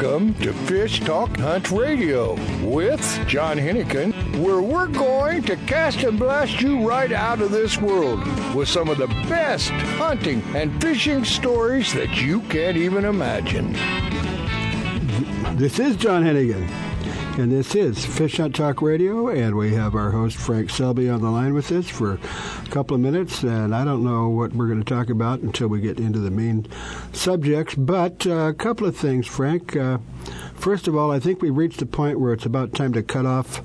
Welcome 0.00 0.32
to 0.36 0.54
Fish 0.54 1.00
Talk 1.00 1.36
Hunt 1.36 1.70
Radio 1.70 2.32
with 2.66 3.02
John 3.28 3.58
Hennigan, 3.58 4.14
where 4.42 4.62
we're 4.62 4.86
going 4.86 5.42
to 5.42 5.56
cast 5.56 6.04
and 6.04 6.18
blast 6.18 6.62
you 6.62 6.88
right 6.88 7.12
out 7.12 7.42
of 7.42 7.50
this 7.50 7.76
world 7.76 8.24
with 8.54 8.66
some 8.66 8.88
of 8.88 8.96
the 8.96 9.08
best 9.28 9.68
hunting 9.68 10.42
and 10.56 10.80
fishing 10.80 11.22
stories 11.22 11.92
that 11.92 12.18
you 12.18 12.40
can't 12.48 12.78
even 12.78 13.04
imagine. 13.04 13.74
This 15.58 15.78
is 15.78 15.96
John 15.96 16.24
Hennigan, 16.24 16.66
and 17.40 17.50
this 17.50 17.74
is 17.74 18.04
Fish 18.04 18.36
Hunt 18.36 18.54
Talk 18.54 18.82
Radio, 18.82 19.28
and 19.28 19.56
we 19.56 19.72
have 19.72 19.94
our 19.94 20.10
host 20.10 20.36
Frank 20.36 20.68
Selby 20.68 21.08
on 21.08 21.22
the 21.22 21.30
line 21.30 21.54
with 21.54 21.72
us 21.72 21.88
for 21.88 22.12
a 22.12 22.68
couple 22.68 22.94
of 22.94 23.00
minutes, 23.00 23.42
and 23.42 23.74
I 23.74 23.82
don't 23.82 24.04
know 24.04 24.28
what 24.28 24.52
we're 24.52 24.66
going 24.66 24.84
to 24.84 24.84
talk 24.84 25.08
about 25.08 25.40
until 25.40 25.68
we 25.68 25.80
get 25.80 25.98
into 25.98 26.18
the 26.18 26.30
main 26.30 26.66
subjects, 27.14 27.74
but 27.76 28.26
uh, 28.26 28.48
a 28.48 28.52
couple 28.52 28.86
of 28.86 28.94
things, 28.94 29.26
Frank. 29.26 29.74
Uh, 29.74 29.98
first 30.54 30.86
of 30.86 30.94
all, 30.94 31.10
I 31.10 31.18
think 31.18 31.40
we've 31.40 31.56
reached 31.56 31.78
the 31.78 31.86
point 31.86 32.20
where 32.20 32.34
it's 32.34 32.44
about 32.44 32.74
time 32.74 32.92
to 32.92 33.02
cut 33.02 33.24
off 33.24 33.62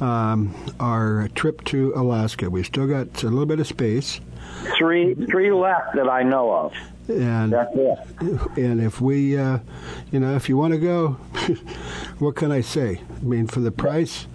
um, 0.00 0.54
our 0.80 1.28
trip 1.34 1.62
to 1.66 1.92
Alaska. 1.94 2.48
We've 2.48 2.64
still 2.64 2.86
got 2.86 3.22
a 3.22 3.28
little 3.28 3.44
bit 3.44 3.60
of 3.60 3.66
space. 3.66 4.18
Three, 4.78 5.14
three 5.14 5.52
left 5.52 5.94
that 5.94 6.08
I 6.08 6.22
know 6.22 6.50
of. 6.52 6.72
And 7.10 7.52
and 8.56 8.80
if 8.80 9.00
we, 9.00 9.36
uh, 9.36 9.58
you 10.12 10.20
know, 10.20 10.36
if 10.36 10.48
you 10.48 10.56
want 10.56 10.74
to 10.74 10.78
go, 10.78 11.08
what 12.18 12.36
can 12.36 12.52
I 12.52 12.60
say? 12.60 13.00
I 13.20 13.24
mean, 13.24 13.48
for 13.48 13.58
the 13.58 13.72
price, 13.72 14.26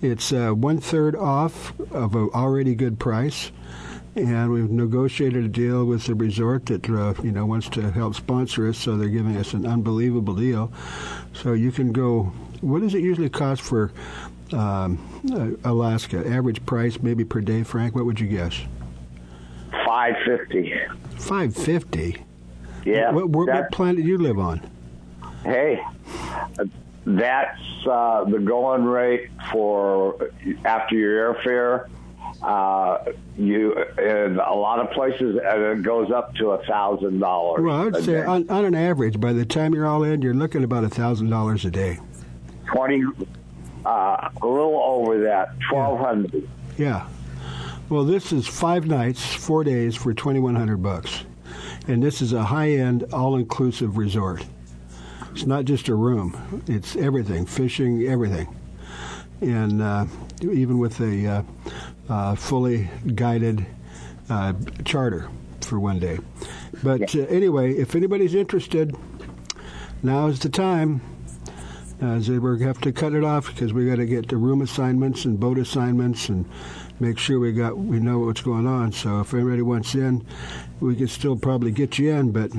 it's 0.00 0.32
uh, 0.32 0.52
one 0.52 0.78
third 0.78 1.14
off 1.16 1.78
of 1.92 2.14
an 2.14 2.30
already 2.34 2.74
good 2.74 2.98
price, 2.98 3.52
and 4.16 4.50
we've 4.50 4.70
negotiated 4.70 5.44
a 5.44 5.48
deal 5.48 5.84
with 5.84 6.06
the 6.06 6.14
resort 6.14 6.66
that 6.66 6.88
uh, 6.88 7.12
you 7.22 7.30
know 7.30 7.44
wants 7.44 7.68
to 7.70 7.90
help 7.90 8.14
sponsor 8.14 8.68
us, 8.68 8.78
so 8.78 8.96
they're 8.96 9.08
giving 9.08 9.36
us 9.36 9.52
an 9.52 9.66
unbelievable 9.66 10.34
deal. 10.34 10.72
So 11.34 11.52
you 11.52 11.72
can 11.72 11.92
go. 11.92 12.32
What 12.62 12.80
does 12.80 12.94
it 12.94 13.00
usually 13.00 13.28
cost 13.28 13.60
for 13.60 13.92
um, 14.52 14.98
uh, 15.30 15.70
Alaska? 15.70 16.26
Average 16.26 16.64
price, 16.64 17.02
maybe 17.02 17.24
per 17.24 17.42
day, 17.42 17.64
Frank. 17.64 17.94
What 17.94 18.06
would 18.06 18.18
you 18.18 18.28
guess? 18.28 18.58
Five 19.86 20.14
fifty. 20.24 20.74
Five 21.18 21.54
fifty. 21.54 22.22
Yeah. 22.84 23.12
What, 23.12 23.28
what, 23.30 23.48
what 23.48 23.72
planet 23.72 24.02
do 24.02 24.08
you 24.08 24.18
live 24.18 24.38
on? 24.38 24.70
hey, 25.44 25.78
that's 27.06 27.60
uh, 27.86 28.24
the 28.24 28.38
going 28.38 28.84
rate 28.84 29.30
for 29.52 30.30
after 30.64 30.94
your 30.94 31.34
airfare. 31.34 31.88
Uh, 32.42 33.12
you 33.38 33.72
in 33.98 34.38
a 34.38 34.54
lot 34.54 34.78
of 34.78 34.90
places 34.90 35.36
uh, 35.36 35.72
it 35.72 35.82
goes 35.82 36.10
up 36.10 36.34
to 36.34 36.50
a 36.50 36.64
thousand 36.66 37.20
dollars. 37.20 37.62
Well, 37.62 37.76
I 37.76 37.84
would 37.84 38.04
say 38.04 38.22
on, 38.22 38.48
on 38.50 38.64
an 38.64 38.74
average, 38.74 39.20
by 39.20 39.32
the 39.32 39.46
time 39.46 39.72
you're 39.74 39.86
all 39.86 40.02
in, 40.02 40.20
you're 40.20 40.34
looking 40.34 40.64
about 40.64 40.84
a 40.84 40.88
thousand 40.88 41.30
dollars 41.30 41.64
a 41.64 41.70
day. 41.70 41.98
twenty, 42.66 43.02
uh, 43.86 44.28
a 44.42 44.46
little 44.46 44.80
over 44.82 45.22
that, 45.22 45.54
twelve 45.70 46.00
hundred. 46.00 46.48
Yeah. 46.76 47.06
Well, 47.94 48.02
this 48.02 48.32
is 48.32 48.48
five 48.48 48.88
nights, 48.88 49.24
four 49.24 49.62
days 49.62 49.94
for 49.94 50.12
twenty 50.12 50.40
one 50.40 50.56
hundred 50.56 50.78
bucks, 50.78 51.24
and 51.86 52.02
this 52.02 52.22
is 52.22 52.32
a 52.32 52.42
high 52.42 52.72
end, 52.72 53.04
all 53.12 53.36
inclusive 53.36 53.96
resort. 53.96 54.44
It's 55.30 55.46
not 55.46 55.64
just 55.64 55.86
a 55.86 55.94
room; 55.94 56.64
it's 56.66 56.96
everything, 56.96 57.46
fishing, 57.46 58.04
everything, 58.08 58.52
and 59.40 59.80
uh, 59.80 60.06
even 60.42 60.78
with 60.80 61.00
a 61.00 61.24
uh, 61.28 61.42
uh, 62.08 62.34
fully 62.34 62.90
guided 63.14 63.64
uh, 64.28 64.54
charter 64.84 65.28
for 65.60 65.78
one 65.78 66.00
day. 66.00 66.18
But 66.82 67.14
uh, 67.14 67.20
anyway, 67.26 67.74
if 67.74 67.94
anybody's 67.94 68.34
interested, 68.34 68.96
now 70.02 70.26
is 70.26 70.40
the 70.40 70.48
time. 70.48 71.00
Uh, 72.02 72.20
so 72.20 72.32
we're 72.40 72.56
going 72.56 72.58
to 72.58 72.66
have 72.66 72.80
to 72.80 72.92
cut 72.92 73.14
it 73.14 73.22
off 73.22 73.46
because 73.46 73.72
we 73.72 73.86
got 73.86 73.96
to 73.96 74.04
get 74.04 74.28
the 74.28 74.36
room 74.36 74.62
assignments 74.62 75.24
and 75.24 75.38
boat 75.38 75.56
assignments 75.56 76.28
and 76.28 76.44
make 77.00 77.18
sure 77.18 77.38
we 77.38 77.52
got 77.52 77.76
we 77.76 78.00
know 78.00 78.20
what's 78.20 78.42
going 78.42 78.66
on. 78.66 78.92
So 78.92 79.20
if 79.20 79.34
anybody 79.34 79.62
wants 79.62 79.94
in, 79.94 80.26
we 80.80 80.96
can 80.96 81.08
still 81.08 81.36
probably 81.36 81.70
get 81.70 81.98
you 81.98 82.10
in, 82.12 82.32
but 82.32 82.50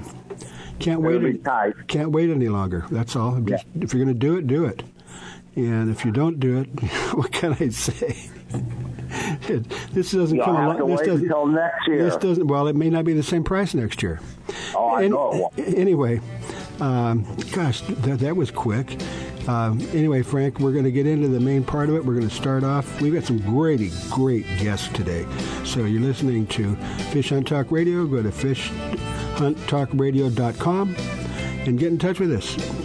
can't 0.80 1.02
wait. 1.02 1.24
It'll 1.24 1.44
tight. 1.44 1.74
Can't 1.88 2.12
wait 2.12 2.30
any 2.30 2.50
longer. 2.50 2.86
That's 2.92 3.16
all. 3.16 3.40
Just, 3.42 3.66
If 3.80 3.94
you're 3.94 4.04
going 4.04 4.14
to 4.14 4.20
do 4.20 4.38
it, 4.38 4.48
do 4.48 4.66
it. 4.66 4.84
And 5.56 5.90
if 5.90 6.04
you 6.04 6.12
don't 6.12 6.40
do 6.40 6.60
it, 6.60 6.68
what 7.14 7.32
can 7.32 7.54
I 7.54 7.70
say? 7.70 8.30
It- 9.48 9.70
this 9.94 10.12
doesn't 10.12 10.36
You'll 10.36 10.46
come 10.46 10.56
along. 10.56 10.90
This 10.90 11.00
doesn't. 11.02 11.24
until 11.26 11.48
next 11.48 11.88
year. 11.88 12.04
This 12.04 12.18
doesn't. 12.18 12.48
Well, 12.48 12.68
it 12.68 12.76
may 12.76 12.90
not 12.90 13.06
be 13.06 13.14
the 13.14 13.24
same 13.24 13.44
price 13.44 13.74
next 13.74 14.04
year. 14.04 14.20
Oh, 14.76 14.96
I 14.96 15.08
know. 15.08 15.52
Anyway, 15.58 16.20
um, 16.82 17.24
gosh, 17.54 17.82
that, 17.82 18.20
that 18.20 18.36
was 18.36 18.52
quick. 18.52 19.00
Um, 19.48 19.80
anyway, 19.94 20.24
Frank, 20.24 20.60
we're 20.60 20.72
going 20.72 20.86
to 20.86 20.92
get 20.92 21.06
into 21.06 21.28
the 21.28 21.40
main 21.40 21.64
part 21.64 21.90
of 21.90 21.96
it. 21.96 22.04
We're 22.06 22.16
going 22.16 22.28
to 22.28 22.36
start 22.36 22.64
off. 22.64 23.00
We've 23.02 23.14
got 23.14 23.24
some 23.24 23.38
great, 23.40 23.92
great 24.10 24.46
guests 24.60 24.88
today. 24.90 25.28
So 25.64 25.86
you're 25.86 26.02
listening 26.02 26.48
to 26.48 26.76
Fish 27.12 27.30
Hunt 27.30 27.48
Talk 27.48 27.72
Radio. 27.72 28.08
Go 28.08 28.24
to 28.24 28.30
fishhunttalkradio.com 28.30 30.96
and 30.96 31.80
get 31.80 31.90
in 31.90 31.98
touch 31.98 32.20
with 32.20 32.32
us. 32.32 32.85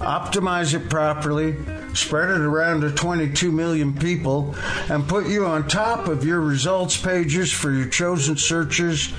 optimize 0.00 0.74
it 0.74 0.90
properly, 0.90 1.54
spread 1.94 2.30
it 2.30 2.40
around 2.40 2.80
to 2.82 2.90
22 2.90 3.52
million 3.52 3.94
people, 3.94 4.54
and 4.88 5.08
put 5.08 5.26
you 5.26 5.46
on 5.46 5.68
top 5.68 6.08
of 6.08 6.24
your 6.24 6.40
results 6.40 6.96
pages 6.96 7.52
for 7.52 7.72
your 7.72 7.88
chosen 7.88 8.36
searches 8.36 9.12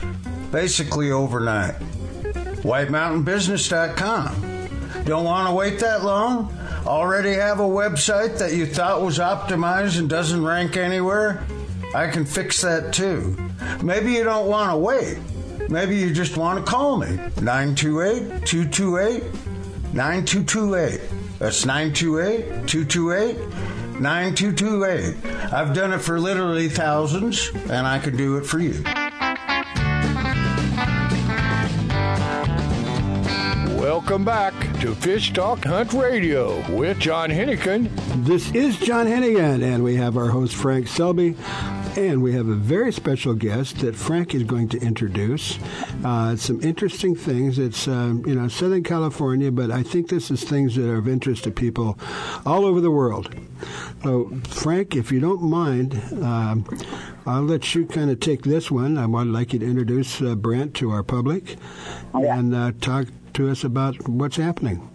basically 0.51 1.11
overnight. 1.11 1.75
WhiteMountainBusiness.com. 2.63 5.05
Don't 5.05 5.23
want 5.23 5.47
to 5.47 5.55
wait 5.55 5.79
that 5.79 6.03
long? 6.03 6.53
Already 6.85 7.33
have 7.33 7.59
a 7.59 7.63
website 7.63 8.37
that 8.39 8.53
you 8.53 8.65
thought 8.65 9.01
was 9.01 9.19
optimized 9.19 9.99
and 9.99 10.09
doesn't 10.09 10.43
rank 10.43 10.75
anywhere? 10.77 11.43
I 11.93 12.07
can 12.07 12.25
fix 12.25 12.61
that 12.61 12.93
too. 12.93 13.35
Maybe 13.81 14.13
you 14.13 14.23
don't 14.23 14.47
want 14.47 14.71
to 14.71 14.77
wait. 14.77 15.17
Maybe 15.69 15.97
you 15.97 16.13
just 16.13 16.37
want 16.37 16.63
to 16.63 16.71
call 16.71 16.97
me. 16.97 17.17
928 17.41 18.45
228 18.45 19.23
9228. 19.93 21.01
That's 21.39 21.65
928 21.65 22.67
228 22.67 23.37
9228. 24.01 25.53
I've 25.53 25.73
done 25.73 25.93
it 25.93 25.99
for 25.99 26.19
literally 26.19 26.67
thousands, 26.67 27.49
and 27.69 27.87
I 27.87 27.97
can 27.99 28.17
do 28.17 28.35
it 28.35 28.45
for 28.45 28.59
you. 28.59 28.83
Welcome 33.79 34.25
back 34.25 34.53
to 34.81 34.93
Fish 34.95 35.31
Talk 35.31 35.63
Hunt 35.63 35.93
Radio 35.93 36.59
with 36.75 36.99
John 36.99 37.29
Hennigan. 37.29 37.89
This 38.25 38.51
is 38.51 38.77
John 38.77 39.05
Hennigan, 39.05 39.63
and 39.63 39.81
we 39.81 39.95
have 39.95 40.17
our 40.17 40.27
host 40.27 40.55
Frank 40.55 40.89
Selby, 40.89 41.37
and 42.07 42.21
we 42.21 42.33
have 42.33 42.47
a 42.47 42.55
very 42.55 42.93
special 42.93 43.33
guest 43.33 43.79
that 43.79 43.95
Frank 43.95 44.33
is 44.33 44.43
going 44.43 44.69
to 44.69 44.79
introduce. 44.79 45.59
Uh, 46.03 46.35
some 46.35 46.61
interesting 46.61 47.13
things. 47.13 47.59
It's 47.59 47.87
uh, 47.87 48.13
you 48.25 48.35
know 48.35 48.47
Southern 48.47 48.83
California, 48.83 49.51
but 49.51 49.69
I 49.69 49.83
think 49.83 50.09
this 50.09 50.31
is 50.31 50.43
things 50.43 50.75
that 50.75 50.89
are 50.89 50.97
of 50.97 51.07
interest 51.07 51.43
to 51.43 51.51
people 51.51 51.99
all 52.45 52.65
over 52.65 52.79
the 52.79 52.91
world. 52.91 53.35
So, 54.03 54.29
Frank, 54.47 54.95
if 54.95 55.11
you 55.11 55.19
don't 55.19 55.43
mind, 55.43 56.01
um, 56.23 56.65
I'll 57.25 57.43
let 57.43 57.75
you 57.75 57.85
kind 57.85 58.09
of 58.09 58.21
take 58.21 58.43
this 58.43 58.71
one. 58.71 58.97
I 58.97 59.05
would 59.05 59.27
like 59.27 59.51
you 59.51 59.59
to 59.59 59.65
introduce 59.65 60.21
uh, 60.21 60.35
Brent 60.35 60.73
to 60.75 60.91
our 60.91 61.03
public 61.03 61.57
and 62.13 62.55
uh, 62.55 62.71
talk 62.79 63.07
to 63.33 63.49
us 63.49 63.65
about 63.65 64.07
what's 64.07 64.37
happening. 64.37 64.89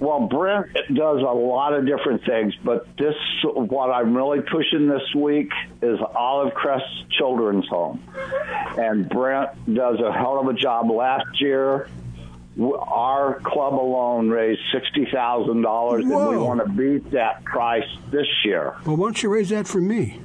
Well, 0.00 0.20
Brent 0.28 0.72
does 0.94 1.20
a 1.20 1.34
lot 1.34 1.74
of 1.74 1.86
different 1.86 2.24
things, 2.24 2.54
but 2.64 2.86
this, 2.96 3.14
what 3.44 3.90
I'm 3.90 4.16
really 4.16 4.40
pushing 4.40 4.88
this 4.88 5.14
week 5.14 5.50
is 5.82 5.98
Olive 6.16 6.54
Crest 6.54 6.86
Children's 7.10 7.68
Home. 7.68 8.02
And 8.78 9.06
Brent 9.10 9.74
does 9.74 10.00
a 10.00 10.10
hell 10.10 10.40
of 10.40 10.46
a 10.46 10.54
job. 10.54 10.90
Last 10.90 11.40
year, 11.42 11.90
our 12.60 13.40
club 13.44 13.74
alone 13.74 14.28
raised 14.28 14.60
sixty 14.72 15.06
thousand 15.10 15.62
dollars, 15.62 16.02
and 16.04 16.10
we 16.10 16.36
want 16.36 16.60
to 16.64 16.68
beat 16.70 17.10
that 17.12 17.44
price 17.44 17.86
this 18.10 18.26
year. 18.44 18.74
Well, 18.84 18.96
why 18.96 19.06
don't 19.06 19.22
you 19.22 19.28
raise 19.32 19.48
that 19.50 19.68
for 19.68 19.80
me? 19.80 20.20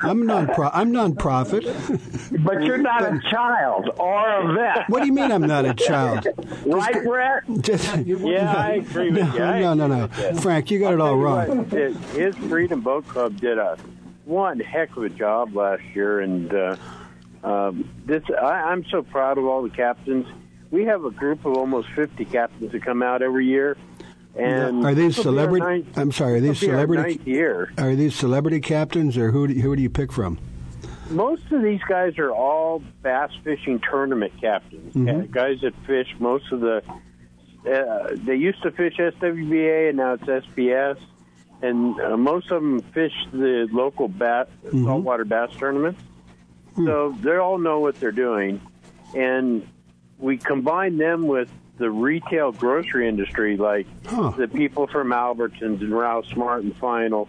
I'm 0.00 0.24
non 0.26 0.48
I'm 0.72 0.92
non-profit. 0.92 1.64
But 2.44 2.62
you're 2.62 2.78
not 2.78 3.02
a 3.02 3.20
child 3.30 3.90
or 3.98 4.50
a 4.50 4.54
vet, 4.54 4.88
What 4.88 5.00
do 5.00 5.06
you 5.06 5.12
mean 5.12 5.32
I'm 5.32 5.42
not 5.46 5.64
a 5.66 5.74
child? 5.74 6.26
right, 6.66 7.04
Brett? 7.04 7.42
Just, 7.60 7.96
Yeah, 8.06 8.52
I 8.56 8.70
agree 8.74 9.10
with 9.10 9.22
no, 9.22 9.34
you. 9.34 9.42
I 9.42 9.60
No, 9.60 9.74
no, 9.74 9.86
no. 9.88 10.04
agree 10.04 10.24
with 10.26 10.34
you. 10.36 10.40
Frank, 10.40 10.70
you 10.70 10.78
got 10.78 10.94
it 10.94 11.00
all 11.00 11.16
wrong. 11.16 11.48
what, 11.58 11.72
his- 11.72 11.96
His 12.12 12.36
Freedom 12.36 12.80
Boat 12.80 13.06
Club 13.08 13.38
did 13.40 13.58
a 13.58 13.76
one 14.24 14.60
heck 14.60 14.96
of 14.96 15.02
a 15.02 15.08
job 15.08 15.54
last 15.56 15.82
year, 15.94 16.20
and 16.20 16.54
uh, 16.54 16.76
um, 17.42 17.88
this 18.06 18.22
I, 18.30 18.70
I'm 18.70 18.84
so 18.86 19.02
proud 19.02 19.36
of 19.38 19.44
all 19.46 19.62
the 19.62 19.70
captains. 19.70 20.26
We 20.72 20.84
have 20.86 21.04
a 21.04 21.10
group 21.10 21.44
of 21.44 21.56
almost 21.56 21.88
50 21.90 22.24
captains 22.24 22.72
that 22.72 22.82
come 22.82 23.02
out 23.02 23.22
every 23.22 23.46
year. 23.46 23.76
And 24.34 24.84
Are 24.84 24.94
these 24.94 25.16
this 25.16 25.24
will 25.26 25.34
be 25.34 25.38
our 25.38 25.44
celebrity? 25.44 25.66
ninth- 25.66 25.98
I'm 25.98 26.10
sorry. 26.12 26.34
Are 26.38 26.40
these 26.40 26.58
celebrity? 26.58 27.20
year. 27.26 27.70
Are 27.76 27.94
these 27.94 28.14
celebrity 28.14 28.60
captains, 28.60 29.18
or 29.18 29.30
who? 29.30 29.46
Do, 29.46 29.54
who 29.60 29.76
do 29.76 29.82
you 29.82 29.90
pick 29.90 30.10
from? 30.10 30.38
Most 31.10 31.52
of 31.52 31.62
these 31.62 31.82
guys 31.86 32.16
are 32.18 32.30
all 32.32 32.82
bass 33.02 33.30
fishing 33.44 33.78
tournament 33.80 34.32
captains, 34.40 34.94
Mhm. 34.94 35.24
uh, 35.24 35.26
guys 35.30 35.60
that 35.60 35.74
fish 35.86 36.08
most 36.18 36.50
of 36.50 36.60
the. 36.60 36.82
Uh, 37.70 38.16
they 38.24 38.34
used 38.36 38.62
to 38.62 38.70
fish 38.70 38.96
SWBA, 38.98 39.88
and 39.90 39.98
now 39.98 40.14
it's 40.14 40.24
SBS, 40.26 40.96
and 41.60 42.00
uh, 42.00 42.16
most 42.16 42.50
of 42.50 42.62
them 42.62 42.80
fish 42.94 43.12
the 43.32 43.68
local 43.70 44.08
bass, 44.08 44.46
Mhm. 44.72 44.84
saltwater 44.86 45.26
bass 45.26 45.50
tournaments. 45.58 46.00
So 46.74 47.14
they 47.20 47.36
all 47.36 47.58
know 47.58 47.80
what 47.80 48.00
they're 48.00 48.10
doing, 48.12 48.58
and 49.14 49.62
we 50.22 50.38
combine 50.38 50.96
them 50.96 51.26
with 51.26 51.50
the 51.78 51.90
retail 51.90 52.52
grocery 52.52 53.08
industry, 53.08 53.56
like 53.58 53.86
Huh. 54.06 54.30
the 54.36 54.48
people 54.48 54.86
from 54.86 55.10
Albertsons 55.10 55.80
and 55.80 55.92
Ralph 55.94 56.26
Smart 56.26 56.62
and 56.62 56.74
Final, 56.76 57.28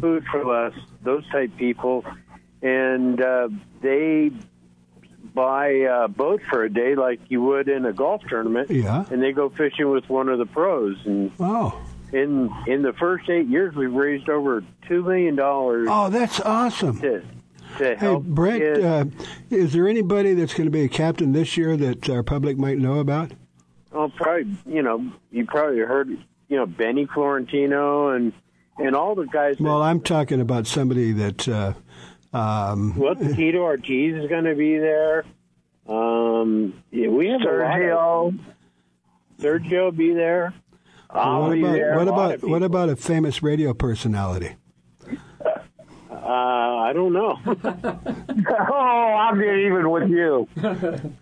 Food 0.00 0.24
for 0.30 0.44
Less, 0.44 0.74
those 1.02 1.26
type 1.30 1.56
people, 1.56 2.04
and 2.62 3.20
uh, 3.20 3.48
they 3.80 4.30
buy 5.34 5.68
a 5.68 6.08
boat 6.08 6.40
for 6.48 6.64
a 6.64 6.70
day 6.72 6.94
like 6.94 7.20
you 7.28 7.42
would 7.42 7.68
in 7.68 7.84
a 7.84 7.92
golf 7.92 8.22
tournament, 8.28 8.70
Yeah. 8.70 9.04
and 9.10 9.22
they 9.22 9.32
go 9.32 9.48
fishing 9.48 9.90
with 9.90 10.08
one 10.08 10.28
of 10.28 10.38
the 10.38 10.46
pros. 10.46 10.96
And 11.04 11.30
Oh, 11.40 11.78
in 12.12 12.50
in 12.66 12.82
the 12.82 12.92
first 12.92 13.28
eight 13.28 13.46
years, 13.46 13.74
we've 13.74 13.92
raised 13.92 14.28
over 14.28 14.62
two 14.88 15.02
million 15.02 15.36
dollars 15.36 15.88
oh, 15.90 16.08
that's 16.10 16.40
awesome. 16.40 17.00
to 17.00 17.22
to 17.78 17.84
Hey, 17.84 17.96
help 17.96 18.24
Brent, 18.24 18.84
uh, 18.84 19.04
is 19.50 19.72
there 19.72 19.88
anybody 19.88 20.34
that's 20.34 20.54
going 20.54 20.66
to 20.66 20.70
be 20.70 20.82
a 20.82 20.88
captain 20.88 21.32
this 21.32 21.56
year 21.56 21.76
that 21.76 22.08
our 22.08 22.22
public 22.22 22.58
might 22.58 22.78
know 22.78 22.98
about? 22.98 23.32
Well, 23.92 24.10
probably 24.10 24.56
you 24.66 24.82
know 24.82 25.12
you 25.30 25.46
probably 25.46 25.78
heard 25.78 26.10
you 26.10 26.56
know 26.56 26.66
Benny 26.66 27.06
Florentino 27.06 28.10
and 28.10 28.32
and 28.78 28.94
all 28.94 29.14
the 29.14 29.26
guys. 29.26 29.56
Well, 29.58 29.80
that, 29.80 29.86
I'm 29.86 30.00
talking 30.00 30.40
about 30.40 30.66
somebody 30.66 31.12
that. 31.12 31.48
Uh, 31.48 31.72
um, 32.32 32.96
well, 32.96 33.14
Tito 33.14 33.58
Ortiz 33.60 34.14
is 34.14 34.28
going 34.28 34.44
to 34.44 34.54
be 34.54 34.78
there. 34.78 35.24
Um, 35.88 36.82
yeah, 36.90 37.08
we 37.08 37.28
have 37.28 37.40
Sergio, 37.40 38.28
of 38.28 38.34
Sergio 39.40 39.84
will 39.84 39.92
be 39.92 40.12
there. 40.12 40.52
I'll 41.08 41.42
what 41.42 41.54
be 41.54 41.60
about 41.60 41.72
there. 41.72 41.96
what 41.96 42.08
about 42.08 42.42
what 42.42 42.62
about 42.62 42.88
a 42.88 42.96
famous 42.96 43.42
radio 43.42 43.72
personality? 43.72 44.56
Uh, 46.26 46.78
I 46.78 46.92
don't 46.92 47.12
know. 47.12 47.38
oh, 47.46 48.74
I'll 48.74 49.36
get 49.36 49.58
even 49.58 49.90
with 49.90 50.10
you. 50.10 50.48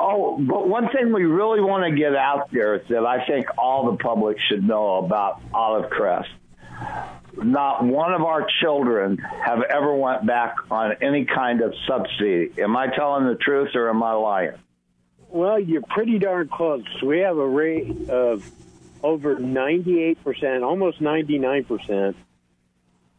Oh, 0.00 0.38
but 0.38 0.68
one 0.68 0.88
thing 0.90 1.12
we 1.12 1.24
really 1.24 1.60
want 1.60 1.84
to 1.84 1.94
get 1.94 2.14
out 2.14 2.52
there 2.52 2.76
is 2.76 2.88
that 2.88 3.04
I 3.04 3.26
think 3.26 3.46
all 3.58 3.90
the 3.90 3.96
public 3.98 4.38
should 4.48 4.62
know 4.62 5.04
about 5.04 5.42
Olive 5.52 5.90
Crest. 5.90 6.28
Not 7.36 7.84
one 7.84 8.14
of 8.14 8.22
our 8.22 8.46
children 8.62 9.18
have 9.18 9.62
ever 9.62 9.94
went 9.96 10.24
back 10.24 10.54
on 10.70 10.94
any 11.02 11.24
kind 11.24 11.62
of 11.62 11.74
subsidy. 11.86 12.52
Am 12.58 12.76
I 12.76 12.86
telling 12.86 13.26
the 13.26 13.34
truth 13.34 13.74
or 13.74 13.90
am 13.90 14.02
I 14.02 14.12
lying? 14.12 14.54
Well, 15.28 15.58
you're 15.58 15.82
pretty 15.82 16.20
darn 16.20 16.48
close. 16.48 16.84
We 17.02 17.18
have 17.18 17.36
a 17.36 17.48
rate 17.48 18.08
of 18.08 18.48
over 19.02 19.36
98%, 19.36 20.62
almost 20.62 21.00
99%, 21.00 22.14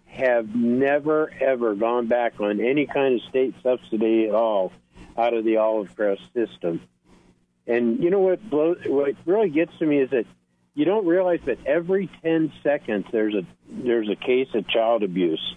have 0.09 0.53
never, 0.55 1.31
ever 1.39 1.75
gone 1.75 2.07
back 2.07 2.39
on 2.39 2.59
any 2.59 2.85
kind 2.85 3.15
of 3.15 3.21
state 3.29 3.55
subsidy 3.63 4.27
at 4.27 4.35
all 4.35 4.71
out 5.17 5.33
of 5.33 5.45
the 5.45 5.57
Olive 5.57 5.95
Crest 5.95 6.21
system. 6.33 6.81
And 7.67 8.03
you 8.03 8.09
know 8.09 8.19
what 8.19 8.49
blows, 8.49 8.77
what 8.85 9.13
really 9.25 9.49
gets 9.49 9.71
to 9.79 9.85
me 9.85 9.99
is 9.99 10.09
that 10.09 10.25
you 10.73 10.85
don't 10.85 11.05
realize 11.05 11.39
that 11.45 11.59
every 11.65 12.09
10 12.23 12.51
seconds 12.63 13.05
there's 13.11 13.35
a 13.35 13.43
there's 13.69 14.09
a 14.09 14.15
case 14.15 14.47
of 14.55 14.67
child 14.67 15.03
abuse. 15.03 15.55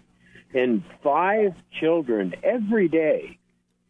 And 0.55 0.83
five 1.03 1.55
children 1.81 2.35
every 2.43 2.89
day 2.89 3.39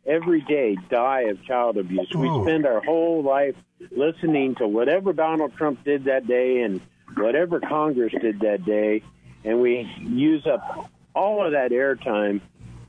every 0.06 0.40
day 0.40 0.76
die 0.90 1.22
of 1.22 1.42
child 1.44 1.76
abuse. 1.76 2.08
We 2.14 2.28
spend 2.42 2.66
our 2.66 2.80
whole 2.80 3.22
life 3.22 3.54
listening 3.90 4.56
to 4.56 4.66
whatever 4.66 5.12
Donald 5.12 5.54
Trump 5.56 5.84
did 5.84 6.04
that 6.04 6.26
day 6.26 6.62
and 6.62 6.80
whatever 7.16 7.60
Congress 7.60 8.12
did 8.20 8.40
that 8.40 8.64
day, 8.64 9.02
and 9.44 9.60
we 9.60 9.80
use 10.00 10.46
up 10.46 10.90
all 11.14 11.44
of 11.44 11.52
that 11.52 11.70
airtime. 11.70 12.40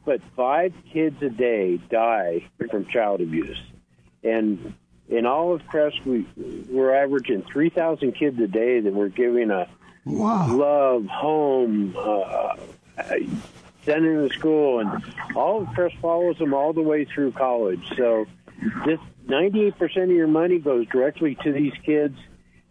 But 0.05 0.21
five 0.35 0.73
kids 0.91 1.21
a 1.21 1.29
day 1.29 1.77
die 1.89 2.45
from 2.69 2.85
child 2.87 3.21
abuse, 3.21 3.61
and 4.23 4.73
in 5.07 5.25
Olive 5.25 5.65
Crest, 5.67 6.05
we 6.05 6.25
we're 6.69 6.93
averaging 6.93 7.43
three 7.43 7.69
thousand 7.69 8.13
kids 8.13 8.37
a 8.39 8.47
day 8.47 8.81
that 8.81 8.93
we're 8.93 9.09
giving 9.09 9.49
a 9.51 9.67
Wow. 10.05 10.53
love, 10.53 11.05
home, 11.05 11.95
uh, 11.97 12.57
sending 13.85 14.17
them 14.17 14.27
to 14.29 14.35
school, 14.35 14.79
and 14.79 15.01
Olive 15.35 15.69
Crest 15.73 15.95
follows 16.01 16.37
them 16.37 16.53
all 16.53 16.73
the 16.73 16.81
way 16.81 17.05
through 17.05 17.31
college. 17.31 17.81
So 17.95 18.25
this 18.85 18.99
98% 19.27 20.03
of 20.03 20.09
your 20.11 20.27
money 20.27 20.59
goes 20.59 20.85
directly 20.87 21.35
to 21.43 21.53
these 21.53 21.71
kids, 21.85 22.17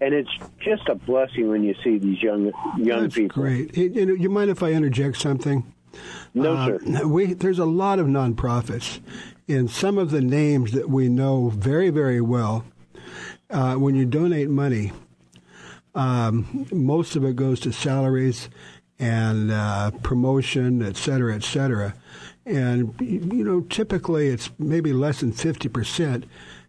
and 0.02 0.14
it's 0.14 0.30
just 0.60 0.88
a 0.88 0.94
blessing 0.94 1.48
when 1.48 1.62
you 1.62 1.74
see 1.84 1.98
these 1.98 2.20
young 2.22 2.52
young 2.76 3.02
That's 3.02 3.14
people. 3.14 3.42
great. 3.42 3.74
Hey, 3.74 3.88
you, 3.88 4.06
know, 4.06 4.14
you 4.14 4.28
mind 4.28 4.50
if 4.50 4.62
I 4.62 4.72
interject 4.72 5.16
something? 5.18 5.72
No, 6.34 6.54
Uh, 6.54 6.78
sir. 6.78 7.06
We 7.06 7.34
there's 7.34 7.58
a 7.58 7.64
lot 7.64 7.98
of 7.98 8.06
nonprofits, 8.06 9.00
and 9.48 9.70
some 9.70 9.98
of 9.98 10.10
the 10.10 10.20
names 10.22 10.72
that 10.72 10.88
we 10.88 11.08
know 11.08 11.50
very 11.50 11.90
very 11.90 12.20
well. 12.20 12.64
Uh, 13.50 13.74
when 13.74 13.94
you 13.94 14.06
donate 14.06 14.48
money, 14.48 14.92
um, 15.94 16.66
most 16.72 17.16
of 17.16 17.24
it 17.24 17.36
goes 17.36 17.60
to 17.60 17.70
salaries 17.72 18.48
and 18.98 19.50
uh, 19.52 19.90
promotion, 20.02 20.82
et 20.82 20.96
cetera, 20.96 21.34
et 21.34 21.42
cetera. 21.42 21.94
And 22.46 22.94
you 23.00 23.44
know, 23.44 23.60
typically 23.60 24.28
it's 24.28 24.50
maybe 24.58 24.92
less 24.92 25.20
than 25.20 25.32
fifty 25.32 25.68
percent. 25.68 26.24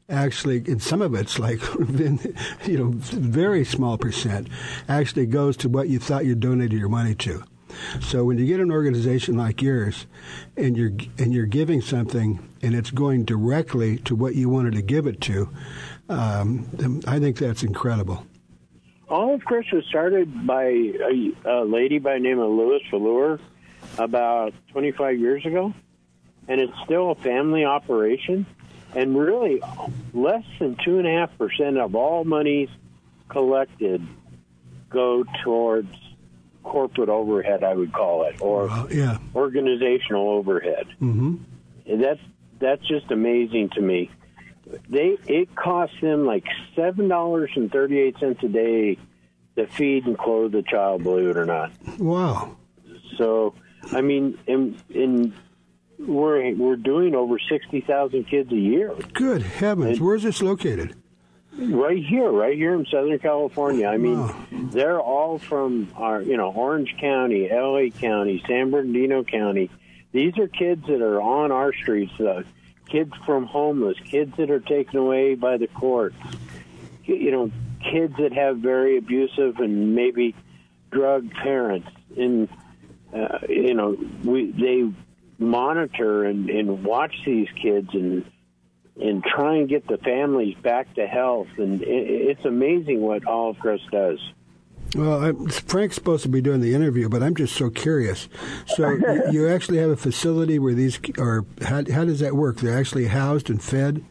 Actually, 0.10 0.58
and 0.68 0.82
some 0.82 1.02
of 1.02 1.16
it's 1.16 1.40
like, 1.40 1.62
you 1.80 2.78
know, 2.78 2.92
very 2.92 3.64
small 3.64 3.98
percent 3.98 4.50
actually 4.90 5.26
goes 5.26 5.56
to 5.58 5.70
what 5.70 5.88
you 5.88 5.98
thought 5.98 6.26
you 6.26 6.36
donated 6.36 6.78
your 6.78 6.90
money 6.90 7.16
to. 7.16 7.44
So 8.02 8.26
when 8.26 8.38
you 8.38 8.46
get 8.46 8.60
an 8.60 8.72
organization 8.72 9.38
like 9.38 9.62
yours, 9.62 10.06
and 10.58 10.78
you're 10.78 10.92
and 11.18 11.34
you're 11.34 11.46
giving 11.46 11.82
something, 11.82 12.48
and 12.62 12.76
it's 12.76 12.92
going 12.92 13.26
directly 13.26 13.98
to 14.00 14.16
what 14.16 14.36
you 14.36 14.50
wanted 14.50 14.74
to 14.74 14.82
give 14.82 15.08
it 15.08 15.22
to, 15.22 15.50
um, 16.10 17.02
I 17.08 17.20
think 17.20 17.38
that's 17.38 17.64
incredible. 17.64 18.26
Olive 19.10 19.44
Crest 19.46 19.74
was 19.74 19.86
started 19.86 20.48
by 20.48 20.64
a, 20.64 21.32
a 21.46 21.66
lady 21.66 22.00
by 22.00 22.16
the 22.16 22.20
name 22.20 22.40
of 22.40 22.50
Louis 22.50 22.82
Verleur 22.92 23.40
about 23.98 24.54
25 24.72 25.20
years 25.20 25.46
ago, 25.46 25.74
and 26.48 26.60
it's 26.60 26.74
still 26.84 27.12
a 27.12 27.16
family 27.16 27.66
operation. 27.66 28.46
And 28.96 29.18
really, 29.18 29.62
less 30.14 30.44
than 30.60 30.78
two 30.84 31.00
and 31.00 31.08
a 31.08 31.12
half 31.12 31.38
percent 31.38 31.78
of 31.78 31.96
all 31.96 32.24
monies 32.24 32.70
collected 33.30 34.06
go 34.90 35.24
towards 35.44 35.90
corporate 36.64 37.10
overhead, 37.10 37.64
I 37.64 37.74
would 37.74 37.92
call 37.92 38.24
it, 38.24 38.36
or 38.40 38.70
Uh, 38.70 38.88
yeah. 38.92 39.18
organizational 39.36 40.30
overhead. 40.30 40.88
hmm 41.00 41.36
And 41.86 42.04
that's 42.04 42.22
that's 42.60 42.88
just 42.88 43.12
amazing 43.12 43.70
to 43.72 43.82
me. 43.82 44.10
They 44.90 45.18
it 45.28 45.54
costs 45.56 46.00
them 46.02 46.26
like 46.26 46.46
seven 46.76 47.08
dollars 47.08 47.52
and 47.56 47.72
thirty 47.72 48.00
eight 48.00 48.18
cents 48.20 48.42
a 48.44 48.48
day 48.48 48.98
to 49.58 49.68
feed 49.68 50.06
and 50.06 50.18
clothe 50.18 50.52
the 50.54 50.62
child. 50.64 51.04
Believe 51.04 51.28
it 51.28 51.38
or 51.38 51.46
not. 51.46 51.72
Wow. 52.00 52.56
So 53.18 53.56
I 53.92 54.02
mean, 54.02 54.38
in 54.48 54.78
in 54.90 55.34
we're 56.00 56.54
we're 56.56 56.76
doing 56.76 57.16
over 57.16 57.38
sixty 57.40 57.82
thousand 57.82 58.26
kids 58.26 58.52
a 58.52 58.58
year. 58.58 58.94
Good 59.14 59.42
heavens. 59.42 60.00
Where's 60.00 60.24
this 60.24 60.42
located? 60.42 60.96
Right 61.56 62.04
here, 62.04 62.32
right 62.32 62.58
here 62.58 62.74
in 62.74 62.86
Southern 62.88 63.20
California. 63.20 63.88
I 63.88 63.98
mean, 63.98 64.28
they're 64.72 65.00
all 65.00 65.38
from 65.38 65.88
our, 65.96 66.20
you 66.20 66.36
know, 66.36 66.52
Orange 66.52 66.96
County, 67.00 67.48
LA 67.48 67.90
County, 67.90 68.44
San 68.48 68.72
Bernardino 68.72 69.24
County. 69.24 69.70
These 70.12 70.38
are 70.40 70.48
kids 70.48 70.88
that 70.88 71.02
are 71.02 71.22
on 71.22 71.52
our 71.52 71.72
streets, 71.72 72.20
uh, 72.20 72.42
kids 72.90 73.12
from 73.24 73.46
homeless, 73.46 73.98
kids 74.00 74.36
that 74.38 74.50
are 74.50 74.60
taken 74.60 74.98
away 74.98 75.36
by 75.36 75.58
the 75.58 75.68
courts, 75.68 76.16
you 77.06 77.30
know, 77.32 77.52
kids 77.92 78.16
that 78.18 78.34
have 78.34 78.58
very 78.58 78.98
abusive 78.98 79.58
and 79.60 79.94
maybe 79.94 80.36
drug 80.92 81.32
parents. 81.34 81.88
And, 82.18 82.50
uh, 83.14 83.40
you 83.48 83.76
know, 83.76 83.96
we, 84.24 84.52
they 84.52 84.92
monitor 85.48 86.24
and, 86.24 86.50
and 86.50 86.84
watch 86.84 87.14
these 87.26 87.48
kids 87.62 87.90
and 87.94 88.26
and 88.96 89.24
try 89.24 89.56
and 89.56 89.68
get 89.68 89.88
the 89.88 89.98
families 89.98 90.56
back 90.62 90.94
to 90.96 91.08
health. 91.08 91.48
And 91.58 91.82
it, 91.82 91.88
it's 91.88 92.46
amazing 92.46 93.02
what 93.02 93.26
Olive 93.26 93.58
Crest 93.60 93.90
does. 93.92 94.20
Well, 94.96 95.24
I, 95.24 95.50
Frank's 95.50 95.96
supposed 95.96 96.24
to 96.24 96.30
be 96.30 96.42
doing 96.42 96.62
the 96.62 96.76
interview, 96.76 97.10
but 97.10 97.24
I'm 97.24 97.36
just 97.36 97.56
so 97.56 97.70
curious. 97.70 98.30
So 98.68 98.92
you, 98.92 99.24
you 99.32 99.50
actually 99.50 99.80
have 99.80 99.90
a 99.90 99.96
facility 99.96 100.60
where 100.60 100.76
these, 100.76 101.00
are. 101.18 101.46
how, 101.62 101.84
how 101.92 102.06
does 102.06 102.20
that 102.20 102.36
work? 102.36 102.58
They're 102.58 102.78
actually 102.78 103.08
housed 103.08 103.50
and 103.50 103.62
fed. 103.62 104.06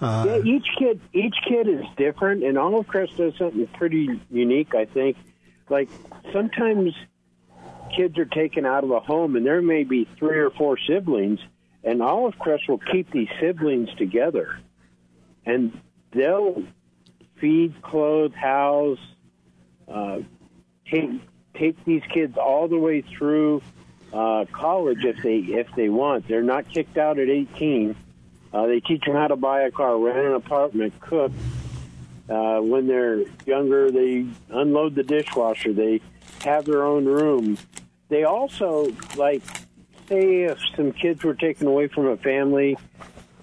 Uh, 0.00 0.24
yeah, 0.28 0.54
each 0.54 0.66
kid 0.78 1.00
each 1.12 1.36
kid 1.48 1.68
is 1.68 1.84
different, 1.96 2.42
and 2.42 2.58
Olive 2.58 2.86
Crest 2.86 3.16
does 3.16 3.32
something 3.38 3.66
pretty 3.68 4.20
unique. 4.28 4.74
I 4.74 4.86
think, 4.86 5.16
like 5.70 5.88
sometimes 6.32 6.94
kids 7.96 8.18
are 8.18 8.24
taken 8.24 8.66
out 8.66 8.84
of 8.84 8.90
a 8.90 9.00
home, 9.00 9.36
and 9.36 9.44
there 9.44 9.62
may 9.62 9.84
be 9.84 10.08
three 10.18 10.38
or 10.38 10.50
four 10.50 10.78
siblings, 10.86 11.40
and 11.82 12.02
Olive 12.02 12.38
Crest 12.38 12.68
will 12.68 12.80
keep 12.92 13.10
these 13.10 13.28
siblings 13.40 13.88
together, 13.96 14.58
and 15.44 15.78
they'll 16.12 16.62
feed, 17.40 17.80
clothe, 17.82 18.34
house, 18.34 18.98
uh, 19.88 20.18
take 20.90 21.10
take 21.54 21.84
these 21.84 22.02
kids 22.12 22.36
all 22.36 22.68
the 22.68 22.78
way 22.78 23.02
through 23.02 23.62
uh, 24.12 24.44
college 24.52 25.04
if 25.04 25.22
they 25.22 25.36
if 25.38 25.68
they 25.76 25.88
want. 25.88 26.26
They're 26.28 26.42
not 26.42 26.68
kicked 26.72 26.96
out 26.96 27.18
at 27.18 27.28
18. 27.28 27.96
Uh, 28.52 28.66
they 28.66 28.80
teach 28.80 29.02
them 29.04 29.14
how 29.14 29.28
to 29.28 29.36
buy 29.36 29.62
a 29.62 29.70
car, 29.70 29.98
rent 29.98 30.18
an 30.18 30.34
apartment, 30.34 30.98
cook. 31.00 31.32
Uh, 32.28 32.58
when 32.60 32.86
they're 32.86 33.20
younger, 33.44 33.90
they 33.90 34.26
unload 34.48 34.94
the 34.94 35.02
dishwasher. 35.02 35.72
They 35.72 36.00
have 36.44 36.64
their 36.64 36.84
own 36.84 37.04
room. 37.04 37.58
They 38.08 38.24
also 38.24 38.92
like 39.16 39.42
say 40.08 40.42
if 40.42 40.58
some 40.76 40.92
kids 40.92 41.24
were 41.24 41.34
taken 41.34 41.66
away 41.66 41.88
from 41.88 42.06
a 42.06 42.16
family 42.16 42.76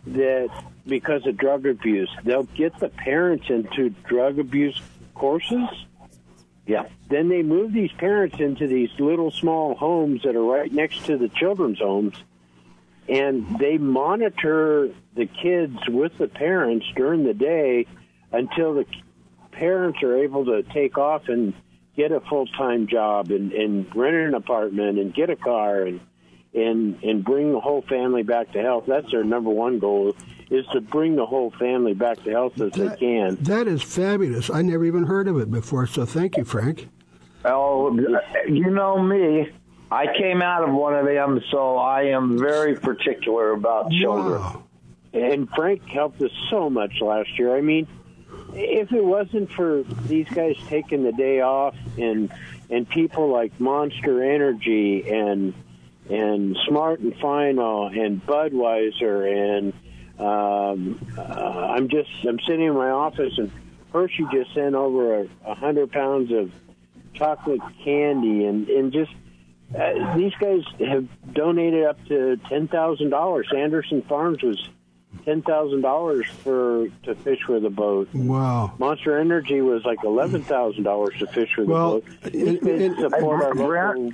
that 0.08 0.50
because 0.86 1.25
of 1.27 1.38
drug 1.38 1.65
abuse, 1.65 2.10
they'll 2.24 2.43
get 2.43 2.77
the 2.79 2.89
parents 2.89 3.46
into 3.50 3.89
drug 4.08 4.39
abuse 4.39 4.79
courses. 5.13 5.67
Yeah. 6.65 6.86
Then 7.10 7.29
they 7.29 7.43
move 7.43 7.74
these 7.74 7.91
parents 7.93 8.38
into 8.39 8.67
these 8.67 8.89
little 9.00 9.31
small 9.31 9.75
homes 9.75 10.22
that 10.24 10.36
are 10.36 10.43
right 10.43 10.72
next 10.72 11.05
to 11.05 11.17
the 11.17 11.27
children's 11.29 11.79
homes, 11.79 12.15
and 13.10 13.60
they 13.60 13.77
monitor 13.77 14.89
the 15.15 15.25
kids 15.25 15.77
with 15.88 16.17
the 16.17 16.27
parents 16.27 16.86
during 16.96 17.24
the 17.24 17.34
day 17.34 17.88
until 18.31 18.74
the 18.74 18.86
parents 19.51 20.01
are 20.01 20.15
able 20.15 20.46
to 20.46 20.63
take 20.63 20.98
off 20.98 21.27
and 21.27 21.53
get 22.01 22.12
a 22.12 22.20
full 22.22 22.48
time 22.48 22.88
job 22.88 23.29
and, 23.29 23.51
and 23.51 23.96
rent 23.96 24.15
an 24.15 24.34
apartment 24.34 24.98
and 24.98 25.13
get 25.13 25.29
a 25.29 25.36
car 25.36 25.84
and 25.84 26.00
and 26.53 27.01
and 27.03 27.24
bring 27.24 27.51
the 27.51 27.60
whole 27.60 27.84
family 27.84 28.24
back 28.24 28.51
to 28.53 28.62
health. 28.62 28.86
That's 28.88 29.10
their 29.12 29.24
number 29.24 29.51
one 29.51 29.79
goal 29.79 30.15
is 30.50 30.65
to 30.74 30.81
bring 30.81 31.15
the 31.15 31.25
whole 31.25 31.51
family 31.51 31.93
back 31.93 32.22
to 32.24 32.31
health 32.31 32.60
as 32.60 32.74
they 32.74 32.93
can. 32.98 33.36
That 33.41 33.67
is 33.67 33.81
fabulous. 33.81 34.50
I 34.50 34.62
never 34.63 34.84
even 34.84 35.03
heard 35.03 35.29
of 35.29 35.38
it 35.38 35.50
before, 35.50 35.88
so 35.88 36.05
thank 36.05 36.36
you, 36.36 36.43
Frank. 36.43 36.89
Oh, 37.46 37.98
you 38.48 38.70
know 38.70 39.01
me. 39.01 39.50
I 39.89 40.08
came 40.17 40.41
out 40.41 40.67
of 40.67 40.74
one 40.75 40.93
of 40.93 41.05
them, 41.05 41.41
so 41.51 41.77
I 41.77 42.03
am 42.08 42.38
very 42.38 42.75
particular 42.75 43.51
about 43.51 43.91
children. 43.91 44.63
And 45.13 45.50
Frank 45.55 45.84
helped 45.88 46.22
us 46.22 46.31
so 46.50 46.70
much 46.70 47.00
last 47.00 47.29
year. 47.39 47.55
I 47.55 47.62
mean, 47.62 47.88
if 48.53 48.91
it 48.91 49.03
wasn't 49.03 49.51
for 49.51 49.84
these 50.08 50.27
guys 50.29 50.55
taking 50.67 51.03
the 51.03 51.12
day 51.12 51.41
off 51.41 51.75
and 51.98 52.31
and 52.70 52.88
people 52.88 53.29
like 53.29 53.60
Monster 53.60 54.24
Energy 54.24 55.10
and 55.10 55.53
and 56.10 56.58
Smart 56.67 57.00
and 57.00 57.15
Final 57.17 57.88
and 57.88 58.25
Budweiser 58.25 59.58
and 59.58 59.74
um, 60.20 61.13
uh, 61.17 61.22
I'm 61.22 61.89
just 61.89 62.10
I'm 62.27 62.39
sitting 62.48 62.65
in 62.65 62.74
my 62.74 62.89
office 62.89 63.34
and 63.38 63.51
Hershey 63.91 64.25
just 64.31 64.53
sent 64.53 64.75
over 64.75 65.22
a, 65.22 65.27
a 65.46 65.55
hundred 65.55 65.91
pounds 65.91 66.31
of 66.31 66.51
chocolate 67.13 67.62
candy 67.84 68.46
and 68.46 68.70
and 68.70 68.91
just 68.93 69.12
uh, 69.77 70.15
these 70.17 70.34
guys 70.39 70.63
have 70.79 71.08
donated 71.34 71.86
up 71.86 72.03
to 72.08 72.38
ten 72.50 72.67
thousand 72.67 73.10
dollars. 73.10 73.48
Anderson 73.55 74.01
Farms 74.01 74.41
was 74.43 74.70
ten 75.25 75.41
thousand 75.41 75.82
dollars 75.82 76.25
for 76.44 76.88
to 77.03 77.15
fish 77.15 77.39
with 77.48 77.65
a 77.65 77.70
boat. 77.70 78.10
Wow. 78.13 78.74
Monster 78.80 79.18
Energy 79.20 79.62
was 79.62 79.84
like 79.86 80.00
eleven 80.03 80.44
thousand 80.44 80.84
dollars 80.84 81.13
to 81.20 81.27
fish 81.27 81.50
with 81.58 81.68
Well, 81.68 81.98
a 81.98 82.01
boat. 82.01 82.32
These 82.34 82.60
guys 82.60 82.98
support 83.00 83.44
our 83.44 83.53
local. 83.56 84.13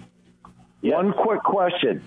One 0.82 1.14
quick 1.14 1.44
question. 1.44 2.04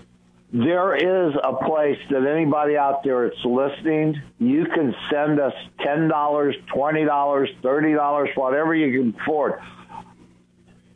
There 0.53 0.95
is 0.95 1.33
a 1.41 1.53
place 1.65 1.97
that 2.09 2.25
anybody 2.25 2.75
out 2.75 3.03
there 3.05 3.29
that's 3.29 3.45
listening, 3.45 4.21
you 4.37 4.65
can 4.65 4.93
send 5.09 5.39
us 5.39 5.53
$10, 5.79 6.09
$20, 6.09 7.61
$30, 7.63 8.37
whatever 8.37 8.75
you 8.75 8.99
can 9.01 9.21
afford. 9.21 9.53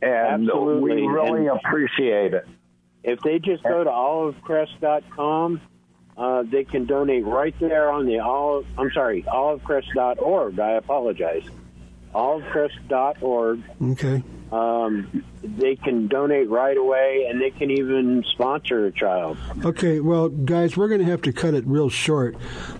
And 0.02 0.44
Absolutely. 0.50 1.04
we 1.04 1.08
really 1.08 1.48
And- 1.48 1.58
appreciate 1.58 2.34
it. 2.34 2.46
If 3.04 3.22
they 3.22 3.40
just 3.40 3.64
go 3.64 3.84
to 3.84 3.90
olivecrest.com, 3.90 5.62
uh, 6.18 6.44
they 6.44 6.64
can 6.64 6.86
donate 6.86 7.26
right 7.26 7.54
there 7.60 7.92
on 7.92 8.06
the 8.06 8.20
olive. 8.20 8.66
I'm 8.78 8.92
sorry, 8.92 9.24
olivecrest.org. 9.24 10.60
I 10.60 10.72
apologize. 10.72 11.44
Olivecrest.org. 12.14 13.64
Okay. 13.82 14.24
Um, 14.52 15.24
they 15.44 15.76
can 15.76 16.08
donate 16.08 16.50
right 16.50 16.78
away, 16.78 17.28
and 17.30 17.42
they 17.42 17.52
can 17.52 17.70
even 17.72 18.24
sponsor 18.32 18.86
a 18.86 18.92
child. 18.92 19.38
Okay, 19.66 20.00
well, 20.00 20.30
guys, 20.30 20.78
we're 20.78 20.88
going 20.88 21.02
to 21.02 21.06
have 21.06 21.22
to 21.24 21.34
cut 21.34 21.54
it 21.54 21.68
real 21.68 21.90
short. 21.90 22.38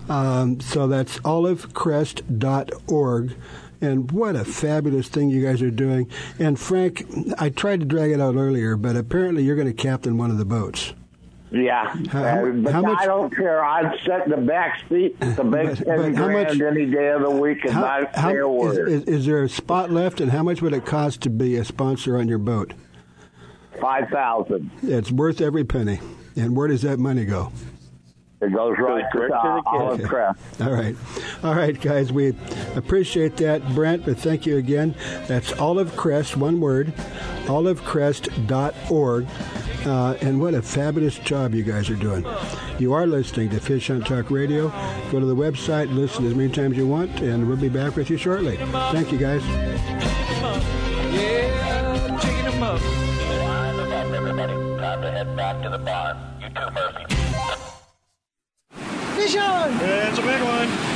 Um, 0.08 0.60
so 0.60 0.86
that's 0.86 1.18
olivecrest.org. 1.18 3.36
And 3.82 4.10
what 4.10 4.36
a 4.36 4.44
fabulous 4.46 5.08
thing 5.08 5.28
you 5.28 5.44
guys 5.44 5.60
are 5.60 5.70
doing. 5.70 6.08
And 6.38 6.58
Frank, 6.58 7.04
I 7.38 7.50
tried 7.50 7.80
to 7.80 7.86
drag 7.86 8.10
it 8.10 8.22
out 8.22 8.36
earlier, 8.36 8.74
but 8.76 8.96
apparently 8.96 9.42
you're 9.42 9.56
going 9.56 9.68
to 9.68 9.74
captain 9.74 10.16
one 10.16 10.30
of 10.30 10.38
the 10.38 10.46
boats. 10.46 10.94
Yeah, 11.64 11.94
How- 12.10 12.22
uh, 12.24 12.50
but 12.52 12.72
how 12.72 12.82
much- 12.82 12.98
I 13.00 13.06
don't 13.06 13.34
care. 13.34 13.64
I'd 13.64 13.98
set 14.04 14.28
the 14.28 14.36
back 14.36 14.80
seat, 14.88 15.18
the 15.20 15.44
big 15.44 15.68
But- 15.68 15.76
ten 15.78 15.96
but 15.96 16.14
how 16.14 16.26
grand 16.26 16.48
much- 16.48 16.60
any 16.60 16.86
day 16.86 17.08
of 17.10 17.22
the 17.22 17.30
week, 17.30 17.64
and 17.64 17.72
How- 17.72 17.80
not 17.80 18.14
how- 18.16 18.28
say 18.30 18.36
a 18.38 18.48
is, 18.48 18.78
word. 18.78 18.88
is, 18.88 19.02
is 19.04 19.26
there 19.26 19.42
a 19.42 19.48
spot 19.48 19.90
left, 19.90 20.20
and 20.20 20.30
how 20.32 20.42
much 20.42 20.60
would 20.60 20.72
it 20.74 20.84
cost 20.84 21.20
to 21.22 21.30
be 21.30 21.56
a 21.56 21.64
sponsor 21.64 22.18
on 22.18 22.28
your 22.28 22.38
boat? 22.38 22.74
Five 23.80 24.08
thousand. 24.08 24.70
It's 24.82 25.10
worth 25.12 25.40
every 25.40 25.64
penny. 25.64 26.00
And 26.36 26.56
where 26.56 26.68
does 26.68 26.82
that 26.82 26.98
money 26.98 27.24
go? 27.24 27.50
It 28.42 28.52
goes 28.52 28.76
right 28.78 29.02
to, 29.12 29.18
the, 29.18 29.26
to 29.26 29.32
the 29.32 29.54
kids. 29.54 29.66
Olive 29.66 30.00
Okay. 30.00 30.04
Crest. 30.08 30.40
All 30.60 30.70
right. 30.72 30.94
All 31.42 31.54
right, 31.54 31.80
guys. 31.80 32.12
We 32.12 32.34
appreciate 32.74 33.38
that, 33.38 33.66
Brent, 33.74 34.04
but 34.04 34.18
thank 34.18 34.44
you 34.44 34.58
again. 34.58 34.94
That's 35.26 35.52
Olive 35.58 35.96
Crest, 35.96 36.36
one 36.36 36.60
word, 36.60 36.92
olivecrest.org. 37.46 39.26
Uh, 39.86 40.18
and 40.20 40.40
what 40.40 40.52
a 40.52 40.60
fabulous 40.60 41.16
job 41.18 41.54
you 41.54 41.62
guys 41.62 41.88
are 41.88 41.94
doing. 41.94 42.26
You 42.80 42.92
are 42.92 43.06
listening 43.06 43.50
to 43.50 43.60
Fish 43.60 43.86
Hunt 43.86 44.04
Talk 44.04 44.32
Radio. 44.32 44.68
Go 45.12 45.20
to 45.20 45.26
the 45.26 45.36
website, 45.36 45.94
listen 45.94 46.26
as 46.26 46.34
many 46.34 46.52
times 46.52 46.72
as 46.72 46.78
you 46.78 46.88
want, 46.88 47.20
and 47.20 47.46
we'll 47.46 47.56
be 47.56 47.68
back 47.68 47.94
with 47.94 48.10
you 48.10 48.16
shortly. 48.16 48.56
Thank 48.56 49.12
you, 49.12 49.18
guys. 49.18 49.44
Yeah, 51.14 52.18
jigging 52.20 52.44
them 52.44 52.62
up. 52.64 52.80
everybody. 54.12 54.52
Time 54.52 55.02
to 55.02 55.10
head 55.10 55.36
back 55.36 55.62
to 55.62 55.68
the 55.68 55.78
barn. 55.78 56.16
You 56.40 56.48
too, 56.48 56.70
Murphy. 56.74 57.04
Fish 59.14 59.36
on! 59.36 59.70
It's 59.80 60.18
a 60.18 60.22
big 60.22 60.42
one. 60.42 60.95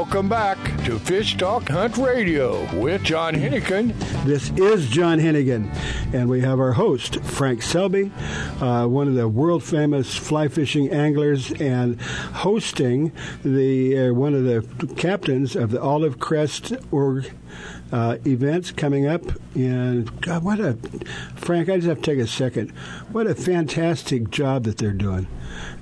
Welcome 0.00 0.30
back 0.30 0.56
to 0.86 0.98
Fish 0.98 1.36
Talk 1.36 1.68
Hunt 1.68 1.98
Radio 1.98 2.64
with 2.80 3.02
John 3.02 3.34
Hennigan. 3.34 3.92
This 4.24 4.48
is 4.52 4.88
John 4.88 5.18
Hennigan, 5.18 5.70
and 6.14 6.26
we 6.26 6.40
have 6.40 6.58
our 6.58 6.72
host, 6.72 7.20
Frank 7.20 7.60
Selby, 7.60 8.10
uh, 8.62 8.86
one 8.86 9.08
of 9.08 9.14
the 9.14 9.28
world 9.28 9.62
famous 9.62 10.16
fly 10.16 10.48
fishing 10.48 10.88
anglers 10.88 11.52
and 11.60 12.00
hosting 12.00 13.12
the 13.44 14.08
uh, 14.08 14.14
one 14.14 14.32
of 14.32 14.44
the 14.44 14.94
captains 14.96 15.54
of 15.54 15.70
the 15.70 15.82
Olive 15.82 16.18
Crest 16.18 16.72
org. 16.90 17.30
Uh, 17.92 18.18
events 18.24 18.70
coming 18.70 19.06
up, 19.06 19.22
and 19.56 20.20
God, 20.20 20.44
what 20.44 20.60
a 20.60 20.74
Frank! 21.34 21.68
I 21.68 21.76
just 21.76 21.88
have 21.88 22.00
to 22.00 22.02
take 22.02 22.20
a 22.20 22.26
second. 22.26 22.70
What 23.10 23.26
a 23.26 23.34
fantastic 23.34 24.30
job 24.30 24.62
that 24.64 24.78
they're 24.78 24.92
doing. 24.92 25.26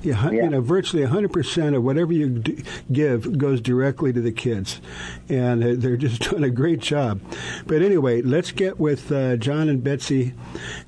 You, 0.02 0.14
hu- 0.14 0.34
you 0.34 0.48
know, 0.48 0.60
virtually 0.60 1.04
100% 1.04 1.76
of 1.76 1.84
whatever 1.84 2.12
you 2.12 2.30
d- 2.30 2.64
give 2.90 3.36
goes 3.36 3.60
directly 3.60 4.12
to 4.12 4.20
the 4.20 4.32
kids. 4.32 4.80
And 5.28 5.62
uh, 5.62 5.74
they're 5.76 5.96
just 5.96 6.22
doing 6.30 6.44
a 6.44 6.50
great 6.50 6.80
job. 6.80 7.20
But 7.66 7.82
anyway, 7.82 8.22
let's 8.22 8.52
get 8.52 8.78
with 8.80 9.12
uh, 9.12 9.36
John 9.36 9.68
and 9.68 9.84
Betsy. 9.84 10.34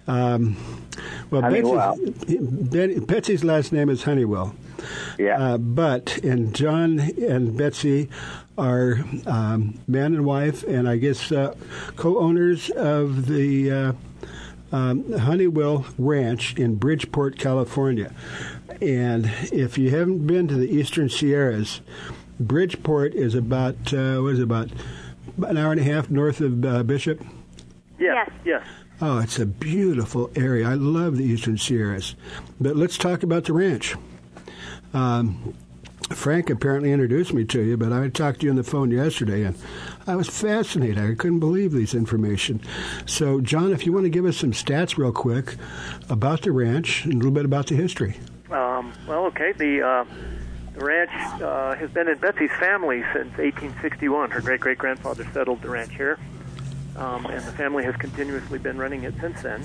Um, 0.07 0.57
well. 1.31 1.43
Betsy's, 1.43 3.01
Betsy's 3.05 3.45
last 3.45 3.73
name 3.73 3.89
is 3.91 4.05
Hunewill. 4.05 4.55
Yeah. 5.19 5.39
Uh, 5.39 5.59
but 5.59 6.19
and 6.25 6.55
John 6.55 6.99
and 7.01 7.57
Betsy 7.57 8.09
are 8.61 9.03
um, 9.27 9.81
man 9.89 10.15
and 10.15 10.25
wife, 10.25 10.63
and 10.65 10.89
I 10.89 10.97
guess 10.97 11.33
uh, 11.33 11.55
co-owners 11.97 12.71
of 12.71 13.27
the 13.27 13.71
uh, 13.71 13.93
um, 14.71 15.05
Hunewill 15.05 15.87
Ranch 15.99 16.57
in 16.57 16.77
Bridgeport, 16.77 17.39
California. 17.39 18.15
And 18.83 19.31
if 19.51 19.79
you 19.79 19.91
haven't 19.91 20.27
been 20.27 20.47
to 20.49 20.55
the 20.55 20.69
Eastern 20.69 21.09
Sierras, 21.09 21.81
Bridgeport 22.39 23.15
is 23.15 23.35
about 23.35 23.93
uh, 23.93 24.19
what 24.21 24.35
is 24.35 24.39
it, 24.39 24.45
about 24.45 24.69
an 25.43 25.57
hour 25.57 25.73
and 25.73 25.81
a 25.81 25.85
half 25.85 26.11
north 26.11 26.41
of 26.41 26.65
uh, 26.65 26.83
Bishop. 26.83 27.25
Yes. 27.99 28.31
Yes. 28.45 28.67
Oh, 29.01 29.19
it's 29.19 29.39
a 29.39 29.47
beautiful 29.47 30.31
area. 30.37 30.69
I 30.69 30.75
love 30.75 31.17
the 31.17 31.25
Eastern 31.25 31.57
Sierras. 31.57 32.15
But 32.61 32.77
let's 32.77 32.99
talk 32.99 33.23
about 33.23 33.45
the 33.45 33.55
ranch. 33.55 33.97
Um, 34.93 35.55
Frank 36.13 36.51
apparently 36.51 36.93
introduced 36.93 37.33
me 37.33 37.45
to 37.47 37.63
you, 37.63 37.77
but 37.77 37.93
I 37.93 38.09
talked 38.09 38.41
to 38.41 38.47
you 38.47 38.51
on 38.51 38.57
the 38.57 38.65
phone 38.65 38.91
yesterday, 38.91 39.45
and 39.45 39.57
I 40.07 40.17
was 40.17 40.29
fascinated. 40.29 40.99
I 40.99 41.15
couldn't 41.15 41.39
believe 41.41 41.73
this 41.73 41.95
information. 41.95 42.61
So, 43.07 43.41
John, 43.41 43.73
if 43.73 43.87
you 43.87 43.93
want 43.93 44.05
to 44.05 44.11
give 44.11 44.25
us 44.25 44.37
some 44.37 44.53
stats 44.53 44.99
real 44.99 45.13
quick 45.13 45.57
about 46.09 46.43
the 46.43 46.53
ranch 46.53 47.05
and 47.05 47.15
a 47.15 47.17
little 47.17 47.31
bit 47.31 47.45
about 47.45 47.69
the 47.69 47.77
history. 47.77 48.19
Um, 48.51 48.93
well, 49.07 49.27
okay. 49.27 49.53
The 49.53 49.83
uh, 49.83 50.05
the 50.75 50.85
ranch 50.85 51.11
uh, 51.41 51.75
has 51.77 51.91
been 51.91 52.09
in 52.09 52.19
Betsy's 52.19 52.51
family 52.59 53.03
since 53.13 53.31
1861. 53.39 54.31
Her 54.31 54.41
great 54.41 54.61
great 54.61 54.79
grandfather 54.79 55.27
settled 55.33 55.63
the 55.63 55.71
ranch 55.71 55.95
here, 55.95 56.19
um, 56.97 57.27
and 57.27 57.45
the 57.45 57.53
family 57.53 57.85
has 57.85 57.95
continuously 57.97 58.59
been 58.59 58.79
running 58.79 59.05
it 59.05 59.15
since 59.21 59.43
then. 59.43 59.65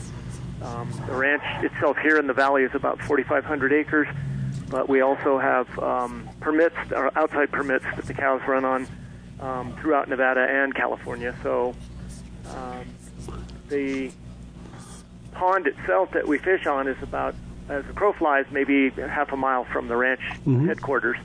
Um, 0.62 0.92
the 1.08 1.16
ranch 1.16 1.44
itself 1.64 1.98
here 1.98 2.18
in 2.18 2.28
the 2.28 2.34
valley 2.34 2.64
is 2.64 2.74
about 2.74 3.02
4,500 3.02 3.74
acres, 3.74 4.08
but 4.70 4.90
we 4.90 5.02
also 5.02 5.38
have 5.38 5.68
um, 5.80 6.28
permits, 6.40 6.76
or 6.92 7.12
outside 7.18 7.52
permits 7.52 7.86
that 7.96 8.06
the 8.06 8.14
cows 8.14 8.42
run 8.48 8.66
on 8.66 8.88
um, 9.40 9.76
throughout 9.82 10.10
Nevada 10.10 10.42
and 10.42 10.74
California. 10.74 11.36
So 11.44 11.76
um, 12.50 12.86
the 13.70 14.12
pond 15.34 15.68
itself 15.68 16.12
that 16.12 16.28
we 16.28 16.38
fish 16.38 16.66
on 16.66 16.88
is 16.88 17.02
about, 17.04 17.36
as 17.70 17.86
the 17.86 17.94
crow 17.94 18.14
flies, 18.14 18.46
maybe 18.52 18.90
half 18.90 19.32
a 19.32 19.38
mile 19.38 19.66
from 19.66 19.88
the 19.88 19.96
ranch 19.96 20.22
Mhm. 20.46 20.68
headquarters. 20.68 21.18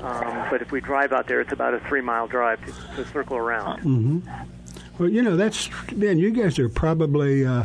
Um, 0.00 0.46
but 0.50 0.62
if 0.62 0.72
we 0.72 0.80
drive 0.80 1.12
out 1.12 1.26
there, 1.26 1.40
it's 1.42 1.52
about 1.52 1.74
a 1.74 1.80
three-mile 1.80 2.26
drive 2.28 2.64
to, 2.64 2.72
to 2.96 3.10
circle 3.10 3.36
around. 3.36 3.80
hmm 3.80 4.18
Well, 5.00 5.08
you 5.08 5.22
know, 5.22 5.34
that's 5.34 5.70
man. 5.92 6.18
You 6.18 6.30
guys 6.30 6.58
are 6.58 6.68
probably 6.68 7.46
uh, 7.46 7.64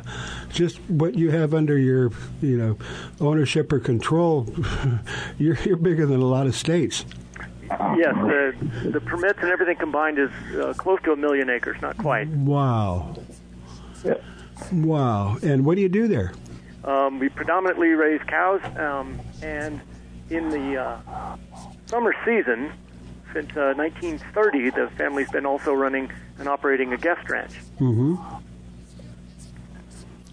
just 0.53 0.77
what 0.87 1.15
you 1.15 1.31
have 1.31 1.53
under 1.53 1.77
your, 1.77 2.11
you 2.41 2.57
know, 2.57 2.77
ownership 3.19 3.73
or 3.73 3.79
control. 3.81 4.47
you're 5.37 5.57
you're 5.65 5.75
bigger 5.75 6.05
than 6.05 6.21
a 6.21 6.25
lot 6.25 6.47
of 6.47 6.55
states. 6.55 7.03
Yes, 7.69 8.15
the 8.15 8.55
the 8.89 9.01
permits 9.01 9.39
and 9.41 9.49
everything 9.49 9.75
combined 9.75 10.17
is 10.17 10.31
uh, 10.57 10.73
close 10.77 11.01
to 11.03 11.11
a 11.11 11.17
million 11.17 11.49
acres, 11.49 11.75
not 11.81 11.97
quite. 11.97 12.29
Wow. 12.29 13.17
Yeah. 14.05 14.13
Wow. 14.71 15.37
And 15.43 15.65
what 15.65 15.75
do 15.75 15.81
you 15.81 15.89
do 15.89 16.07
there? 16.07 16.31
Um, 16.85 17.19
we 17.19 17.27
predominantly 17.27 17.89
raise 17.89 18.21
cows, 18.27 18.61
um, 18.77 19.19
and 19.41 19.81
in 20.29 20.51
the 20.51 20.77
uh, 20.77 21.35
summer 21.87 22.15
season, 22.23 22.71
since 23.33 23.51
uh, 23.57 23.73
1930, 23.75 24.69
the 24.69 24.89
family's 24.95 25.29
been 25.31 25.45
also 25.45 25.73
running 25.73 26.09
and 26.39 26.47
operating 26.47 26.93
a 26.93 26.97
guest 26.97 27.29
ranch. 27.29 27.53
Mm-hmm. 27.79 28.15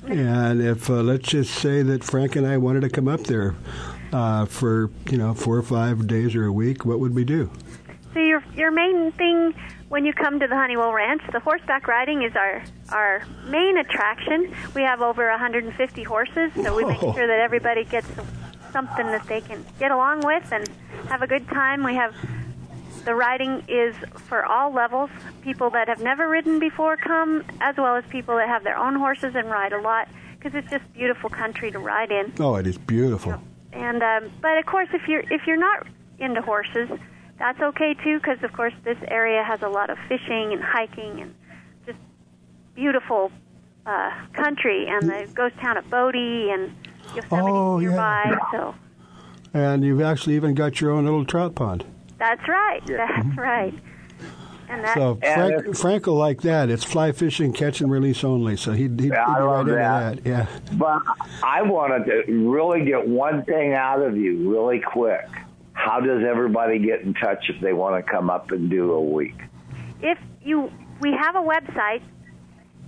And 0.07 0.61
if 0.61 0.91
uh, 0.91 0.95
let's 0.95 1.29
just 1.29 1.55
say 1.55 1.83
that 1.83 2.03
Frank 2.03 2.35
and 2.37 2.47
I 2.47 2.57
wanted 2.57 2.81
to 2.81 2.89
come 2.89 3.07
up 3.07 3.21
there 3.25 3.55
uh, 4.13 4.47
for 4.47 4.91
you 5.09 5.17
know 5.17 5.33
four 5.33 5.57
or 5.57 5.63
five 5.63 6.07
days 6.07 6.35
or 6.35 6.45
a 6.45 6.53
week, 6.53 6.85
what 6.85 6.99
would 6.99 7.15
we 7.15 7.25
do? 7.25 7.51
So 8.13 8.21
your 8.21 8.43
your 8.55 8.71
main 8.71 9.13
thing 9.13 9.55
when 9.89 10.05
you 10.05 10.13
come 10.13 10.41
to 10.41 10.47
the 10.47 10.55
Hunewill 10.55 10.93
Ranch, 10.93 11.23
the 11.33 11.41
horseback 11.41 11.87
riding 11.87 12.23
is 12.23 12.35
our 12.35 12.65
our 12.89 13.23
main 13.47 13.79
attraction. 13.79 14.53
We 14.75 14.83
have 14.83 15.03
over 15.03 15.29
150 15.31 16.03
horses, 16.03 16.51
so 16.55 16.75
we 16.75 16.85
make 16.85 17.01
sure 17.01 17.27
that 17.27 17.41
everybody 17.41 17.85
gets 17.85 18.09
something 18.73 19.07
that 19.07 19.27
they 19.27 19.41
can 19.41 19.65
get 19.79 19.91
along 19.91 20.23
with 20.23 20.51
and 20.51 20.69
have 21.09 21.23
a 21.23 21.27
good 21.27 21.47
time. 21.49 21.85
We 21.85 21.95
have 21.95 22.15
the 23.05 23.15
riding 23.15 23.63
is 23.69 23.95
for 24.29 24.45
all 24.45 24.73
levels. 24.73 25.11
People 25.43 25.71
that 25.71 25.89
have 25.89 26.01
never 26.01 26.29
ridden 26.29 26.59
before 26.59 26.97
come, 26.97 27.45
as 27.61 27.77
well 27.77 27.97
as 27.97 28.05
people 28.11 28.37
that 28.37 28.49
have 28.49 28.65
their 28.65 28.77
own 28.79 28.95
horses 28.95 29.35
and 29.35 29.51
ride 29.51 29.73
a 29.73 29.81
lot, 29.81 30.09
because 30.39 30.55
it's 30.55 30.71
just 30.71 30.85
beautiful 30.93 31.29
country 31.31 31.71
to 31.71 31.79
ride 31.79 32.11
in. 32.13 32.33
Oh, 32.41 32.57
it 32.57 32.67
is 32.67 32.79
beautiful. 32.79 33.35
And 33.73 34.03
um, 34.03 34.31
but 34.41 34.59
of 34.59 34.67
course, 34.67 34.89
if 34.93 35.09
you're 35.09 35.25
if 35.31 35.47
you're 35.47 35.57
not 35.57 35.87
into 36.19 36.43
horses, 36.43 36.89
that's 37.39 37.61
okay 37.61 37.95
too, 38.05 38.19
because 38.19 38.43
of 38.43 38.53
course 38.53 38.75
this 38.85 38.99
area 39.09 39.43
has 39.43 39.63
a 39.63 39.69
lot 39.69 39.91
of 39.91 39.99
fishing 40.09 40.53
and 40.53 40.63
hiking 40.63 41.21
and 41.23 41.35
just 41.87 41.99
beautiful 42.75 43.33
uh, 43.87 44.11
country, 44.35 44.87
and 44.89 45.09
the 45.09 45.29
ghost 45.35 45.57
town 45.59 45.77
of 45.77 45.89
Bodie 45.91 46.51
and 46.51 46.73
Yosemite 47.17 47.33
Oh, 47.51 47.79
yeah. 47.81 47.89
nearby. 47.89 48.37
So 48.53 48.75
And 49.55 49.83
you've 49.85 50.01
actually 50.03 50.37
even 50.37 50.55
got 50.55 50.81
your 50.81 50.91
own 50.93 51.05
little 51.05 51.25
trout 51.25 51.55
pond. 51.55 51.85
That's 52.23 52.49
right. 52.49 52.87
That's 52.87 53.13
mm-hmm. 53.13 53.41
right. 53.41 53.75
And 54.69 54.85
that 54.85 54.95
So 54.95 55.17
Frank, 55.17 55.77
Frank 55.77 56.07
will 56.07 56.15
like 56.15 56.43
that. 56.43 56.71
It's 56.71 56.85
fly 56.85 57.13
fishing, 57.13 57.53
catch 57.53 57.81
and 57.81 57.91
release 57.91 58.23
only. 58.23 58.57
So 58.57 58.73
he'd, 58.73 58.99
he'd, 59.01 59.13
Yeah, 59.13 59.27
he'd 59.27 59.35
be 59.35 59.41
right 59.41 59.45
love 59.45 59.61
into 59.61 59.75
that. 59.75 60.25
that. 60.25 60.29
Yeah. 60.29 60.47
But 60.75 61.03
I 61.43 61.63
wanted 61.63 62.05
to 62.07 62.33
really 62.49 62.85
get 62.85 63.07
one 63.07 63.45
thing 63.45 63.75
out 63.75 64.01
of 64.01 64.17
you 64.17 64.49
really 64.51 64.81
quick. 64.81 65.29
How 65.73 66.01
does 66.01 66.23
everybody 66.23 66.79
get 66.79 67.01
in 67.01 67.13
touch 67.15 67.51
if 67.51 67.61
they 67.61 67.73
want 67.73 68.05
to 68.05 68.11
come 68.11 68.31
up 68.31 68.53
and 68.53 68.71
do 68.71 68.93
a 68.93 69.01
week? 69.01 69.35
if 70.03 70.19
you 70.43 70.71
we 71.01 71.13
have 71.13 71.37
a 71.37 71.41
website 71.41 72.03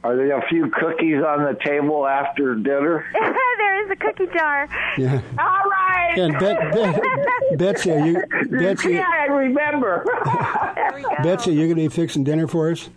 Are 0.06 0.14
there 0.16 0.38
a 0.38 0.48
few 0.48 0.70
cookies 0.70 1.16
on 1.16 1.42
the 1.42 1.58
table 1.64 2.06
after 2.06 2.54
dinner? 2.54 3.04
there 3.12 3.84
is 3.84 3.90
a 3.90 3.96
cookie 3.96 4.32
jar. 4.32 4.68
Yeah. 4.96 5.20
All 5.36 5.68
right. 5.68 6.14
And 6.16 6.32
Bet- 6.38 6.72
Bet- 6.72 7.58
Betsy, 7.58 7.90
are 7.90 8.06
you, 8.06 8.22
Betsy, 8.50 8.92
Yeah, 8.92 9.10
I 9.12 9.24
remember. 9.26 10.04
There 10.76 10.92
we 10.94 11.02
go. 11.02 11.08
Betsy, 11.24 11.50
you 11.54 11.62
going 11.64 11.70
to 11.70 11.74
be 11.74 11.88
fixing 11.88 12.22
dinner 12.22 12.46
for 12.46 12.70
us? 12.70 12.88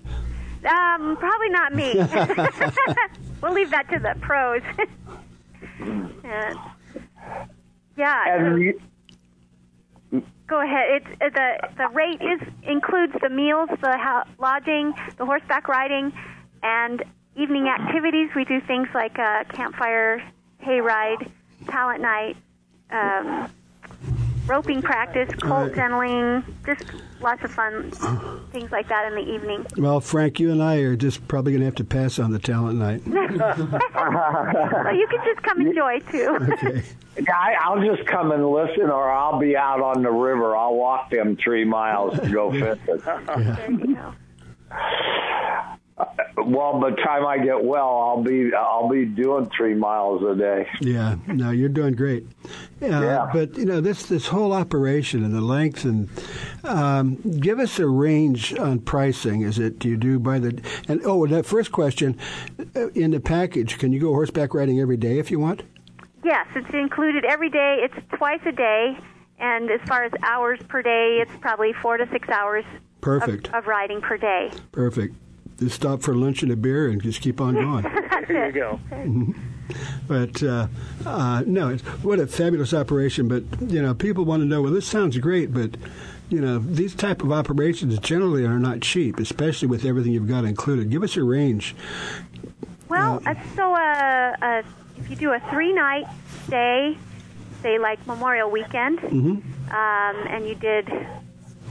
Um, 0.69 1.17
probably 1.17 1.50
not 1.50 1.74
me. 1.74 1.93
we'll 3.41 3.54
leave 3.54 3.72
that 3.72 3.89
to 3.89 3.98
the 3.98 4.15
pros. 4.22 4.62
And- 5.80 6.58
yeah. 7.98 8.36
And 8.36 8.54
so- 8.54 8.56
you, 8.58 8.80
Go 10.48 10.62
ahead. 10.62 11.02
It's 11.02 11.06
uh, 11.22 11.30
the 11.30 11.67
the 11.78 11.89
rate 11.93 12.22
is 12.22 12.41
includes 12.63 13.13
the 13.22 13.30
meals, 13.30 13.69
the 13.82 13.95
ho- 14.00 14.24
lodging, 14.39 14.93
the 15.17 15.26
horseback 15.26 15.67
riding, 15.67 16.12
and 16.63 17.04
evening 17.36 17.67
activities. 17.67 18.30
We 18.36 18.45
do 18.45 18.62
things 18.62 18.88
like 18.93 19.17
uh, 19.19 19.43
campfire, 19.45 20.24
hayride, 20.63 21.30
talent 21.67 22.02
night, 22.02 22.38
um, 22.91 23.52
roping 24.45 24.82
practice, 24.82 25.30
colt 25.41 25.74
gentling, 25.76 26.43
just 26.65 26.84
lots 27.22 27.43
of 27.43 27.52
fun 27.52 27.91
things 28.52 28.72
like 28.72 28.88
that 28.89 29.08
in 29.08 29.15
the 29.15 29.32
evening. 29.34 29.65
Well, 29.78 30.00
Frank, 30.00 30.39
you 30.39 30.52
and 30.52 30.62
I 30.62 30.78
are 30.78 30.95
just 30.95 31.28
probably 31.28 31.52
going 31.52 31.62
to 31.62 31.65
have 31.65 31.76
to 31.76 31.84
pass 31.84 32.17
on 32.19 32.32
the 32.32 32.39
talent 32.39 32.80
night. 32.80 33.02
well, 33.08 34.95
you 34.95 35.08
can 35.08 35.24
just 35.26 35.43
come 35.43 35.62
enjoy 35.62 36.00
too. 36.12 36.38
Okay. 36.41 36.84
Yeah, 37.17 37.38
I, 37.38 37.56
I'll 37.62 37.84
just 37.84 38.08
come 38.08 38.32
and 38.32 38.50
listen, 38.50 38.89
or 38.89 39.12
I'll 39.12 39.39
be 39.39 39.56
out 39.56 39.82
on 39.82 40.04
the 40.04 40.12
river. 40.12 40.56
I'll 40.56 40.76
walk 40.76 41.12
them 41.12 41.38
three 41.38 41.65
miles 41.65 42.19
to 42.19 42.30
go 42.30 42.52
fishing. 42.52 42.80
There 42.86 43.72
you 43.72 43.95
go. 43.95 44.13
Well, 46.49 46.79
by 46.79 46.89
the 46.91 46.95
time 46.97 47.25
I 47.25 47.38
get 47.38 47.63
well, 47.63 47.99
I'll 48.01 48.23
be 48.23 48.51
I'll 48.53 48.89
be 48.89 49.05
doing 49.05 49.49
three 49.55 49.73
miles 49.75 50.23
a 50.23 50.35
day. 50.35 50.67
Yeah, 50.81 51.15
no, 51.27 51.51
you're 51.51 51.69
doing 51.69 51.93
great. 51.93 52.25
Uh, 52.81 52.88
Yeah. 52.88 53.29
But 53.31 53.57
you 53.57 53.65
know 53.65 53.81
this 53.81 54.03
this 54.07 54.27
whole 54.27 54.51
operation 54.53 55.23
and 55.23 55.33
the 55.33 55.41
length 55.41 55.85
and 55.85 56.09
um, 56.63 57.15
give 57.39 57.59
us 57.59 57.79
a 57.79 57.88
range 57.88 58.57
on 58.57 58.79
pricing. 58.79 59.41
Is 59.41 59.59
it 59.59 59.79
do 59.79 59.89
you 59.89 59.97
do 59.97 60.19
by 60.19 60.39
the 60.39 60.59
and 60.88 61.01
oh 61.05 61.25
that 61.27 61.45
first 61.45 61.71
question 61.71 62.17
uh, 62.75 62.88
in 62.89 63.12
the 63.12 63.19
package? 63.19 63.77
Can 63.77 63.93
you 63.93 63.99
go 63.99 64.09
horseback 64.13 64.53
riding 64.53 64.79
every 64.79 64.97
day 64.97 65.19
if 65.19 65.29
you 65.31 65.39
want? 65.39 65.63
Yes, 66.23 66.47
it's 66.55 66.73
included 66.73 67.23
every 67.25 67.49
day. 67.49 67.77
It's 67.81 67.95
twice 68.17 68.41
a 68.45 68.51
day, 68.51 68.97
and 69.39 69.71
as 69.71 69.79
far 69.88 70.03
as 70.03 70.12
hours 70.23 70.59
per 70.67 70.81
day, 70.81 71.19
it's 71.21 71.31
probably 71.39 71.71
four 71.81 71.95
to 71.97 72.07
six 72.12 72.27
hours 72.29 72.65
Perfect, 73.01 73.47
of, 73.47 73.53
of 73.55 73.67
riding 73.67 74.01
per 74.01 74.17
day. 74.17 74.51
perfect. 74.73 75.15
Just 75.60 75.76
stop 75.76 76.02
for 76.02 76.13
lunch 76.15 76.41
and 76.43 76.52
a 76.52 76.56
beer 76.56 76.88
and 76.89 77.02
just 77.02 77.22
keep 77.22 77.39
on 77.41 77.56
going. 77.56 77.86
There 78.30 78.45
you 78.45 78.52
go. 78.54 78.80
But 80.08 80.41
uh, 80.43 80.67
uh, 81.06 81.43
no, 81.45 81.69
it's, 81.69 81.84
what 82.04 82.19
a 82.19 82.26
fabulous 82.28 82.74
operation! 82.74 83.28
But 83.28 83.43
you 83.72 83.82
know, 83.82 83.93
people 83.93 84.26
want 84.26 84.41
to 84.41 84.45
know. 84.48 84.62
Well, 84.63 84.72
this 84.72 84.88
sounds 84.88 85.15
great, 85.19 85.54
but 85.54 85.78
you 86.30 86.41
know, 86.41 86.58
these 86.60 86.95
type 86.95 87.22
of 87.24 87.32
operations 87.32 87.98
generally 88.00 88.45
are 88.45 88.58
not 88.60 88.82
cheap, 88.82 89.19
especially 89.19 89.67
with 89.67 89.86
everything 89.86 90.12
you've 90.12 90.28
got 90.28 90.43
included. 90.45 90.89
Give 90.89 91.04
us 91.04 91.15
a 91.17 91.24
range. 91.24 91.76
Well, 92.88 93.22
uh, 93.28 93.36
so 93.56 93.74
uh, 93.76 94.36
uh, 94.41 94.63
if 94.98 95.10
you 95.10 95.15
do 95.15 95.34
a 95.34 95.39
three-night 95.52 96.08
stay, 96.48 96.98
say 97.62 97.78
like 97.78 98.06
Memorial 98.08 98.50
Weekend, 98.50 99.00
Mm-hmm. 99.00 99.72
um, 99.72 100.28
and 100.30 100.48
you 100.48 100.56
did, 100.56 100.89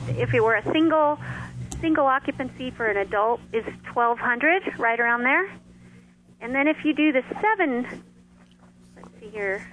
if 0.08 0.32
it 0.34 0.40
were 0.40 0.54
a 0.54 0.72
single 0.72 1.18
single 1.80 2.06
occupancy 2.06 2.70
for 2.70 2.86
an 2.86 2.96
adult 2.96 3.40
is 3.52 3.64
twelve 3.92 4.18
hundred, 4.18 4.62
right 4.78 4.98
around 5.00 5.22
there. 5.22 5.50
And 6.40 6.54
then 6.54 6.68
if 6.68 6.84
you 6.84 6.94
do 6.94 7.12
the 7.12 7.22
seven, 7.40 8.02
let's 8.96 9.08
see 9.20 9.28
here, 9.30 9.66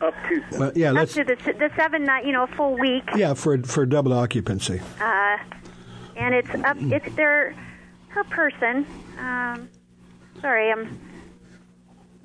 Up 0.00 0.14
to 0.28 0.42
Well, 0.58 0.72
yeah, 0.74 0.90
let's 0.92 1.14
to 1.14 1.24
the 1.24 1.36
the 1.36 1.70
seven 1.76 2.04
night, 2.04 2.24
you 2.24 2.32
know, 2.32 2.44
a 2.44 2.46
full 2.56 2.76
week. 2.78 3.04
yeah 3.16 3.34
for 3.34 3.58
for 3.62 3.84
double 3.86 4.12
occupancy. 4.12 4.80
uh, 5.00 5.36
and 6.16 6.34
it's 6.34 6.48
up. 6.64 6.76
It's 6.80 7.14
their 7.16 7.54
per 8.10 8.24
person. 8.24 8.86
Um, 9.18 9.68
sorry, 10.40 10.70
I'm 10.72 10.98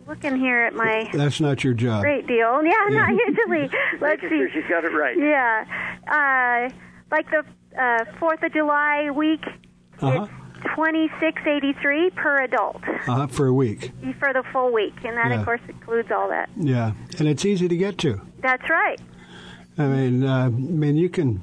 looking 0.08 0.38
here 0.38 0.62
at 0.62 0.74
my 0.74 1.10
That's 1.14 1.40
not 1.42 1.64
your 1.64 1.74
job. 1.74 2.02
great 2.02 2.28
deal. 2.28 2.64
Yeah, 2.64 2.74
not 2.90 3.10
usually. 3.28 3.70
Let's 4.00 4.22
making 4.22 4.30
see. 4.30 4.38
sure 4.38 4.50
she's 4.54 4.70
got 4.70 4.86
it 4.86 4.94
right. 4.94 5.18
Yeah, 5.18 5.66
uh, 6.08 6.74
like 7.12 7.30
the 7.30 7.44
uh, 7.80 8.06
Fourth 8.20 8.42
of 8.44 8.54
July 8.54 9.10
week, 9.12 9.44
Uh-huh. 10.00 10.28
it's 10.56 10.74
twenty 10.76 11.10
six 11.20 11.42
eighty 11.46 11.74
three 11.82 12.10
per 12.12 12.42
adult 12.44 12.82
Uh-huh, 13.08 13.28
for 13.28 13.48
a 13.48 13.54
week. 13.54 13.92
for 14.20 14.34
the 14.34 14.44
full 14.52 14.72
week, 14.74 14.94
and 15.04 15.18
that 15.18 15.30
Yeah. 15.32 15.40
of 15.40 15.46
course 15.46 15.62
includes 15.68 16.12
all 16.12 16.30
that. 16.30 16.50
Yeah, 16.56 16.92
and 17.20 17.28
it's 17.28 17.46
easy 17.46 17.68
to 17.68 17.78
get 17.78 17.98
to. 18.00 18.22
That's 18.42 18.70
right. 18.70 19.00
I 19.78 19.88
mean, 19.88 20.24
uh, 20.24 20.46
I 20.46 20.50
mean, 20.50 20.96
you 20.98 21.10
can. 21.10 21.42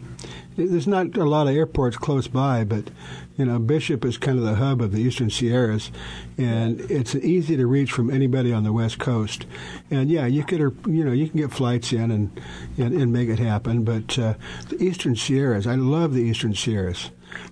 There's 0.58 0.88
not 0.88 1.16
a 1.16 1.24
lot 1.24 1.46
of 1.46 1.54
airports 1.54 1.96
close 1.96 2.26
by, 2.26 2.64
but 2.64 2.90
you 3.36 3.44
know, 3.44 3.60
Bishop 3.60 4.04
is 4.04 4.18
kind 4.18 4.36
of 4.38 4.44
the 4.44 4.56
hub 4.56 4.82
of 4.82 4.90
the 4.90 4.98
Eastern 5.00 5.30
Sierras, 5.30 5.92
and 6.36 6.80
it's 6.90 7.14
easy 7.14 7.56
to 7.56 7.66
reach 7.68 7.92
from 7.92 8.10
anybody 8.10 8.52
on 8.52 8.64
the 8.64 8.72
West 8.72 8.98
Coast. 8.98 9.46
And 9.88 10.10
yeah, 10.10 10.26
you 10.26 10.42
could, 10.42 10.60
or 10.60 10.72
you 10.88 11.04
know, 11.04 11.12
you 11.12 11.28
can 11.28 11.38
get 11.38 11.52
flights 11.52 11.92
in 11.92 12.10
and 12.10 12.40
and, 12.76 12.92
and 13.00 13.12
make 13.12 13.28
it 13.28 13.38
happen. 13.38 13.84
But 13.84 14.18
uh, 14.18 14.34
the 14.68 14.82
Eastern 14.82 15.14
Sierras, 15.14 15.68
I 15.68 15.76
love 15.76 16.12
the 16.12 16.22
Eastern 16.22 16.54
Sierras. 16.54 17.10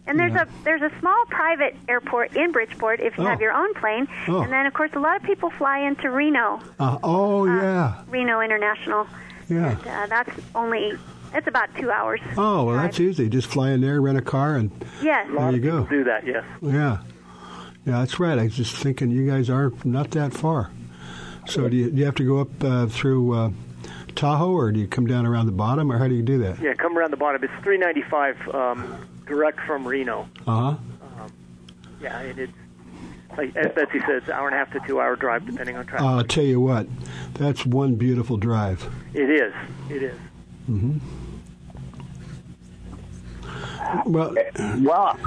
And 0.09 0.19
there's 0.19 0.35
a 0.35 0.49
there's 0.65 0.83
a 0.83 0.91
small 0.99 1.23
private 1.29 1.77
airport 1.89 2.35
in 2.35 2.51
Bridgeport 2.51 2.99
if 2.99 3.17
you 3.19 3.23
Oh. 3.25 3.29
have 3.29 3.41
your 3.41 3.53
own 3.53 3.73
plane, 3.75 4.09
Oh. 4.27 4.41
and 4.41 4.53
then 4.53 4.67
of 4.67 4.75
course 4.75 4.91
a 4.95 4.99
lot 4.99 5.17
of 5.17 5.23
people 5.23 5.51
fly 5.51 5.79
into 5.79 6.11
Reno, 6.11 6.61
Uh, 6.81 6.99
oh 7.05 7.47
yeah, 7.47 8.03
Reno 8.09 8.41
International. 8.41 9.07
yeah. 9.49 9.71
And, 9.79 9.87
uh, 9.87 10.07
that's 10.09 10.31
only 10.57 10.95
it's 11.37 11.47
about 11.47 11.75
two 11.77 11.91
hours. 11.91 12.21
Oh 12.37 12.65
well, 12.65 12.77
that's 12.77 12.99
easy. 13.01 13.29
Just 13.29 13.47
fly 13.49 13.71
in 13.71 13.81
there, 13.81 14.01
rent 14.01 14.19
a 14.19 14.23
car, 14.23 14.57
and 14.57 14.71
Yes. 15.03 15.29
there 15.37 15.53
you 15.53 15.61
go. 15.61 15.85
Do 15.87 16.05
that, 16.05 16.27
yes. 16.27 16.45
Yeah, 16.63 16.99
yeah, 17.85 17.99
that's 18.01 18.19
right. 18.19 18.39
I 18.39 18.45
was 18.45 18.55
just 18.57 18.75
thinking 18.77 19.11
you 19.11 19.29
guys 19.29 19.49
are 19.51 19.73
not 19.85 20.11
that 20.13 20.33
far. 20.33 20.71
So 21.47 21.69
do 21.69 21.77
you, 21.77 21.91
do 21.91 21.99
you 21.99 22.05
have 22.07 22.17
to 22.17 22.25
go 22.27 22.41
up 22.41 22.65
uh, 22.65 22.87
through 22.87 23.33
uh, 23.33 23.51
Tahoe, 24.17 24.51
or 24.53 24.73
do 24.73 24.81
you 24.81 24.89
come 24.89 25.07
down 25.07 25.27
around 25.27 25.47
the 25.47 25.53
bottom, 25.53 25.93
or 25.93 25.99
how 25.99 26.09
do 26.09 26.15
you 26.15 26.23
do 26.23 26.39
that? 26.39 26.59
Yeah, 26.61 26.75
come 26.75 26.99
around 26.99 27.13
the 27.13 27.17
bottom. 27.17 27.45
It's 27.45 27.53
395 27.63 28.55
um, 28.55 29.09
direct 29.27 29.61
from 29.61 29.87
Reno. 29.87 30.29
Uh 30.47 30.53
huh. 30.53 30.67
Um, 30.69 31.33
yeah, 32.01 32.19
and 32.21 32.39
it's 32.39 32.53
like 33.37 33.55
as 33.57 33.73
Betsy 33.75 34.01
says, 34.01 34.09
it's 34.23 34.27
an 34.29 34.33
hour 34.33 34.49
and 34.49 34.55
a 34.55 34.59
half 34.59 34.73
to 34.73 34.81
two 34.87 35.01
hour 35.01 35.15
drive 35.17 35.45
depending 35.47 35.77
on 35.77 35.87
traffic. 35.87 36.07
I'll 36.07 36.25
tell 36.25 36.45
you 36.45 36.61
what, 36.61 36.87
that's 37.35 37.65
one 37.67 37.95
beautiful 37.97 38.37
drive. 38.39 38.91
it 39.15 39.31
is. 39.31 39.53
It 39.91 40.03
is. 40.03 40.19
hmm 40.67 40.99
Well, 44.07 44.35
Well, 44.81 45.19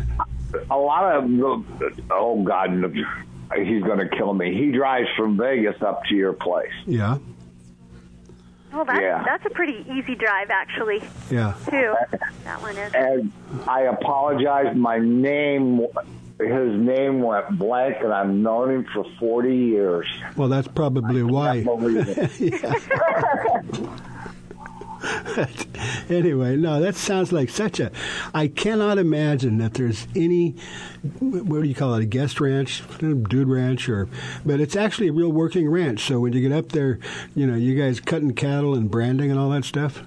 a 0.70 0.78
lot 0.78 1.16
of 1.16 1.30
the, 1.30 1.64
oh 2.12 2.44
God, 2.44 2.72
he's 3.56 3.84
going 3.84 4.00
to 4.00 4.10
kill 4.10 4.34
me. 4.34 4.54
He 4.56 4.72
drives 4.72 5.08
from 5.18 5.38
Vegas 5.38 5.82
up 5.82 6.04
to 6.06 6.16
your 6.16 6.34
place. 6.34 6.72
yeah, 6.86 7.18
Well, 8.74 8.86
that's 8.86 9.02
Yeah. 9.02 9.24
that's 9.26 9.46
a 9.46 9.50
pretty 9.50 9.86
easy 9.92 10.16
drive 10.16 10.50
actually, 10.50 11.02
yeah. 11.30 11.54
too. 11.70 11.96
That 12.46 12.62
one 12.64 12.76
is. 12.78 12.94
And 12.96 13.32
I 13.68 13.82
apologize. 13.82 14.76
My 14.76 14.98
name, 14.98 15.86
his 16.40 16.80
name 16.80 17.22
went 17.22 17.60
blank, 17.60 17.98
and 18.02 18.12
I've 18.12 18.30
known 18.30 18.72
him 18.72 18.86
for 18.92 19.06
40 19.20 19.56
years. 19.56 20.08
Well, 20.36 20.48
that's 20.48 20.68
probably 20.68 21.22
why. 21.22 21.60
anyway, 26.10 26.56
no, 26.56 26.82
that 26.82 26.96
sounds 26.96 27.32
like 27.32 27.50
such 27.50 27.80
a. 27.80 27.92
I 28.34 28.48
cannot 28.48 28.98
imagine 28.98 29.58
that 29.60 29.74
there's 29.76 30.08
any. 30.16 30.56
What 31.20 31.62
do 31.62 31.68
you 31.68 31.76
call 31.76 31.94
it? 31.96 32.02
A 32.02 32.06
guest 32.06 32.42
ranch, 32.42 32.84
dude 33.00 33.48
ranch, 33.48 33.88
or. 33.88 34.10
But 34.46 34.60
it's 34.60 34.76
actually 34.76 35.08
a 35.08 35.14
real 35.14 35.32
working 35.32 35.70
ranch. 35.70 36.02
So 36.02 36.20
when 36.20 36.34
you 36.34 36.42
get 36.42 36.52
up 36.58 36.70
there, 36.70 37.00
you 37.36 37.48
know, 37.48 37.56
you 37.56 37.80
guys 37.82 38.00
cutting 38.00 38.34
cattle 38.34 38.76
and 38.76 38.92
branding 38.92 39.32
and 39.32 39.40
all 39.40 39.50
that 39.52 39.64
stuff. 39.64 40.04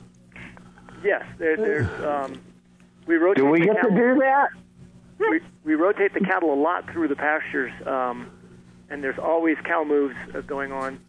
Yes, 1.03 1.25
there, 1.39 1.57
there's. 1.57 2.05
Um, 2.05 2.41
we 3.07 3.17
rotate. 3.17 3.43
Do 3.43 3.51
we 3.51 3.61
the 3.61 3.67
get 3.67 3.75
to 3.77 3.89
cattle- 3.89 3.97
do 3.97 4.21
that? 4.21 4.49
We, 5.19 5.41
we 5.65 5.75
rotate 5.75 6.13
the 6.15 6.21
cattle 6.21 6.53
a 6.53 6.61
lot 6.61 6.91
through 6.91 7.09
the 7.09 7.17
pastures, 7.17 7.73
um, 7.87 8.31
and 8.91 9.03
there's 9.05 9.19
always 9.19 9.57
cow 9.65 9.85
moves 9.85 10.17
uh, 10.35 10.41
going 10.41 10.73
on. 10.73 11.01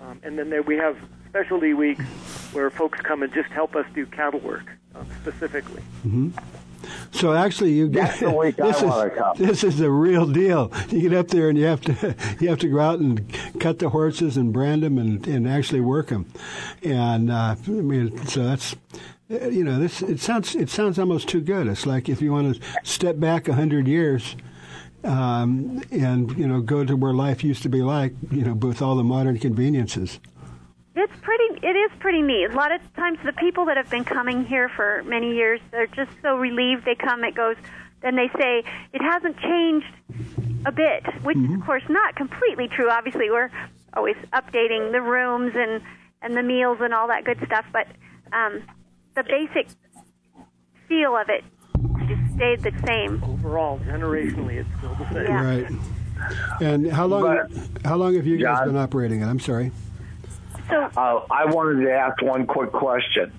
Um, 0.00 0.20
and 0.22 0.38
then 0.38 0.50
there, 0.50 0.62
we 0.62 0.76
have 0.76 0.96
specialty 1.28 1.74
weeks 1.74 2.04
where 2.56 2.70
folks 2.70 2.98
come 3.02 3.22
and 3.22 3.32
just 3.32 3.50
help 3.50 3.76
us 3.76 3.86
do 3.94 4.06
cattle 4.06 4.40
work 4.40 4.64
uh, 4.94 5.04
specifically. 5.20 5.82
hmm 6.02 6.30
So 7.12 7.34
actually, 7.34 7.72
you 7.72 7.88
get 7.88 8.06
That's 8.06 8.20
the 8.20 8.30
week 8.30 8.58
I 8.60 8.66
this 8.68 8.76
is 8.78 8.82
wanna 8.84 9.10
come. 9.10 9.36
this 9.36 9.62
is 9.64 9.76
the 9.78 9.90
real 9.90 10.26
deal. 10.26 10.72
You 10.88 11.02
get 11.02 11.12
up 11.14 11.28
there 11.28 11.48
and 11.50 11.58
you 11.58 11.66
have 11.66 11.80
to 11.82 12.14
you 12.40 12.48
have 12.48 12.58
to 12.60 12.68
go 12.68 12.80
out 12.80 12.98
and 13.00 13.30
cut 13.60 13.78
the 13.78 13.90
horses 13.90 14.36
and 14.36 14.52
brand 14.52 14.82
them 14.82 14.96
and, 14.98 15.26
and 15.26 15.46
actually 15.48 15.80
work 15.82 16.08
them. 16.08 16.26
And 16.82 17.30
uh, 17.30 17.56
I 17.66 17.70
mean, 17.70 18.26
so 18.26 18.44
that's 18.44 18.74
uh, 19.30 19.48
you 19.48 19.64
know 19.64 19.78
this 19.78 20.00
it 20.02 20.18
sounds 20.20 20.54
it 20.56 20.70
sounds 20.70 20.98
almost 20.98 21.28
too 21.28 21.40
good. 21.42 21.66
It's 21.66 21.84
like 21.86 22.08
if 22.08 22.22
you 22.22 22.32
want 22.32 22.56
to 22.56 22.62
step 22.84 23.18
back 23.20 23.48
a 23.48 23.54
hundred 23.54 23.86
years. 23.86 24.34
Um, 25.04 25.82
and 25.92 26.36
you 26.36 26.48
know, 26.48 26.60
go 26.60 26.84
to 26.84 26.96
where 26.96 27.12
life 27.12 27.44
used 27.44 27.62
to 27.62 27.68
be 27.68 27.80
like, 27.80 28.12
you 28.32 28.42
know, 28.42 28.54
with 28.54 28.82
all 28.82 28.96
the 28.96 29.04
modern 29.04 29.38
conveniences. 29.38 30.18
It's 30.96 31.12
pretty. 31.20 31.44
It 31.62 31.76
is 31.76 31.90
pretty 32.00 32.22
neat. 32.22 32.50
A 32.50 32.54
lot 32.54 32.72
of 32.72 32.80
times, 32.94 33.18
the 33.22 33.34
people 33.34 33.66
that 33.66 33.76
have 33.76 33.90
been 33.90 34.04
coming 34.04 34.46
here 34.46 34.70
for 34.70 35.02
many 35.04 35.34
years, 35.34 35.60
they're 35.70 35.86
just 35.86 36.10
so 36.22 36.36
relieved. 36.36 36.86
They 36.86 36.94
come, 36.94 37.22
it 37.22 37.34
goes. 37.34 37.56
Then 38.00 38.16
they 38.16 38.30
say 38.38 38.64
it 38.94 39.02
hasn't 39.02 39.38
changed 39.38 39.92
a 40.64 40.72
bit, 40.72 41.04
which 41.22 41.36
is 41.36 41.54
of 41.54 41.64
course 41.66 41.82
not 41.90 42.16
completely 42.16 42.68
true. 42.68 42.90
Obviously, 42.90 43.30
we're 43.30 43.50
always 43.92 44.16
updating 44.32 44.92
the 44.92 45.02
rooms 45.02 45.52
and 45.54 45.82
and 46.22 46.34
the 46.34 46.42
meals 46.42 46.78
and 46.80 46.94
all 46.94 47.08
that 47.08 47.24
good 47.24 47.38
stuff. 47.44 47.66
But 47.72 47.88
um, 48.32 48.62
the 49.14 49.22
basic 49.22 49.68
feel 50.88 51.14
of 51.14 51.28
it 51.28 51.44
just 52.08 52.34
stayed 52.36 52.60
the 52.62 52.72
same. 52.86 53.22
Overall, 53.22 53.80
generationally, 53.80 54.64
it's 54.64 54.78
still 54.78 54.94
the 54.94 55.12
same. 55.12 55.26
Yeah. 55.26 55.44
Right. 55.44 55.66
And 56.62 56.90
how 56.90 57.04
long? 57.04 57.50
how 57.84 57.96
long 57.96 58.14
have 58.14 58.26
you 58.26 58.38
guys 58.38 58.60
John? 58.60 58.68
been 58.68 58.76
operating 58.76 59.20
it? 59.20 59.26
I'm 59.26 59.40
sorry. 59.40 59.72
So 60.68 60.90
Uh, 60.96 61.24
I 61.30 61.44
wanted 61.46 61.84
to 61.84 61.92
ask 61.92 62.20
one 62.22 62.46
quick 62.46 62.72
question. 62.72 63.32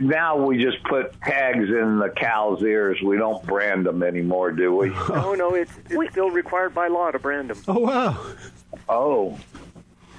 Now 0.00 0.36
we 0.36 0.62
just 0.62 0.82
put 0.84 1.12
tags 1.22 1.68
in 1.68 1.98
the 1.98 2.08
cow's 2.16 2.62
ears. 2.62 2.98
We 3.04 3.16
don't 3.16 3.44
brand 3.44 3.84
them 3.86 4.02
anymore, 4.02 4.52
do 4.52 4.74
we? 4.76 4.90
No, 5.08 5.34
no, 5.34 5.54
it's, 5.54 5.72
it's 5.90 6.12
still 6.12 6.30
required 6.30 6.74
by 6.74 6.88
law 6.88 7.10
to 7.10 7.18
brand 7.18 7.50
them. 7.50 7.58
Oh 7.66 7.80
wow. 7.80 8.24
Oh, 8.88 9.38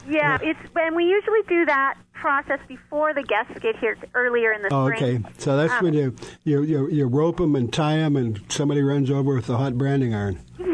yeah, 0.10 0.38
it's 0.42 0.60
and 0.76 0.96
we 0.96 1.06
usually 1.06 1.42
do 1.48 1.66
that 1.66 1.98
process 2.14 2.60
before 2.68 3.14
the 3.14 3.24
guests 3.24 3.54
get 3.62 3.78
here 3.78 3.98
earlier 4.14 4.52
in 4.54 4.62
the 4.62 4.74
Oh, 4.74 4.88
spring. 4.92 5.26
okay. 5.26 5.34
So 5.38 5.56
that's 5.58 5.74
Um, 5.74 5.84
when 5.86 5.94
you, 5.94 6.16
you 6.44 6.62
you 6.64 6.90
you 6.90 7.08
rope 7.08 7.38
them 7.38 7.56
and 7.56 7.72
tie 7.72 7.98
them, 7.98 8.16
and 8.16 8.40
somebody 8.50 8.82
runs 8.82 9.10
over 9.12 9.36
with 9.36 9.48
the 9.48 9.58
hot 9.58 9.78
branding 9.78 10.14
iron. 10.14 10.40
Yeah, 10.60 10.66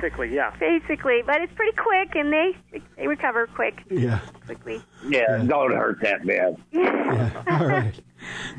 Basically, 0.00 0.34
yeah. 0.34 0.54
basically, 0.60 1.22
but 1.24 1.40
it's 1.40 1.52
pretty 1.54 1.76
quick, 1.76 2.14
and 2.14 2.32
they 2.32 2.54
they 2.96 3.06
recover 3.06 3.46
quick 3.46 3.80
Yeah. 3.90 4.20
quickly. 4.44 4.82
yeah, 5.08 5.38
don't 5.38 5.72
hurt 5.72 6.00
that 6.02 6.26
bad. 6.26 6.56
Yeah. 6.70 7.42
All 7.60 7.66
right. 7.66 7.94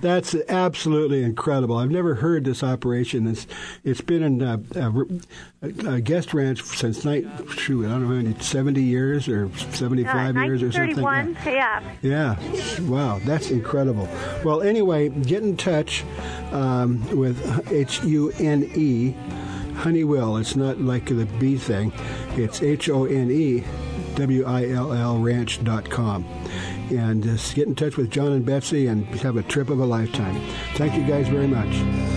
That's 0.02 0.36
absolutely 0.50 1.24
incredible. 1.24 1.78
I've 1.78 1.90
never 1.92 2.16
heard 2.16 2.46
this 2.46 2.64
operation. 2.64 3.28
It's 3.28 3.48
it's 3.84 4.02
been 4.02 4.24
in 4.24 4.42
a, 4.42 4.60
a, 4.76 5.96
a 5.96 6.02
guest 6.02 6.34
ranch 6.34 6.62
since 6.64 7.04
night. 7.04 7.26
Shoot, 7.50 7.86
I 7.86 7.90
don't 7.90 8.04
know, 8.04 8.16
maybe 8.16 8.40
seventy 8.42 8.84
years 8.84 9.28
or 9.28 9.50
seventy 9.74 10.04
five 10.04 10.36
Uh, 10.38 10.42
years 10.44 10.62
or 10.64 10.72
something. 10.72 11.02
1931. 11.02 11.38
Yeah. 11.54 11.82
Yeah. 12.02 12.82
Wow, 12.90 13.20
that's 13.26 13.50
incredible. 13.52 14.08
Well, 14.44 14.62
anyway, 14.62 15.10
get 15.10 15.44
in 15.44 15.58
touch 15.58 16.04
um, 16.52 17.04
with 17.18 17.72
H 17.72 18.04
U 18.04 18.32
N 18.40 18.70
E, 18.76 19.16
Hunewill. 19.78 20.40
It's 20.40 20.56
not 20.56 20.80
like 20.82 21.06
the 21.06 21.26
bee 21.40 21.58
thing, 21.58 21.94
it's 22.36 22.62
H 22.62 22.90
O 22.90 23.06
N 23.06 23.32
E 23.32 23.64
W 24.16 24.46
I 24.46 24.70
L 24.70 24.94
L 24.94 25.20
ranch.com. 25.20 26.26
And 26.90 27.24
just 27.24 27.56
get 27.56 27.68
in 27.68 27.76
touch 27.76 27.98
with 27.98 28.10
John 28.10 28.32
and 28.32 28.46
Betsy 28.46 28.88
and 28.88 29.06
have 29.22 29.38
a 29.38 29.44
trip 29.44 29.70
of 29.70 29.80
a 29.80 29.86
lifetime. 29.86 30.42
Thank 30.76 30.96
you 30.96 31.06
guys 31.06 31.28
very 31.28 31.48
much. 31.48 32.17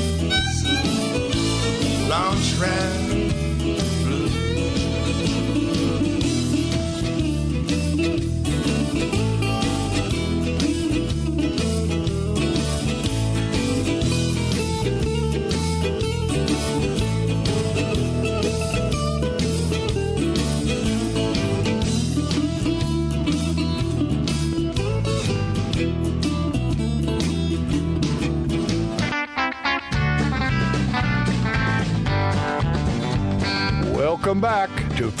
REEL 2.21 3.00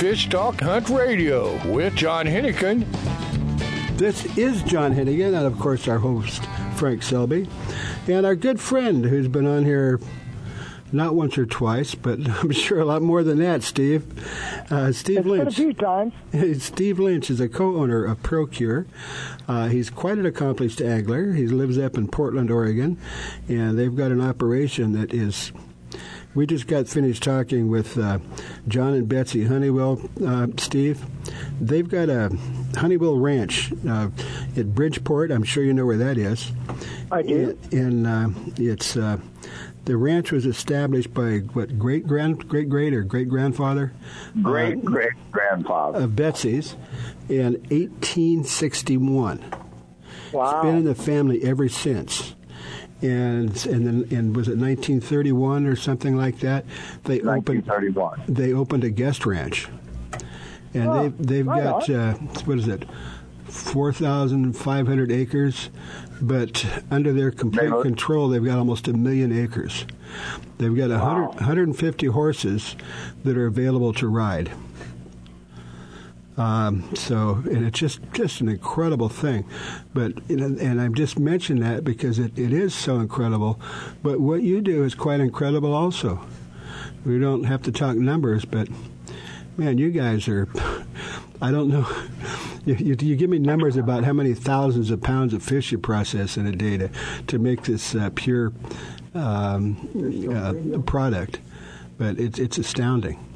Fish 0.01 0.29
Talk 0.29 0.59
Hunt 0.61 0.89
Radio 0.89 1.63
with 1.71 1.93
John 1.93 2.25
Hennigan. 2.25 2.87
This 3.99 4.25
is 4.35 4.63
John 4.63 4.95
Hennigan, 4.95 5.37
and 5.37 5.45
of 5.45 5.59
course, 5.59 5.87
our 5.87 5.99
host, 5.99 6.43
Frank 6.75 7.03
Selby, 7.03 7.47
and 8.07 8.25
our 8.25 8.35
good 8.35 8.59
friend 8.59 9.05
who's 9.05 9.27
been 9.27 9.45
on 9.45 9.63
here 9.63 9.99
not 10.91 11.13
once 11.13 11.37
or 11.37 11.45
twice, 11.45 11.93
but 11.93 12.17
I'm 12.41 12.49
sure 12.49 12.79
a 12.79 12.85
lot 12.85 13.03
more 13.03 13.23
than 13.23 13.37
that, 13.37 13.61
Steve. 13.61 14.03
Uh, 14.71 14.91
Steve 14.91 15.19
It's 15.19 15.27
been 15.27 15.39
a 15.39 15.43
Lynch. 15.43 15.55
few 15.55 15.73
times. 15.73 16.13
Steve 16.63 16.97
Lynch 16.97 17.29
is 17.29 17.39
a 17.39 17.47
co-owner 17.47 18.03
of 18.03 18.23
Pro-Cure. 18.23 18.87
Uh, 19.47 19.67
he's 19.67 19.91
quite 19.91 20.17
an 20.17 20.25
accomplished 20.25 20.81
angler. 20.81 21.33
He 21.33 21.45
lives 21.45 21.77
up 21.77 21.95
in 21.95 22.07
Portland, 22.07 22.49
Oregon, 22.49 22.97
and 23.47 23.77
they've 23.77 23.95
got 23.95 24.09
an 24.11 24.19
operation 24.19 24.93
that 24.93 25.13
is. 25.13 25.51
We 26.33 26.45
just 26.45 26.67
got 26.67 26.87
finished 26.87 27.23
talking 27.23 27.69
with 27.69 27.97
uh, 27.97 28.19
John 28.67 28.93
and 28.93 29.07
Betsy 29.07 29.45
Hunewill, 29.45 30.25
uh, 30.25 30.47
Steve, 30.57 31.03
they've 31.59 31.87
got 31.87 32.09
a 32.09 32.29
Hunewill 32.73 33.21
Ranch 33.21 33.73
uh, 33.87 34.09
at 34.57 34.73
Bridgeport. 34.73 35.31
I'm 35.31 35.43
sure 35.43 35.63
you 35.63 35.73
know 35.73 35.85
where 35.85 35.97
that 35.97 36.17
is. 36.17 36.51
I 37.11 37.21
do. 37.21 37.57
And 37.71 38.07
uh, 38.07 38.29
it's 38.55 38.95
uh, 38.95 39.17
the 39.85 39.97
ranch 39.97 40.31
was 40.31 40.45
established 40.45 41.13
by 41.13 41.39
what 41.39 41.77
great 41.77 42.07
grand 42.07 42.47
great 42.47 42.69
great 42.69 42.93
or 42.93 43.03
great 43.03 43.27
grandfather 43.27 43.91
Great 44.41 44.85
great 44.85 45.13
grandfather. 45.31 45.99
of 45.99 46.15
Betsy's 46.15 46.75
in 47.27 47.53
1861. 47.69 49.43
Wow. 50.31 50.45
It's 50.45 50.65
been 50.65 50.77
in 50.77 50.85
the 50.85 50.95
family 50.95 51.43
ever 51.43 51.67
since. 51.67 52.35
And 53.01 53.49
and 53.65 53.85
then 53.87 54.07
and 54.11 54.35
was 54.35 54.47
it 54.47 54.57
1931 54.57 55.65
or 55.65 55.75
something 55.75 56.15
like 56.15 56.39
that? 56.39 56.65
They 57.05 57.19
opened 57.21 57.65
1931. 57.67 58.21
They 58.27 58.53
opened 58.53 58.83
a 58.83 58.89
guest 58.91 59.25
ranch, 59.25 59.67
and 60.73 60.87
Oh, 60.87 61.01
they've 61.01 61.17
they've 61.27 61.47
right 61.47 61.63
got 61.63 61.89
uh, 61.89 62.13
what 62.45 62.59
is 62.59 62.67
it, 62.67 62.85
4,500 63.45 65.11
acres, 65.11 65.69
but 66.21 66.65
under 66.91 67.11
their 67.11 67.31
complete 67.31 67.71
control, 67.81 68.27
they've 68.29 68.43
got 68.43 68.57
almost 68.59 68.87
a 68.87 68.93
million 68.93 69.31
acres. 69.31 69.85
They've 70.57 70.75
got 70.75 70.91
a 70.91 70.99
100, 70.99 71.25
150 71.35 72.07
horses 72.07 72.75
that 73.23 73.37
are 73.37 73.47
available 73.47 73.93
to 73.93 74.07
ride. 74.07 74.51
Um, 76.37 76.89
so, 76.95 77.43
and 77.45 77.65
it's 77.65 77.77
just 77.79 77.99
just 78.13 78.41
an 78.41 78.49
incredible 78.49 79.09
thing. 79.09 79.45
But 79.93 80.17
and 80.29 80.81
I've 80.81 80.93
just 80.93 81.19
mentioned 81.19 81.61
that 81.61 81.83
because 81.83 82.19
it, 82.19 82.37
it 82.37 82.53
is 82.53 82.73
so 82.73 82.99
incredible. 82.99 83.59
But 84.01 84.19
what 84.19 84.41
you 84.41 84.61
do 84.61 84.83
is 84.83 84.95
quite 84.95 85.19
incredible, 85.19 85.73
also. 85.73 86.25
We 87.05 87.19
don't 87.19 87.43
have 87.43 87.63
to 87.63 87.71
talk 87.71 87.97
numbers, 87.97 88.45
but 88.45 88.69
man, 89.57 89.77
you 89.77 89.91
guys 89.91 90.27
are. 90.27 90.47
I 91.41 91.51
don't 91.51 91.69
know. 91.69 91.87
You, 92.63 92.75
you, 92.75 92.95
you 92.99 93.15
give 93.15 93.31
me 93.31 93.39
numbers 93.39 93.75
about 93.75 94.03
how 94.03 94.13
many 94.13 94.35
thousands 94.35 94.91
of 94.91 95.01
pounds 95.01 95.33
of 95.33 95.41
fish 95.41 95.71
you 95.71 95.79
process 95.79 96.37
in 96.37 96.45
a 96.45 96.51
day 96.51 96.77
to, 96.77 96.91
to 97.25 97.39
make 97.39 97.63
this 97.63 97.95
uh, 97.95 98.11
pure 98.13 98.53
um, 99.15 100.29
uh, 100.31 100.79
product, 100.81 101.39
but 101.97 102.19
it's 102.19 102.37
it's 102.37 102.59
astounding. 102.59 103.30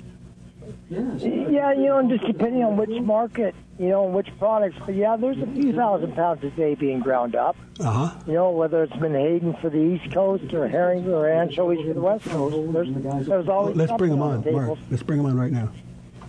Yeah, 0.90 1.72
you 1.74 1.86
know, 1.86 1.98
and 1.98 2.10
just 2.10 2.26
depending 2.26 2.64
on 2.64 2.78
which 2.78 2.90
market, 3.02 3.56
you 3.80 3.90
know, 3.90 4.04
which 4.04 4.28
products. 4.38 4.76
But 4.86 4.94
yeah, 4.96 5.16
there's 5.18 5.38
a 5.40 5.48
few 5.48 5.74
thousand 5.74 6.14
pounds 6.16 6.44
a 6.44 6.50
day 6.52 6.76
being 6.76 7.00
ground 7.00 7.36
up. 7.36 7.56
Uh 7.80 8.08
huh. 8.08 8.20
You 8.28 8.34
know, 8.34 8.52
whether 8.52 8.84
it's 8.84 8.94
Menhaden 8.94 9.60
for 9.62 9.70
the 9.72 9.80
East 9.80 10.14
Coast 10.14 10.54
or 10.54 10.68
herring 10.68 11.12
or 11.12 11.28
anchovies 11.28 11.86
for 11.88 11.94
the 11.94 12.02
West 12.02 12.26
Coast, 12.26 12.72
there's, 12.74 13.26
there's 13.28 13.50
always 13.50 13.76
Let's 13.76 13.94
bring 13.94 14.12
them 14.12 14.22
on, 14.22 14.44
the 14.44 14.52
Mark. 14.52 14.78
Let's 14.92 15.02
bring 15.04 15.18
them 15.18 15.26
on 15.32 15.38
right 15.38 15.52
now. 15.52 15.72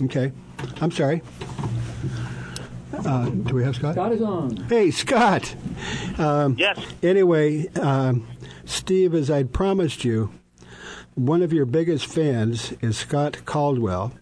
Okay. 0.04 0.32
I'm 0.80 0.90
sorry. 0.90 1.22
Uh, 3.04 3.28
do 3.28 3.54
we 3.54 3.62
have 3.62 3.76
Scott? 3.76 3.94
Scott 3.94 4.12
is 4.12 4.22
on. 4.22 4.56
Hey, 4.68 4.90
Scott. 4.90 5.54
Um, 6.18 6.56
Yes. 6.58 6.78
Anyway, 7.02 7.68
um, 7.74 8.26
Steve, 8.64 9.14
as 9.14 9.30
I'd 9.30 9.52
promised 9.52 10.02
you, 10.04 10.32
one 11.14 11.42
of 11.42 11.52
your 11.52 11.66
biggest 11.66 12.06
fans 12.06 12.72
is 12.80 12.96
Scott 12.96 13.44
Caldwell, 13.44 14.12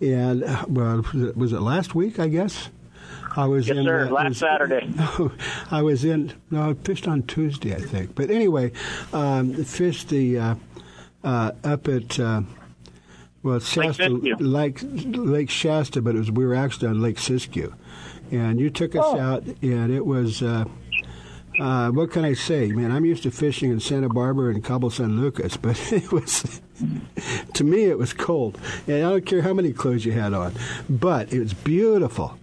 and 0.00 0.44
uh, 0.44 0.64
well, 0.68 1.02
was 1.12 1.22
it, 1.22 1.36
was 1.36 1.52
it 1.52 1.60
last 1.60 1.94
week? 1.94 2.18
I 2.18 2.28
guess. 2.28 2.68
I 3.36 3.44
was 3.46 3.68
Yes, 3.68 3.76
in, 3.78 3.84
sir. 3.84 4.06
uh, 4.06 4.10
Last 4.10 4.28
was- 4.30 4.38
Saturday. 4.38 4.90
I 5.70 5.82
was 5.82 6.04
in. 6.04 6.32
No, 6.50 6.70
I 6.70 6.74
fished 6.74 7.06
on 7.06 7.22
Tuesday, 7.24 7.74
I 7.74 7.78
think. 7.80 8.14
But 8.14 8.30
anyway, 8.30 8.72
um, 9.12 9.52
fished 9.64 10.08
the 10.08 10.38
uh, 10.38 10.54
uh, 11.22 11.52
up 11.64 11.86
at. 11.88 12.18
Uh, 12.18 12.42
well, 13.42 13.60
Shasta, 13.60 14.04
Siskiyou. 14.04 14.36
Lake 14.40 14.80
Lake 14.82 15.50
Shasta, 15.50 16.02
but 16.02 16.16
it 16.16 16.18
was 16.18 16.30
we 16.32 16.44
were 16.44 16.54
actually 16.56 16.88
on 16.88 17.00
Lake 17.00 17.16
Siskiyou, 17.18 17.72
and 18.32 18.58
you 18.58 18.70
took 18.70 18.96
us 18.96 19.04
Oh. 19.06 19.18
out, 19.20 19.44
and 19.62 19.92
it 19.92 20.04
was. 20.04 20.42
Uh, 20.42 20.64
uh, 21.60 21.90
what 21.90 22.10
can 22.12 22.24
I 22.24 22.34
say, 22.34 22.68
man? 22.68 22.92
I'm 22.92 23.04
used 23.04 23.24
to 23.24 23.30
fishing 23.32 23.70
in 23.72 23.80
Santa 23.80 24.08
Barbara 24.08 24.54
and 24.54 24.62
Cabo 24.64 24.88
San 24.90 25.20
Lucas, 25.20 25.56
but 25.62 25.92
it 25.92 26.10
was 26.12 26.60
to 27.54 27.64
me 27.64 27.84
it 27.84 27.98
was 27.98 28.12
cold, 28.12 28.58
and 28.86 28.96
I 28.96 29.10
don't 29.10 29.26
care 29.26 29.42
how 29.42 29.52
many 29.52 29.72
clothes 29.72 30.04
you 30.04 30.12
had 30.12 30.32
on, 30.32 30.54
but 30.88 31.32
it 31.32 31.40
was 31.40 31.54
beautiful, 31.54 32.38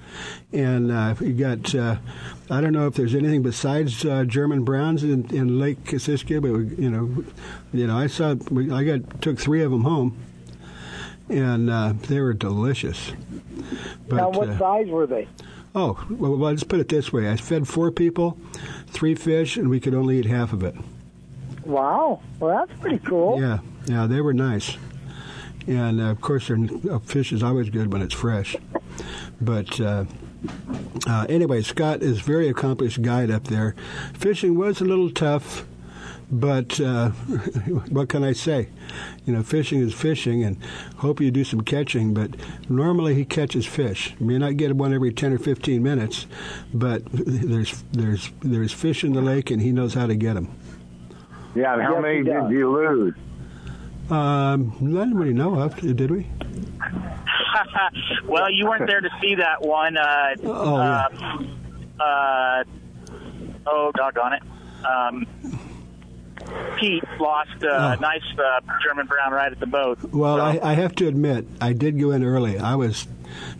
and 0.51 0.91
uh, 0.91 1.15
you 1.21 1.33
got. 1.33 1.73
Uh, 1.73 1.97
I 2.49 2.61
don't 2.61 2.73
know 2.73 2.85
if 2.85 2.93
there's 2.93 3.15
anything 3.15 3.41
besides 3.41 4.05
uh, 4.05 4.23
German 4.23 4.63
browns 4.63 5.03
in, 5.03 5.25
in 5.35 5.59
Lake 5.59 5.83
Siskiyou, 5.85 6.41
but 6.41 6.51
we, 6.51 6.83
you 6.83 6.91
know, 6.91 7.23
you 7.73 7.87
know, 7.87 7.97
I 7.97 8.07
saw. 8.07 8.35
We, 8.51 8.71
I 8.71 8.83
got 8.83 9.21
took 9.21 9.39
three 9.39 9.63
of 9.63 9.71
them 9.71 9.83
home, 9.83 10.17
and 11.29 11.69
uh, 11.69 11.93
they 12.07 12.19
were 12.19 12.33
delicious. 12.33 13.13
But, 14.07 14.17
now, 14.17 14.29
what 14.29 14.49
uh, 14.49 14.59
size 14.59 14.87
were 14.87 15.07
they? 15.07 15.27
Oh, 15.73 16.01
well, 16.09 16.37
well, 16.37 16.51
let's 16.51 16.63
put 16.63 16.79
it 16.79 16.87
this 16.87 17.11
way. 17.11 17.29
I 17.29 17.35
fed 17.35 17.67
four 17.67 17.91
people, 17.91 18.37
three 18.87 19.15
fish, 19.15 19.57
and 19.57 19.69
we 19.69 19.79
could 19.79 19.93
only 19.93 20.19
eat 20.19 20.25
half 20.25 20.53
of 20.53 20.63
it. 20.63 20.75
Wow. 21.65 22.21
Well, 22.39 22.65
that's 22.65 22.79
pretty 22.79 22.99
cool. 22.99 23.41
Yeah, 23.41 23.59
yeah, 23.87 24.07
they 24.07 24.21
were 24.21 24.33
nice. 24.33 24.77
And 25.67 25.99
uh, 25.99 26.05
of 26.05 26.21
course, 26.21 26.47
their 26.47 26.57
uh, 26.91 26.99
fish 26.99 27.31
is 27.33 27.41
always 27.41 27.69
good 27.69 27.91
when 27.91 28.01
it's 28.01 28.13
fresh. 28.13 28.55
But 29.41 29.79
uh, 29.79 30.05
uh, 31.07 31.25
anyway, 31.27 31.61
Scott 31.61 32.01
is 32.03 32.19
a 32.19 32.23
very 32.23 32.47
accomplished 32.49 33.01
guide 33.01 33.31
up 33.31 33.45
there. 33.45 33.75
Fishing 34.13 34.55
was 34.55 34.79
a 34.79 34.85
little 34.85 35.09
tough, 35.09 35.65
but 36.31 36.79
uh, 36.79 37.09
what 37.89 38.09
can 38.09 38.23
I 38.23 38.33
say? 38.33 38.69
You 39.25 39.33
know, 39.33 39.41
fishing 39.41 39.79
is 39.81 39.93
fishing, 39.93 40.43
and 40.43 40.57
hope 40.97 41.19
you 41.19 41.31
do 41.31 41.43
some 41.43 41.61
catching. 41.61 42.13
But 42.13 42.31
normally, 42.69 43.15
he 43.15 43.25
catches 43.25 43.65
fish. 43.65 44.15
You 44.19 44.27
may 44.27 44.37
not 44.37 44.57
get 44.57 44.75
one 44.75 44.93
every 44.93 45.13
ten 45.13 45.33
or 45.33 45.39
fifteen 45.39 45.81
minutes, 45.81 46.27
but 46.73 47.01
there's 47.11 47.83
there's 47.91 48.31
there's 48.41 48.71
fish 48.71 49.03
in 49.03 49.13
the 49.13 49.21
lake, 49.21 49.49
and 49.49 49.61
he 49.61 49.71
knows 49.71 49.95
how 49.95 50.05
to 50.05 50.15
get 50.15 50.35
them. 50.35 50.55
Yeah, 51.55 51.73
and 51.73 51.81
how 51.81 51.93
Yes, 51.95 52.01
many 52.03 52.23
did 52.23 52.51
you 52.51 52.71
lose? 52.71 53.15
Um, 54.09 54.75
not 54.81 55.01
anybody 55.03 55.33
know 55.33 55.59
of, 55.59 55.75
did 55.77 56.11
we? 56.11 56.27
well, 58.25 58.51
you 58.51 58.65
weren't 58.67 58.87
there 58.87 59.01
to 59.01 59.09
see 59.21 59.35
that 59.35 59.61
one. 59.61 59.97
Uh, 59.97 60.35
Oh, 60.43 60.77
yeah. 60.77 61.07
uh, 61.99 62.03
uh, 62.03 62.63
oh, 63.65 63.91
doggone 63.95 64.33
it. 64.33 64.43
Um, 64.85 65.25
Pete 66.77 67.03
lost 67.19 67.63
a 67.63 67.95
Oh. 67.95 67.95
nice 67.99 68.21
uh, 68.37 68.59
German 68.83 69.07
brown 69.07 69.31
right 69.31 69.51
at 69.51 69.59
the 69.59 69.65
boat. 69.65 69.97
Well, 70.13 70.39
I, 70.39 70.59
I 70.61 70.73
have 70.73 70.93
to 70.95 71.07
admit, 71.07 71.47
I 71.59 71.73
did 71.73 71.99
go 71.99 72.11
in 72.11 72.23
early. 72.23 72.59
I 72.59 72.75
was 72.75 73.07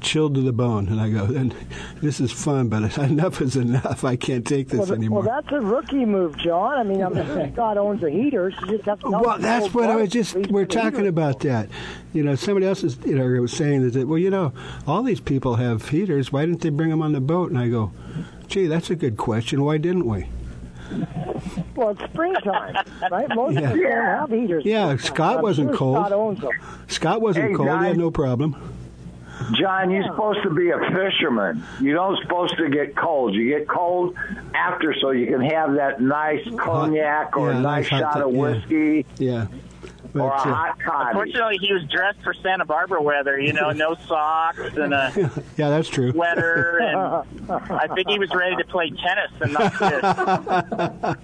chilled 0.01 0.35
to 0.35 0.41
the 0.41 0.53
bone, 0.53 0.87
and 0.87 0.99
I 0.99 1.09
go, 1.09 1.25
and 1.25 1.53
this 2.01 2.19
is 2.19 2.31
fun, 2.31 2.69
but 2.69 2.97
enough 2.97 3.41
is 3.41 3.55
enough. 3.55 4.03
I 4.03 4.15
can't 4.15 4.45
take 4.45 4.69
this 4.69 4.81
well, 4.81 4.93
anymore. 4.93 5.23
well, 5.23 5.41
that's 5.41 5.51
a 5.53 5.61
rookie 5.61 6.05
move, 6.05 6.37
John. 6.37 6.77
I 6.77 6.83
mean, 6.83 7.01
I'm 7.01 7.13
Scott 7.53 7.77
owns 7.77 8.03
a 8.03 8.09
heater, 8.09 8.51
so 8.51 8.65
you 8.65 8.77
just 8.77 8.85
have 8.85 8.99
to. 9.01 9.09
Well, 9.09 9.37
that's 9.39 9.73
what 9.73 9.89
I 9.89 9.95
was 9.95 10.09
just. 10.09 10.33
bugs, 10.33 10.49
We're 10.49 10.65
please, 10.65 10.73
for 10.73 10.77
the 10.77 10.81
talking 10.83 10.99
heater. 10.99 11.09
about 11.09 11.39
that. 11.41 11.69
You 12.13 12.23
know, 12.23 12.35
somebody 12.35 12.65
else 12.65 12.83
is. 12.83 12.97
You 13.05 13.15
know, 13.15 13.25
was 13.41 13.51
saying 13.53 13.89
that. 13.89 14.07
Well, 14.07 14.19
you 14.19 14.29
know, 14.29 14.53
all 14.87 15.03
these 15.03 15.19
people 15.19 15.55
have 15.55 15.89
heaters. 15.89 16.31
Why 16.31 16.45
didn't 16.45 16.61
they 16.61 16.69
bring 16.69 16.89
them 16.89 17.01
on 17.01 17.11
the 17.13 17.21
boat? 17.21 17.49
And 17.49 17.59
I 17.59 17.69
go, 17.69 17.91
gee, 18.47 18.67
that's 18.67 18.89
a 18.89 18.95
good 18.95 19.17
question. 19.17 19.63
Why 19.63 19.77
didn't 19.77 20.05
we? 20.05 20.27
Well, 21.75 21.89
it's 21.89 22.03
springtime, 22.05 22.73
right? 23.11 23.27
Most 23.35 23.55
Yeah. 23.55 23.73
people 23.73 23.89
don't 23.89 24.05
have 24.05 24.29
heaters. 24.31 24.63
Yeah. 24.65 24.95
Scott 24.95 25.43
wasn't 25.43 25.71
sure 25.71 25.77
cold. 25.77 25.97
Scott 25.97 26.11
owns 26.13 26.39
them. 26.39 26.49
Scott 26.87 27.21
wasn't 27.21 27.49
Hey, 27.49 27.53
cold. 27.53 27.67
He 27.67 27.85
had 27.87 27.97
no 27.97 28.11
problem. 28.11 28.55
John, 29.53 29.91
you're 29.91 30.03
supposed 30.05 30.41
to 30.43 30.49
be 30.49 30.69
a 30.69 30.79
fisherman. 30.91 31.63
You 31.81 31.93
don't 31.93 32.17
supposed 32.21 32.57
to 32.57 32.69
get 32.69 32.95
cold. 32.95 33.33
You 33.35 33.49
get 33.57 33.67
cold 33.67 34.15
after, 34.53 34.93
so 35.01 35.11
you 35.11 35.27
can 35.27 35.41
have 35.41 35.73
that 35.75 36.01
nice 36.01 36.47
cognac 36.57 37.35
or 37.37 37.51
yeah, 37.51 37.57
a 37.57 37.61
nice 37.61 37.91
nice 37.91 38.01
hot 38.01 38.13
shot 38.13 38.13
ta- 38.21 38.27
of 38.27 38.33
whiskey 38.33 39.05
Yeah. 39.17 39.43
or 39.43 39.47
a 39.47 40.29
But, 40.29 40.29
hot 40.39 40.79
toddy. 40.83 41.09
Unfortunately, 41.09 41.57
he 41.61 41.73
was 41.73 41.83
dressed 41.91 42.21
for 42.23 42.33
Santa 42.33 42.65
Barbara 42.65 43.01
weather. 43.01 43.39
You 43.39 43.51
know, 43.53 43.71
no 43.71 43.95
socks 44.07 44.59
and 44.77 44.93
a 44.93 45.11
yeah, 45.57 45.69
that's 45.69 45.89
true. 45.89 46.11
sweater, 46.11 46.77
and 46.79 47.51
I 47.51 47.87
think 47.93 48.07
he 48.09 48.17
was 48.17 48.33
ready 48.33 48.55
to 48.55 48.63
play 48.65 48.89
tennis 48.89 49.31
and 49.41 49.53
not 49.53 49.73
fish. 49.73 50.01
That 50.01 51.17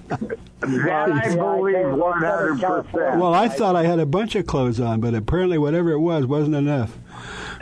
I 1.23 1.35
believe 1.35 1.75
100%. 1.75 3.17
Well, 3.19 3.33
I 3.33 3.47
thought 3.47 3.75
I 3.75 3.83
had 3.83 3.99
a 3.99 4.05
bunch 4.05 4.35
of 4.35 4.45
clothes 4.45 4.79
on, 4.79 4.99
but 4.99 5.13
apparently 5.15 5.57
whatever 5.57 5.91
it 5.91 5.99
was 5.99 6.25
wasn't 6.25 6.55
enough. 6.55 6.97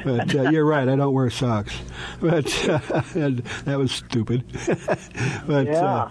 But 0.03 0.35
uh, 0.35 0.49
you're 0.49 0.65
right, 0.65 0.87
I 0.87 0.95
don't 0.95 1.13
wear 1.13 1.29
socks. 1.29 1.79
But 2.19 2.69
uh, 2.69 3.01
and 3.15 3.39
that 3.65 3.77
was 3.77 3.91
stupid. 3.91 4.43
but 5.47 5.67
uh, 5.69 6.09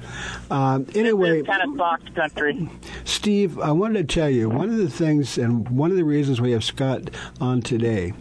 um, 0.50 0.86
anyway, 0.94 1.42
kind 1.42 1.62
of 1.62 1.76
soft 1.76 2.14
country. 2.14 2.68
Steve, 3.04 3.58
I 3.58 3.72
wanted 3.72 4.08
to 4.08 4.14
tell 4.14 4.30
you 4.30 4.48
one 4.48 4.70
of 4.70 4.76
the 4.76 4.90
things, 4.90 5.38
and 5.38 5.68
one 5.68 5.90
of 5.90 5.96
the 5.96 6.04
reasons 6.04 6.40
we 6.40 6.52
have 6.52 6.64
Scott 6.64 7.10
on 7.40 7.62
today 7.62 8.12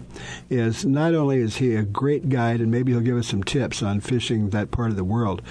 is 0.49 0.83
not 0.83 1.13
only 1.13 1.37
is 1.37 1.57
he 1.57 1.75
a 1.75 1.83
great 1.83 2.29
guide, 2.29 2.59
and 2.59 2.71
maybe 2.71 2.91
he'll 2.91 3.01
give 3.01 3.17
us 3.17 3.27
some 3.27 3.43
tips 3.43 3.83
on 3.83 3.99
fishing 3.99 4.49
that 4.49 4.71
part 4.71 4.89
of 4.89 4.95
the 4.95 5.03
world, 5.03 5.41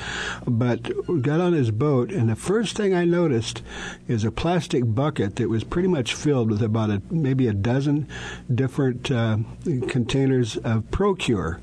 but 0.47 0.91
we 1.07 1.21
got 1.21 1.41
on 1.41 1.53
his 1.53 1.71
boat, 1.71 2.11
and 2.11 2.29
the 2.29 2.37
first 2.37 2.77
thing 2.77 2.93
I 2.93 3.05
noticed 3.05 3.63
is 4.09 4.25
a 4.25 4.33
plastic 4.33 4.83
bucket 4.85 5.37
that 5.37 5.49
was 5.49 5.63
pretty 5.63 5.89
much 5.89 6.15
filled 6.15 6.51
with 6.51 6.63
about 6.63 6.91
a, 6.91 7.01
maybe 7.11 7.47
a 7.47 7.53
dozen 7.53 8.09
different 8.53 9.11
uh, 9.11 9.39
containers 9.65 10.06
of 10.15 10.91
Pro-Cure. 10.91 11.61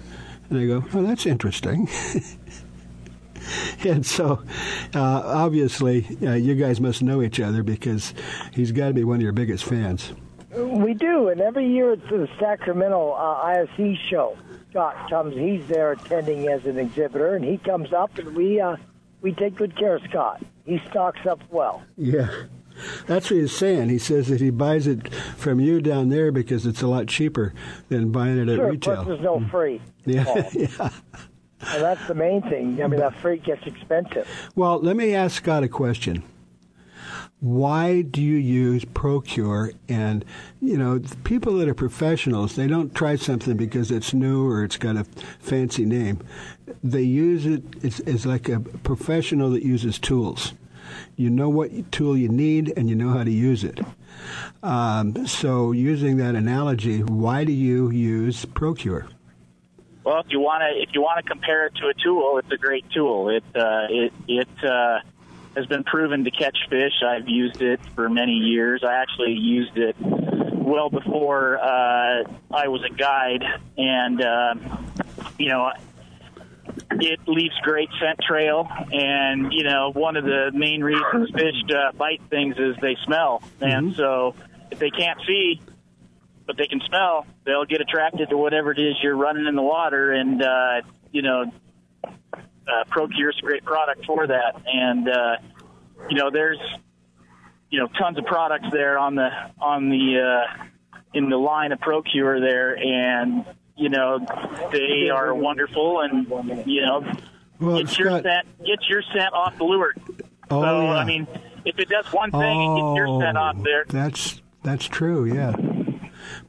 And 0.49 0.59
I 0.59 0.65
go, 0.65 0.83
oh, 0.93 1.03
that's 1.03 1.25
interesting. 1.25 1.89
and 3.85 4.05
so, 4.05 4.43
uh, 4.93 5.21
obviously, 5.25 6.05
uh, 6.21 6.33
you 6.33 6.55
guys 6.55 6.79
must 6.79 7.01
know 7.01 7.21
each 7.21 7.39
other 7.39 7.63
because 7.63 8.13
he's 8.53 8.71
got 8.71 8.89
to 8.89 8.93
be 8.93 9.03
one 9.03 9.17
of 9.17 9.21
your 9.21 9.31
biggest 9.31 9.63
fans. 9.63 10.13
We 10.55 10.93
do, 10.93 11.29
and 11.29 11.41
every 11.41 11.67
year 11.67 11.93
at 11.93 12.07
the 12.09 12.29
Sacramento 12.39 13.11
uh, 13.11 13.65
ISE 13.77 13.97
show, 14.09 14.37
Scott 14.69 15.09
comes. 15.09 15.35
He's 15.35 15.65
there 15.67 15.93
attending 15.93 16.47
as 16.47 16.65
an 16.65 16.77
exhibitor, 16.77 17.35
and 17.35 17.43
he 17.43 17.57
comes 17.57 17.91
up, 17.91 18.17
and 18.19 18.35
we 18.35 18.61
uh, 18.61 18.75
we 19.21 19.31
take 19.33 19.55
good 19.55 19.75
care 19.75 19.95
of 19.95 20.03
Scott. 20.03 20.43
He 20.65 20.79
stocks 20.89 21.25
up 21.25 21.39
well. 21.49 21.83
Yeah. 21.97 22.29
That's 23.07 23.29
what 23.29 23.39
he's 23.39 23.55
saying. 23.55 23.89
He 23.89 23.99
says 23.99 24.27
that 24.27 24.41
he 24.41 24.49
buys 24.49 24.87
it 24.87 25.13
from 25.13 25.59
you 25.59 25.81
down 25.81 26.09
there 26.09 26.31
because 26.31 26.65
it's 26.65 26.81
a 26.81 26.87
lot 26.87 27.07
cheaper 27.07 27.53
than 27.89 28.11
buying 28.11 28.37
it 28.37 28.49
at 28.49 28.57
sure, 28.57 28.71
retail. 28.71 28.95
Plus, 28.95 29.07
there's 29.07 29.21
no 29.21 29.39
hmm. 29.39 29.49
free. 29.49 29.81
Yeah, 30.05 30.49
yeah. 30.53 30.89
And 31.67 31.81
that's 31.81 32.05
the 32.07 32.13
main 32.13 32.41
thing. 32.41 32.83
I 32.83 32.87
mean, 32.87 32.99
that 32.99 33.15
freight 33.15 33.43
gets 33.43 33.65
expensive. 33.65 34.27
Well, 34.53 34.79
let 34.79 34.97
me 34.97 35.15
ask 35.15 35.37
Scott 35.37 35.63
a 35.63 35.69
question. 35.69 36.23
Why 37.39 38.01
do 38.01 38.21
you 38.21 38.35
use 38.35 38.85
Pro-Cure? 38.85 39.71
And 39.87 40.25
you 40.61 40.77
know, 40.77 41.01
people 41.23 41.53
that 41.57 41.69
are 41.69 41.73
professionals, 41.73 42.55
they 42.55 42.67
don't 42.67 42.93
try 42.93 43.15
something 43.15 43.55
because 43.55 43.91
it's 43.91 44.13
new 44.13 44.49
or 44.49 44.63
it's 44.63 44.77
got 44.77 44.97
a 44.97 45.03
fancy 45.39 45.85
name. 45.85 46.19
They 46.83 47.03
use 47.03 47.45
it 47.45 47.63
as, 47.83 47.99
as 48.01 48.25
like 48.25 48.49
a 48.49 48.59
professional 48.59 49.49
that 49.51 49.63
uses 49.63 49.99
tools. 49.99 50.53
You 51.15 51.29
know 51.29 51.49
what 51.49 51.91
tool 51.91 52.17
you 52.17 52.29
need, 52.29 52.73
and 52.75 52.89
you 52.89 52.95
know 52.95 53.09
how 53.09 53.23
to 53.23 53.31
use 53.31 53.63
it. 53.63 53.79
Um, 54.61 55.27
so, 55.27 55.71
using 55.71 56.17
that 56.17 56.35
analogy, 56.35 57.03
why 57.03 57.43
do 57.43 57.51
you 57.51 57.89
use 57.89 58.45
Pro-Cure? 58.45 59.07
Well, 60.03 60.19
if 60.19 60.27
you 60.29 60.39
want 60.39 60.61
to, 60.61 60.81
if 60.81 60.89
you 60.93 61.01
want 61.01 61.23
to 61.23 61.29
compare 61.29 61.65
it 61.65 61.75
to 61.75 61.87
a 61.87 61.93
tool, 61.93 62.37
it's 62.37 62.51
a 62.51 62.57
great 62.57 62.85
tool. 62.91 63.29
It 63.29 63.43
uh, 63.55 63.87
it 63.89 64.13
it 64.27 64.63
uh, 64.63 64.99
has 65.55 65.65
been 65.67 65.83
proven 65.83 66.25
to 66.25 66.31
catch 66.31 66.57
fish. 66.69 66.93
I've 67.05 67.29
used 67.29 67.61
it 67.61 67.79
for 67.95 68.09
many 68.09 68.33
years. 68.33 68.83
I 68.83 68.95
actually 68.95 69.33
used 69.33 69.77
it 69.77 69.95
well 69.99 70.89
before 70.89 71.57
uh, 71.57 72.23
I 72.51 72.67
was 72.67 72.83
a 72.83 72.93
guide, 72.93 73.43
and 73.77 74.21
uh, 74.21 74.55
you 75.37 75.49
know, 75.49 75.71
it 76.91 77.19
leaves 77.27 77.55
great 77.63 77.89
scent 77.99 78.19
trail. 78.27 78.67
And 78.91 79.51
you 79.51 79.63
know, 79.63 79.91
one 79.93 80.15
of 80.15 80.23
the 80.23 80.51
main 80.53 80.83
reasons 80.83 81.29
fish 81.31 81.55
uh, 81.69 81.91
bite 81.93 82.21
things 82.29 82.55
is 82.57 82.75
they 82.81 82.97
smell, 83.05 83.41
and 83.61 83.95
so 83.95 84.35
if 84.71 84.79
they 84.79 84.89
can't 84.89 85.19
see 85.27 85.61
but 86.45 86.57
they 86.57 86.67
can 86.67 86.81
smell, 86.87 87.25
they'll 87.45 87.65
get 87.65 87.81
attracted 87.81 88.29
to 88.29 88.37
whatever 88.37 88.71
it 88.71 88.79
is 88.79 88.95
you're 89.01 89.15
running 89.15 89.45
in 89.45 89.55
the 89.55 89.61
water. 89.61 90.11
And, 90.11 90.41
uh, 90.41 90.81
you 91.11 91.21
know, 91.21 91.45
uh, 92.03 92.83
Pro-Cure's 92.89 93.37
a 93.41 93.45
great 93.45 93.63
product 93.63 94.05
for 94.05 94.27
that. 94.27 94.61
And, 94.65 95.07
uh, 95.07 95.35
you 96.09 96.17
know, 96.17 96.31
there's, 96.31 96.59
you 97.69 97.79
know, 97.79 97.87
tons 97.99 98.17
of 98.17 98.25
products 98.25 98.67
there 98.71 98.97
on 98.97 99.15
the, 99.15 99.29
on 99.59 99.89
the, 99.89 100.19
uh, 100.19 100.63
in 101.13 101.29
the 101.29 101.37
line 101.37 101.71
of 101.71 101.79
Pro-Cure 101.79 102.39
there. 102.41 102.75
And, 102.75 103.45
you 103.75 103.89
know, 103.89 104.19
they 104.71 105.09
are 105.09 105.33
wonderful 105.33 106.01
and, 106.01 106.27
you 106.65 106.81
know, 106.81 107.05
Well, 107.59 107.83
get 107.83 107.97
your 107.97 108.21
scent, 108.21 108.47
get 108.65 108.79
your 108.87 109.01
scent 109.13 109.33
off 109.33 109.57
the 109.57 109.63
lure. 109.63 109.95
Oh, 110.51 110.61
so, 110.61 110.81
yeah. 110.83 110.93
I 110.93 111.05
mean, 111.05 111.27
if 111.65 111.79
it 111.79 111.89
does 111.89 112.05
one 112.11 112.31
thing, 112.31 112.61
it 112.61 112.75
gets 112.75 112.97
your 112.97 113.21
set 113.21 113.35
off 113.35 113.61
there. 113.63 113.85
That's 113.87 114.41
that's 114.63 114.85
true, 114.85 115.25
yeah. 115.25 115.55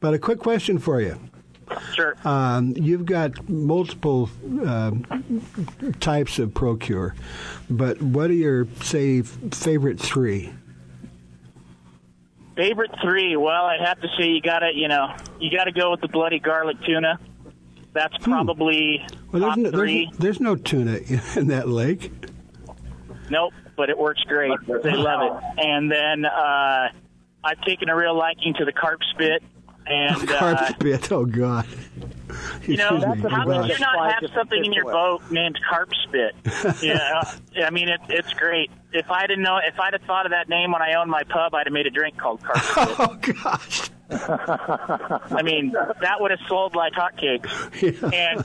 But 0.01 0.15
a 0.15 0.19
quick 0.19 0.39
question 0.39 0.79
for 0.79 1.01
you. 1.01 1.19
Sure. 1.95 2.15
Um, 2.25 2.75
you've 2.77 3.07
got 3.07 3.49
multiple 3.49 4.29
uh, 4.65 4.93
types 5.99 6.39
of 6.39 6.53
Pro-Cure, 6.53 7.15
but 7.71 8.01
what 8.03 8.31
are 8.31 8.35
your 8.35 8.67
say 8.83 9.23
favorite 9.23 9.99
three? 9.99 10.53
Favorite 12.57 12.91
three? 13.03 13.37
Well, 13.37 13.65
I'd 13.65 13.81
have 13.85 14.01
to 14.01 14.09
say 14.19 14.29
you 14.29 14.41
gotta, 14.41 14.71
you 14.75 14.87
know, 14.89 15.15
you 15.41 15.51
gotta 15.51 15.73
go 15.73 15.91
with 15.91 16.01
the 16.01 16.09
bloody 16.09 16.39
garlic 16.39 16.77
tuna. 16.87 17.19
That's 17.93 18.17
probably 18.19 19.01
Well, 19.33 19.41
there's 19.41 19.55
top 19.55 19.59
no, 19.59 19.71
three. 19.71 20.07
there's, 20.07 20.19
there's 20.19 20.41
no 20.41 20.57
tuna 20.57 20.99
in 21.37 21.49
that 21.49 21.69
lake. 21.69 22.13
Nope, 23.31 23.53
but 23.77 23.89
it 23.91 23.99
works 23.99 24.21
great. 24.25 24.53
They 24.67 24.93
love 24.93 25.37
it. 25.37 25.65
And 25.65 25.91
then 25.91 26.25
uh, 26.25 26.89
I've 27.43 27.61
taken 27.63 27.89
a 27.89 27.97
real 27.97 28.17
liking 28.17 28.55
to 28.59 28.65
the 28.65 28.73
carp 28.73 29.01
spit. 29.15 29.43
And 29.87 30.17
Carp 30.29 30.59
uh, 30.59 30.69
spit. 30.69 31.13
Oh 31.13 31.25
God. 31.27 31.67
you 32.69 32.77
know, 32.77 32.99
how 33.29 33.45
gosh. 33.45 33.69
could 33.69 33.71
you 33.71 33.79
not 33.79 34.13
have 34.13 34.31
something 34.35 34.65
in 34.65 34.73
your 34.73 34.85
boat 34.85 35.23
named 35.31 35.59
carp 35.69 35.91
spit? 36.05 36.35
yeah, 36.83 37.23
I 37.67 37.71
mean 37.71 37.89
it, 37.89 38.01
it's 38.09 38.33
great. 38.35 38.71
If 38.93 39.11
I 39.11 39.27
didn't 39.27 39.43
know, 39.43 39.59
if 39.59 39.79
I'd 39.79 39.93
have 39.93 40.03
thought 40.03 40.27
of 40.27 40.33
that 40.33 40.49
name 40.49 40.73
when 40.73 40.83
I 40.83 40.95
owned 40.95 41.11
my 41.11 41.23
pub, 41.25 41.55
I'd 41.55 41.67
have 41.67 41.73
made 41.73 41.87
a 41.87 41.91
drink 41.91 42.17
called 42.17 42.43
carp 42.43 42.59
spit. 42.65 43.01
oh 43.01 43.19
gosh. 43.43 43.91
I 44.11 45.43
mean, 45.43 45.73
that 45.73 46.21
would 46.21 46.31
have 46.31 46.41
sold 46.49 46.75
like 46.75 46.93
hotcakes. 46.93 48.13
And 48.13 48.45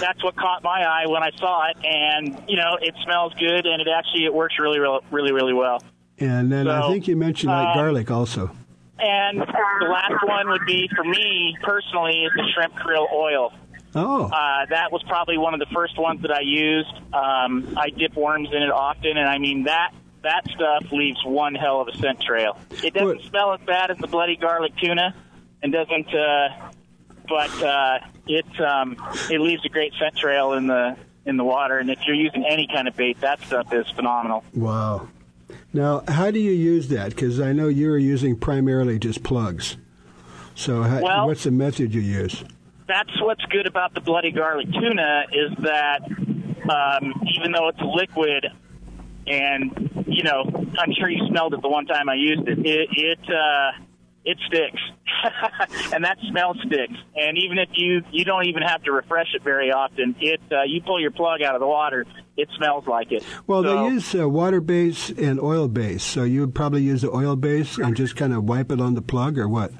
that's 0.00 0.22
what 0.22 0.36
caught 0.36 0.62
my 0.62 0.82
eye 0.82 1.06
when 1.06 1.22
I 1.22 1.30
saw 1.36 1.68
it. 1.68 1.76
And 1.84 2.42
you 2.48 2.56
know, 2.56 2.78
it 2.80 2.94
smells 3.04 3.34
good, 3.34 3.66
and 3.66 3.80
it 3.80 3.88
actually 3.88 4.24
it 4.24 4.34
works 4.34 4.54
really, 4.58 4.78
really, 4.78 5.00
really, 5.10 5.32
really 5.32 5.54
well. 5.54 5.82
And 6.18 6.52
then 6.52 6.68
I 6.68 6.88
think 6.88 7.08
you 7.08 7.16
mentioned 7.16 7.50
like 7.50 7.68
um, 7.68 7.74
garlic 7.74 8.10
also. 8.10 8.50
And 8.98 9.40
the 9.40 9.86
last 9.88 10.26
one 10.26 10.50
would 10.50 10.66
be 10.66 10.88
for 10.94 11.04
me 11.04 11.56
personally 11.62 12.22
is 12.22 12.32
the 12.36 12.44
shrimp 12.54 12.74
krill 12.74 13.10
oil. 13.10 13.52
Oh. 13.94 14.24
Uh, 14.26 14.66
that 14.70 14.92
was 14.92 15.02
probably 15.04 15.36
one 15.38 15.54
of 15.54 15.60
the 15.60 15.66
first 15.74 15.98
ones 15.98 16.22
that 16.22 16.30
I 16.30 16.40
used. 16.42 16.92
Um, 17.12 17.74
I 17.76 17.90
dip 17.90 18.14
worms 18.14 18.48
in 18.52 18.62
it 18.62 18.70
often, 18.70 19.16
and 19.16 19.28
I 19.28 19.38
mean 19.38 19.64
that 19.64 19.92
that 20.22 20.44
stuff 20.54 20.92
leaves 20.92 21.18
one 21.24 21.54
hell 21.54 21.80
of 21.80 21.88
a 21.88 21.96
scent 21.96 22.20
trail. 22.20 22.58
It 22.84 22.94
doesn't 22.94 23.22
smell 23.22 23.54
as 23.54 23.60
bad 23.62 23.90
as 23.90 23.98
the 23.98 24.06
bloody 24.06 24.36
garlic 24.36 24.72
tuna, 24.76 25.14
and 25.62 25.72
doesn't, 25.72 26.14
uh, 26.14 26.70
but 27.28 27.62
uh, 27.62 27.98
it 28.26 28.60
um, 28.60 28.96
it 29.30 29.40
leaves 29.40 29.64
a 29.64 29.68
great 29.68 29.92
scent 29.98 30.16
trail 30.16 30.52
in 30.52 30.66
the 30.66 30.96
in 31.26 31.36
the 31.36 31.44
water. 31.44 31.78
And 31.78 31.90
if 31.90 31.98
you're 32.06 32.16
using 32.16 32.44
any 32.48 32.66
kind 32.66 32.86
of 32.86 32.96
bait, 32.96 33.20
that 33.20 33.40
stuff 33.42 33.72
is 33.72 33.88
phenomenal. 33.90 34.44
Wow. 34.54 35.08
Now, 35.72 36.02
how 36.08 36.30
do 36.30 36.38
you 36.38 36.52
use 36.52 36.88
that? 36.88 37.10
Because 37.10 37.40
I 37.40 37.52
know 37.52 37.68
you're 37.68 37.98
using 37.98 38.36
primarily 38.36 38.98
just 38.98 39.22
plugs. 39.22 39.76
So, 40.54 40.82
how, 40.82 41.00
Well- 41.00 41.26
what's 41.26 41.44
the 41.44 41.50
method 41.50 41.94
you 41.94 42.00
use? 42.00 42.44
That's 42.90 43.22
what's 43.22 43.44
good 43.46 43.66
about 43.68 43.94
the 43.94 44.00
bloody 44.00 44.32
garlic 44.32 44.66
tuna 44.72 45.22
is 45.32 45.56
that 45.62 46.00
um, 46.68 47.22
even 47.38 47.52
though 47.52 47.68
it's 47.68 47.80
liquid, 47.80 48.46
and 49.26 50.04
you 50.06 50.22
know, 50.24 50.42
I'm 50.78 50.92
sure 50.98 51.08
you 51.08 51.26
smelled 51.28 51.54
it 51.54 51.62
the 51.62 51.68
one 51.68 51.86
time 51.86 52.08
I 52.08 52.14
used 52.14 52.48
it. 52.48 52.58
It 52.66 52.88
it 52.92 53.20
uh, 53.30 53.70
it 54.24 54.38
sticks, 54.48 54.80
and 55.94 56.04
that 56.04 56.18
smell 56.30 56.54
sticks. 56.66 56.94
And 57.16 57.38
even 57.38 57.58
if 57.58 57.68
you 57.74 58.02
you 58.10 58.24
don't 58.24 58.46
even 58.46 58.62
have 58.62 58.82
to 58.84 58.92
refresh 58.92 59.28
it 59.34 59.42
very 59.42 59.70
often, 59.72 60.16
it 60.20 60.40
uh, 60.50 60.62
you 60.66 60.82
pull 60.82 61.00
your 61.00 61.12
plug 61.12 61.42
out 61.42 61.54
of 61.54 61.60
the 61.60 61.66
water, 61.66 62.04
it 62.36 62.48
smells 62.56 62.86
like 62.86 63.12
it. 63.12 63.24
Well, 63.46 63.62
So- 63.62 63.84
they 63.84 63.94
use 63.94 64.14
uh, 64.14 64.28
water 64.28 64.60
base 64.60 65.10
and 65.10 65.40
oil 65.40 65.68
base. 65.68 66.02
So 66.02 66.24
you 66.24 66.40
would 66.40 66.54
probably 66.54 66.82
use 66.82 67.02
the 67.02 67.10
oil 67.14 67.36
base 67.36 67.78
and 67.78 67.96
just 67.96 68.16
kind 68.16 68.32
of 68.34 68.44
wipe 68.44 68.72
it 68.72 68.80
on 68.80 68.94
the 68.94 69.02
plug, 69.02 69.38
or 69.38 69.48
what? 69.48 69.72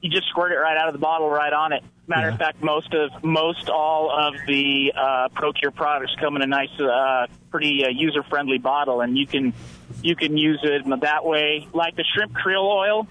You 0.00 0.10
just 0.10 0.28
squirt 0.28 0.52
it 0.52 0.56
right 0.56 0.78
out 0.78 0.88
of 0.88 0.94
the 0.94 0.98
bottle, 0.98 1.28
right 1.28 1.52
on 1.52 1.72
it. 1.72 1.82
Matter 2.06 2.30
of 2.30 2.38
fact, 2.38 2.62
most 2.62 2.92
of 2.92 3.22
most 3.22 3.68
all 3.68 4.10
of 4.10 4.34
the 4.48 4.92
uh, 4.96 5.28
Pro-Cure 5.32 5.70
products 5.70 6.12
come 6.18 6.34
in 6.34 6.42
a 6.42 6.46
nice, 6.46 6.80
uh, 6.80 7.26
pretty 7.50 7.84
uh, 7.84 7.88
user 7.88 8.24
friendly 8.24 8.58
bottle, 8.58 9.00
and 9.00 9.16
you 9.16 9.26
can 9.26 9.52
you 10.02 10.16
can 10.16 10.36
use 10.36 10.58
it 10.64 10.82
that 11.02 11.24
way. 11.24 11.68
Like 11.72 11.94
the 11.94 12.04
shrimp 12.14 12.32
krill 12.32 12.64
oil 12.64 13.06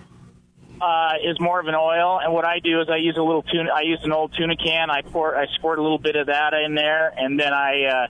uh, 0.81 1.13
is 1.23 1.39
more 1.39 1.59
of 1.61 1.67
an 1.67 1.75
oil, 1.75 2.19
and 2.21 2.33
what 2.33 2.43
I 2.43 2.59
do 2.59 2.81
is 2.81 2.89
I 2.89 2.97
use 2.97 3.15
a 3.17 3.23
little 3.23 3.43
tuna. 3.43 3.69
I 3.73 3.81
use 3.81 3.99
an 4.03 4.11
old 4.11 4.33
tuna 4.35 4.57
can. 4.57 4.89
I 4.89 5.01
pour 5.01 5.35
I 5.35 5.45
squirt 5.55 5.79
a 5.79 5.81
little 5.81 5.99
bit 5.99 6.17
of 6.17 6.27
that 6.27 6.53
in 6.53 6.75
there, 6.75 7.13
and 7.15 7.39
then 7.39 7.53
I. 7.53 7.85
Uh, 7.85 8.07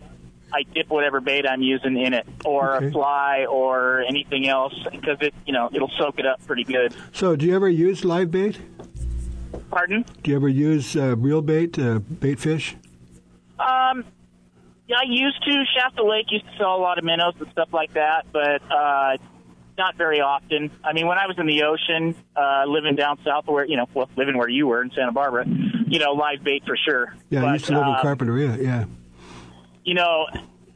I 0.54 0.64
dip 0.74 0.90
whatever 0.90 1.22
bait 1.22 1.46
I'm 1.48 1.62
using 1.62 1.98
in 1.98 2.14
it, 2.14 2.28
or 2.46 2.76
a 2.76 2.92
fly, 2.92 3.46
or 3.50 4.02
anything 4.02 4.48
else, 4.48 4.74
because 4.92 5.18
it, 5.22 5.34
you 5.46 5.54
know, 5.54 5.70
it'll 5.72 5.92
soak 5.98 6.20
it 6.20 6.26
up 6.26 6.46
pretty 6.46 6.64
good. 6.64 6.96
So, 7.12 7.36
do 7.36 7.46
you 7.46 7.56
ever 7.56 7.70
use 7.70 8.04
live 8.04 8.32
bait? 8.32 8.60
Pardon? 9.70 10.04
Do 10.24 10.32
you 10.32 10.38
ever 10.38 10.50
use 10.50 10.96
uh, 10.96 11.16
real 11.16 11.42
bait, 11.42 11.78
uh, 11.78 12.00
bait 12.00 12.40
fish? 12.40 12.76
Um, 13.60 14.06
yeah, 14.88 14.98
I 14.98 15.06
used 15.08 15.44
to. 15.44 15.64
Shasta 15.78 16.04
Lake 16.04 16.26
used 16.32 16.46
to 16.46 16.52
sell 16.58 16.76
a 16.76 16.82
lot 16.82 16.98
of 16.98 17.04
minnows 17.04 17.36
and 17.40 17.52
stuff 17.52 17.70
like 17.72 17.94
that, 17.94 18.26
but 18.32 18.62
uh, 18.72 19.18
not 19.78 19.96
very 19.96 20.20
often. 20.20 20.72
I 20.84 20.94
mean, 20.94 21.08
when 21.08 21.18
I 21.18 21.28
was 21.28 21.38
in 21.38 21.46
the 21.46 21.64
ocean, 21.64 22.16
uh, 22.36 22.66
living 22.66 22.96
down 22.96 23.20
south 23.24 23.46
where 23.48 23.66
you 23.66 23.78
know, 23.78 23.88
well, 23.94 24.10
living 24.16 24.38
where 24.38 24.50
you 24.50 24.68
were 24.68 24.82
in 24.82 24.92
Santa 24.92 25.12
Barbara, 25.12 25.46
you 25.88 26.00
know, 26.00 26.14
live 26.14 26.44
bait 26.44 26.64
for 26.66 26.76
sure. 26.76 27.14
Yeah, 27.30 27.42
but, 27.42 27.50
I 27.50 27.54
used 27.54 27.66
to 27.66 27.74
live 27.74 27.88
in 27.88 27.94
uh, 27.94 28.04
Carpinteria. 28.04 28.62
Yeah. 28.62 28.86
You 29.90 29.96
know, 29.96 30.28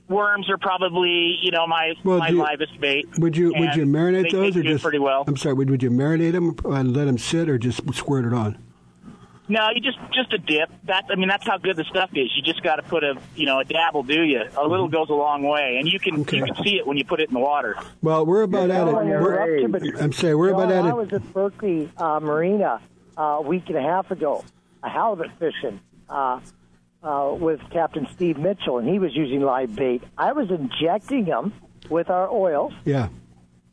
worms 0.10 0.50
are 0.50 0.58
probably 0.58 1.38
you 1.40 1.52
know 1.52 1.68
my 1.68 1.94
Well, 2.04 2.18
my 2.18 2.30
you- 2.30 2.42
livest 2.42 2.80
bait. 2.82 3.06
Would 3.20 3.38
you 3.38 3.54
would 3.56 3.76
you 3.76 3.86
marinate 3.86 4.24
they 4.24 4.30
those 4.32 4.54
taste 4.56 4.58
or 4.58 4.64
just 4.64 4.82
pretty 4.84 4.98
well? 4.98 5.24
I'm 5.28 5.38
sorry. 5.38 5.54
Would, 5.54 5.70
would 5.70 5.84
you 5.84 5.92
marinate 5.92 6.32
them 6.32 6.56
and 6.66 6.96
let 6.98 7.06
them 7.06 7.20
sit, 7.20 7.48
or 7.48 7.60
just 7.60 7.82
squirt 7.94 8.26
it 8.26 8.34
on? 8.34 8.58
No, 9.48 9.70
you 9.76 9.82
just 9.82 10.00
just 10.12 10.34
a 10.34 10.40
dip. 10.40 10.72
That 10.86 11.06
I 11.12 11.16
mean, 11.16 11.28
that's 11.28 11.46
how 11.46 11.60
good 11.60 11.76
the 11.76 11.84
stuff 11.84 12.10
is. 12.16 12.32
You 12.36 12.42
just 12.42 12.64
got 12.64 12.78
to 12.78 12.82
put 12.82 13.04
a 13.04 13.18
you 13.36 13.46
know 13.46 13.60
a 13.60 13.64
dab 13.66 13.94
will 13.94 14.02
do 14.02 14.24
you. 14.24 14.42
A 14.58 14.68
little 14.68 14.88
goes 14.88 15.10
a 15.12 15.14
long 15.14 15.44
way, 15.44 15.78
and 15.80 15.88
you 15.88 16.00
can 16.00 16.18
you 16.22 16.26
can 16.26 16.56
see 16.64 16.78
it 16.78 16.88
when 16.88 16.98
you 16.98 17.06
put 17.06 17.20
it 17.20 17.28
in 17.28 17.36
the 17.36 17.40
water. 17.40 17.76
Well, 18.02 18.26
we're 18.26 18.42
about 18.42 18.72
at 18.72 18.88
it. 18.88 18.92
Don't 18.92 19.06
interrupt 19.08 19.52
you, 19.52 19.68
We're, 19.68 19.92
but- 19.92 20.02
I'm 20.02 20.12
saying 20.14 20.38
we're 20.40 20.50
John, 20.50 20.64
about 20.64 20.74
at 20.74 20.86
it. 20.86 20.90
I 20.90 20.94
was 20.94 21.14
at 21.14 21.34
Berkeley 21.34 21.92
uh, 21.98 22.20
Marina 22.20 22.82
uh, 23.16 23.22
a 23.22 23.42
week 23.44 23.66
and 23.68 23.78
a 23.78 23.82
half 23.84 24.10
ago, 24.10 24.44
a 24.82 24.90
halibut 24.90 25.30
fishing 25.38 25.80
uh, 26.10 26.40
uh, 27.04 27.36
with 27.38 27.60
Captain 27.72 28.08
Steve 28.14 28.38
Mitchell, 28.38 28.78
and 28.78 28.88
he 28.88 29.00
was 29.00 29.16
using 29.16 29.42
live 29.42 29.76
bait. 29.76 30.04
I 30.18 30.32
was 30.34 30.50
injecting 30.50 31.26
them 31.26 31.54
with 31.90 32.10
our 32.10 32.30
oils, 32.30 32.74
Yeah. 32.86 33.10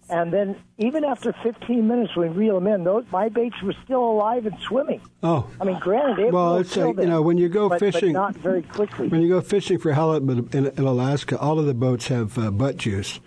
and 0.08 0.32
then 0.32 0.56
even 0.78 1.04
after 1.04 1.32
15 1.44 1.86
minutes, 1.86 2.16
when 2.16 2.30
we 2.34 2.36
reel 2.46 2.54
them 2.58 2.66
in, 2.66 2.82
those 2.82 3.04
my 3.12 3.28
baits 3.28 3.54
were 3.62 3.74
still 3.84 4.02
alive 4.10 4.46
and 4.46 4.58
swimming. 4.66 5.00
Oh. 5.22 5.46
I 5.60 5.64
mean, 5.64 5.78
granted, 5.78 6.18
it 6.18 6.32
Well, 6.32 6.56
it's 6.56 6.74
kill 6.74 6.88
like, 6.88 6.98
you 6.98 7.06
know, 7.06 7.22
when 7.22 7.38
you 7.38 7.48
go 7.48 7.68
but, 7.68 7.78
fishing- 7.78 8.14
but 8.14 8.18
not 8.18 8.34
very 8.36 8.62
quickly. 8.62 9.06
When 9.08 9.20
you 9.20 9.28
go 9.28 9.40
fishing 9.40 9.78
for 9.78 9.92
halibut 9.92 10.52
in, 10.52 10.66
in 10.66 10.84
Alaska, 10.84 11.38
all 11.38 11.60
of 11.60 11.66
the 11.66 11.74
boats 11.74 12.08
have 12.08 12.36
uh, 12.36 12.50
butt 12.50 12.78
juice, 12.78 13.20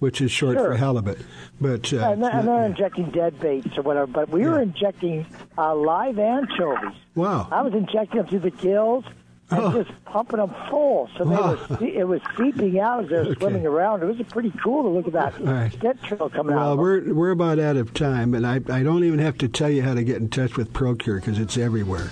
which 0.00 0.20
is 0.20 0.30
short 0.30 0.58
Sure. 0.58 0.72
for 0.72 0.76
halibut. 0.76 1.18
But 1.58 1.90
uh, 1.94 2.10
and, 2.10 2.22
they're, 2.22 2.30
and 2.30 2.46
they're 2.46 2.66
injecting 2.66 3.10
dead 3.10 3.40
baits 3.40 3.78
or 3.78 3.82
whatever, 3.82 4.06
but 4.08 4.28
we 4.28 4.42
were 4.46 4.60
injecting 4.60 5.24
uh, 5.56 5.74
live 5.74 6.18
anchovies. 6.18 6.92
wow. 7.14 7.48
I 7.50 7.62
was 7.62 7.72
injecting 7.72 8.18
them 8.18 8.26
through 8.26 8.40
the 8.40 8.50
gills 8.50 9.04
and 9.50 9.60
Oh. 9.60 9.82
just 9.82 10.04
pumping 10.04 10.38
them 10.38 10.50
full, 10.68 11.08
so 11.16 11.24
they 11.24 11.30
Wow. 11.36 11.58
were, 11.80 11.84
it 11.86 12.08
was 12.08 12.20
seeping 12.36 12.80
out 12.80 13.04
as 13.04 13.10
they 13.10 13.16
were 13.28 13.34
swimming 13.36 13.66
around. 13.66 14.02
It 14.02 14.06
was 14.06 14.16
pretty 14.30 14.52
cool 14.62 14.82
to 14.82 14.88
look 14.88 15.06
at 15.06 15.12
that 15.12 15.34
right. 15.40 15.72
scent 15.80 16.02
trail 16.02 16.28
coming 16.28 16.54
out. 16.54 16.60
Well, 16.60 16.76
we're 16.78 17.14
we're 17.14 17.30
about 17.30 17.58
out 17.58 17.76
of 17.76 17.94
time, 17.94 18.34
and 18.34 18.46
I, 18.46 18.56
I 18.68 18.82
don't 18.82 19.04
even 19.04 19.18
have 19.20 19.38
to 19.38 19.48
tell 19.48 19.70
you 19.70 19.82
how 19.82 19.94
to 19.94 20.02
get 20.02 20.16
in 20.16 20.28
touch 20.28 20.56
with 20.56 20.72
Pro-Cure 20.72 21.16
because 21.20 21.38
it's 21.38 21.56
everywhere. 21.56 22.10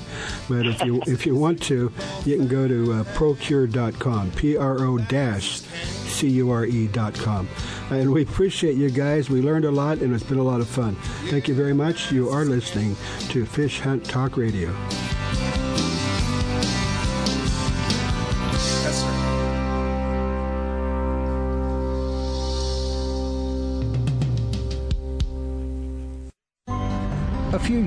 But 0.48 0.66
if 0.66 0.80
you 0.84 1.02
if 1.06 1.26
you 1.26 1.34
want 1.34 1.60
to, 1.64 1.90
you 2.24 2.36
can 2.36 2.46
go 2.48 2.68
to 2.68 2.92
uh, 2.92 3.04
pro-cure.com, 3.14 4.30
p 4.32 4.56
r 4.56 4.78
o 4.80 4.98
dash 4.98 5.60
c 5.60 6.28
u 6.28 6.50
r 6.50 6.64
e 6.64 6.86
dot 6.86 7.14
com, 7.14 7.48
and 7.90 8.12
we 8.12 8.22
appreciate 8.22 8.76
you 8.76 8.90
guys. 8.90 9.28
We 9.28 9.42
learned 9.42 9.64
a 9.64 9.70
lot, 9.72 9.98
and 9.98 10.14
it's 10.14 10.22
been 10.22 10.38
a 10.38 10.42
lot 10.44 10.60
of 10.60 10.68
fun. 10.68 10.94
Thank 11.30 11.48
you 11.48 11.54
very 11.54 11.74
much. 11.74 12.12
You 12.12 12.28
are 12.30 12.44
listening 12.44 12.94
to 13.30 13.44
Fish 13.44 13.80
Hunt 13.80 14.04
Talk 14.04 14.36
Radio. 14.36 14.70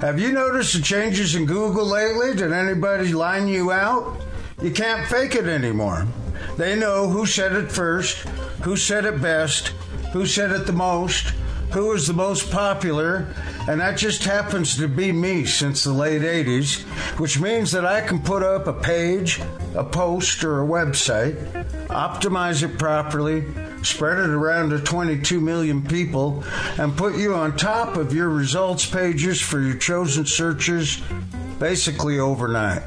Have 0.00 0.18
you 0.18 0.32
noticed 0.32 0.72
the 0.72 0.80
changes 0.80 1.34
in 1.34 1.44
Google 1.44 1.84
lately? 1.84 2.34
Did 2.34 2.52
anybody 2.52 3.12
line 3.12 3.46
you 3.46 3.70
out? 3.70 4.18
You 4.62 4.70
can't 4.70 5.06
fake 5.06 5.34
it 5.34 5.46
anymore. 5.46 6.06
They 6.56 6.74
know 6.74 7.06
who 7.06 7.26
said 7.26 7.52
it 7.52 7.70
first, 7.70 8.16
who 8.62 8.76
said 8.76 9.04
it 9.04 9.20
best, 9.20 9.68
who 10.14 10.24
said 10.24 10.52
it 10.52 10.64
the 10.64 10.72
most, 10.72 11.34
who 11.72 11.88
was 11.88 12.06
the 12.06 12.12
most 12.12 12.50
popular, 12.50 13.34
and 13.68 13.80
that 13.80 13.96
just 13.96 14.24
happens 14.24 14.76
to 14.76 14.88
be 14.88 15.12
me 15.12 15.44
since 15.44 15.84
the 15.84 15.92
late 15.92 16.22
80s, 16.22 16.80
which 17.18 17.40
means 17.40 17.70
that 17.72 17.86
I 17.86 18.00
can 18.00 18.20
put 18.20 18.42
up 18.42 18.66
a 18.66 18.72
page, 18.72 19.40
a 19.74 19.84
post, 19.84 20.42
or 20.42 20.62
a 20.62 20.66
website, 20.66 21.36
optimize 21.86 22.62
it 22.62 22.78
properly, 22.78 23.44
spread 23.82 24.18
it 24.18 24.30
around 24.30 24.70
to 24.70 24.80
22 24.80 25.40
million 25.40 25.82
people, 25.82 26.44
and 26.78 26.96
put 26.96 27.16
you 27.16 27.34
on 27.34 27.56
top 27.56 27.96
of 27.96 28.12
your 28.12 28.28
results 28.28 28.86
pages 28.86 29.40
for 29.40 29.60
your 29.60 29.76
chosen 29.76 30.26
searches 30.26 31.00
basically 31.58 32.18
overnight. 32.18 32.82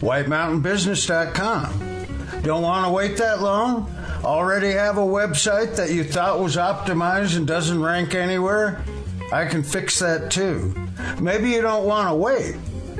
WhiteMountainBusiness.com. 0.00 2.42
Don't 2.42 2.62
want 2.62 2.86
to 2.86 2.92
wait 2.92 3.18
that 3.18 3.42
long? 3.42 3.94
Already 4.24 4.72
have 4.72 4.98
a 4.98 5.02
website 5.02 5.76
that 5.76 5.90
you 5.90 6.04
thought 6.04 6.40
was 6.40 6.56
optimized 6.56 7.36
and 7.36 7.46
doesn't 7.46 7.80
rank 7.82 8.14
anywhere? 8.14 8.84
I 9.32 9.46
can 9.46 9.62
fix 9.62 9.98
that 10.00 10.30
too. 10.30 10.74
Maybe 11.20 11.50
you 11.50 11.62
don't 11.62 11.86
want 11.86 12.08
to 12.08 12.14
wait. 12.14 12.56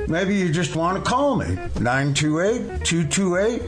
Maybe 0.07 0.35
you 0.35 0.51
just 0.51 0.75
want 0.75 0.97
to 0.97 1.09
call 1.09 1.35
me. 1.35 1.55
928 1.79 2.83
228 2.83 3.61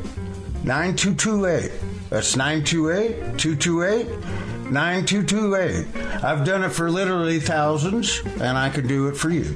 9228. 0.63 1.71
That's 2.09 2.35
928 2.35 3.37
228 3.37 4.07
9228. 4.71 6.23
I've 6.23 6.45
done 6.45 6.63
it 6.63 6.69
for 6.69 6.89
literally 6.89 7.39
thousands, 7.39 8.21
and 8.39 8.57
I 8.57 8.69
can 8.69 8.87
do 8.87 9.07
it 9.07 9.17
for 9.17 9.29
you. 9.29 9.55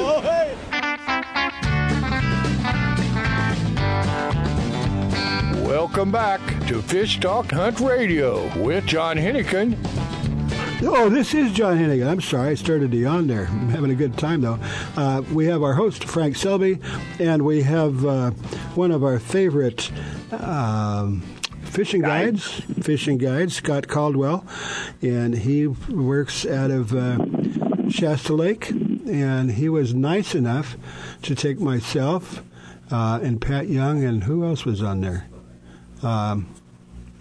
Welcome 5.91 6.13
back 6.13 6.67
to 6.67 6.81
Fish 6.81 7.19
Talk 7.19 7.51
Hunt 7.51 7.81
Radio 7.81 8.47
with 8.63 8.85
John 8.85 9.17
Hennigan. 9.17 9.77
Oh, 10.83 11.09
this 11.09 11.33
is 11.33 11.51
John 11.51 11.77
Hennigan. 11.77 12.07
I'm 12.07 12.21
sorry, 12.21 12.51
I 12.51 12.53
started 12.53 12.91
to 12.91 12.97
yawn 12.97 13.27
there. 13.27 13.47
I'm 13.47 13.67
having 13.67 13.91
a 13.91 13.95
good 13.95 14.17
time, 14.17 14.39
though. 14.39 14.57
Uh, 14.95 15.21
we 15.33 15.47
have 15.47 15.63
our 15.63 15.73
host, 15.73 16.05
Frank 16.05 16.37
Selby, 16.37 16.79
and 17.19 17.43
we 17.43 17.63
have 17.63 18.05
uh, 18.05 18.31
one 18.73 18.91
of 18.91 19.03
our 19.03 19.19
favorite 19.19 19.91
um, 20.31 21.23
fishing 21.63 22.03
guides, 22.03 22.61
fishing 22.81 23.17
guides, 23.17 23.55
Scott 23.55 23.89
Caldwell, 23.89 24.45
and 25.01 25.39
he 25.39 25.67
works 25.67 26.45
out 26.45 26.71
of 26.71 26.93
uh, 26.95 27.17
Shasta 27.89 28.33
Lake, 28.33 28.69
and 28.69 29.51
he 29.51 29.67
was 29.67 29.93
nice 29.93 30.35
enough 30.35 30.77
to 31.23 31.35
take 31.35 31.59
myself, 31.59 32.41
uh, 32.89 33.19
and 33.21 33.41
Pat 33.41 33.67
Young, 33.67 34.05
and 34.05 34.23
who 34.23 34.45
else 34.45 34.63
was 34.63 34.81
on 34.81 35.01
there? 35.01 35.27
Um, 36.03 36.47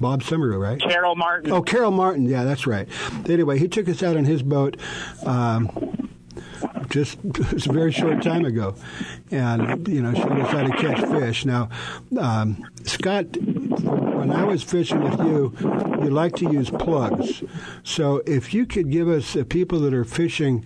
Bob 0.00 0.22
Summerall, 0.22 0.58
right? 0.58 0.80
Carol 0.80 1.14
Martin. 1.14 1.52
Oh, 1.52 1.62
Carol 1.62 1.90
Martin. 1.90 2.24
Yeah, 2.24 2.44
that's 2.44 2.66
right. 2.66 2.88
Anyway, 3.28 3.58
he 3.58 3.68
took 3.68 3.88
us 3.88 4.02
out 4.02 4.16
on 4.16 4.24
his 4.24 4.42
boat. 4.42 4.78
Um, 5.26 6.08
just 6.88 7.18
a 7.24 7.72
very 7.72 7.92
short 7.92 8.22
time 8.22 8.44
ago, 8.44 8.74
and 9.30 9.86
you 9.88 10.02
know 10.02 10.12
showed 10.14 10.32
us 10.40 10.50
how 10.50 10.62
to 10.66 10.72
catch 10.76 11.00
fish. 11.00 11.44
Now, 11.44 11.68
um, 12.18 12.64
Scott, 12.84 13.36
when 13.36 14.30
I 14.30 14.44
was 14.44 14.62
fishing 14.62 15.02
with 15.02 15.18
you, 15.20 15.54
you 16.02 16.10
like 16.10 16.36
to 16.36 16.50
use 16.52 16.70
plugs. 16.70 17.42
So 17.84 18.22
if 18.26 18.52
you 18.52 18.66
could 18.66 18.90
give 18.90 19.08
us 19.08 19.36
uh, 19.36 19.44
people 19.48 19.80
that 19.80 19.94
are 19.94 20.04
fishing, 20.04 20.64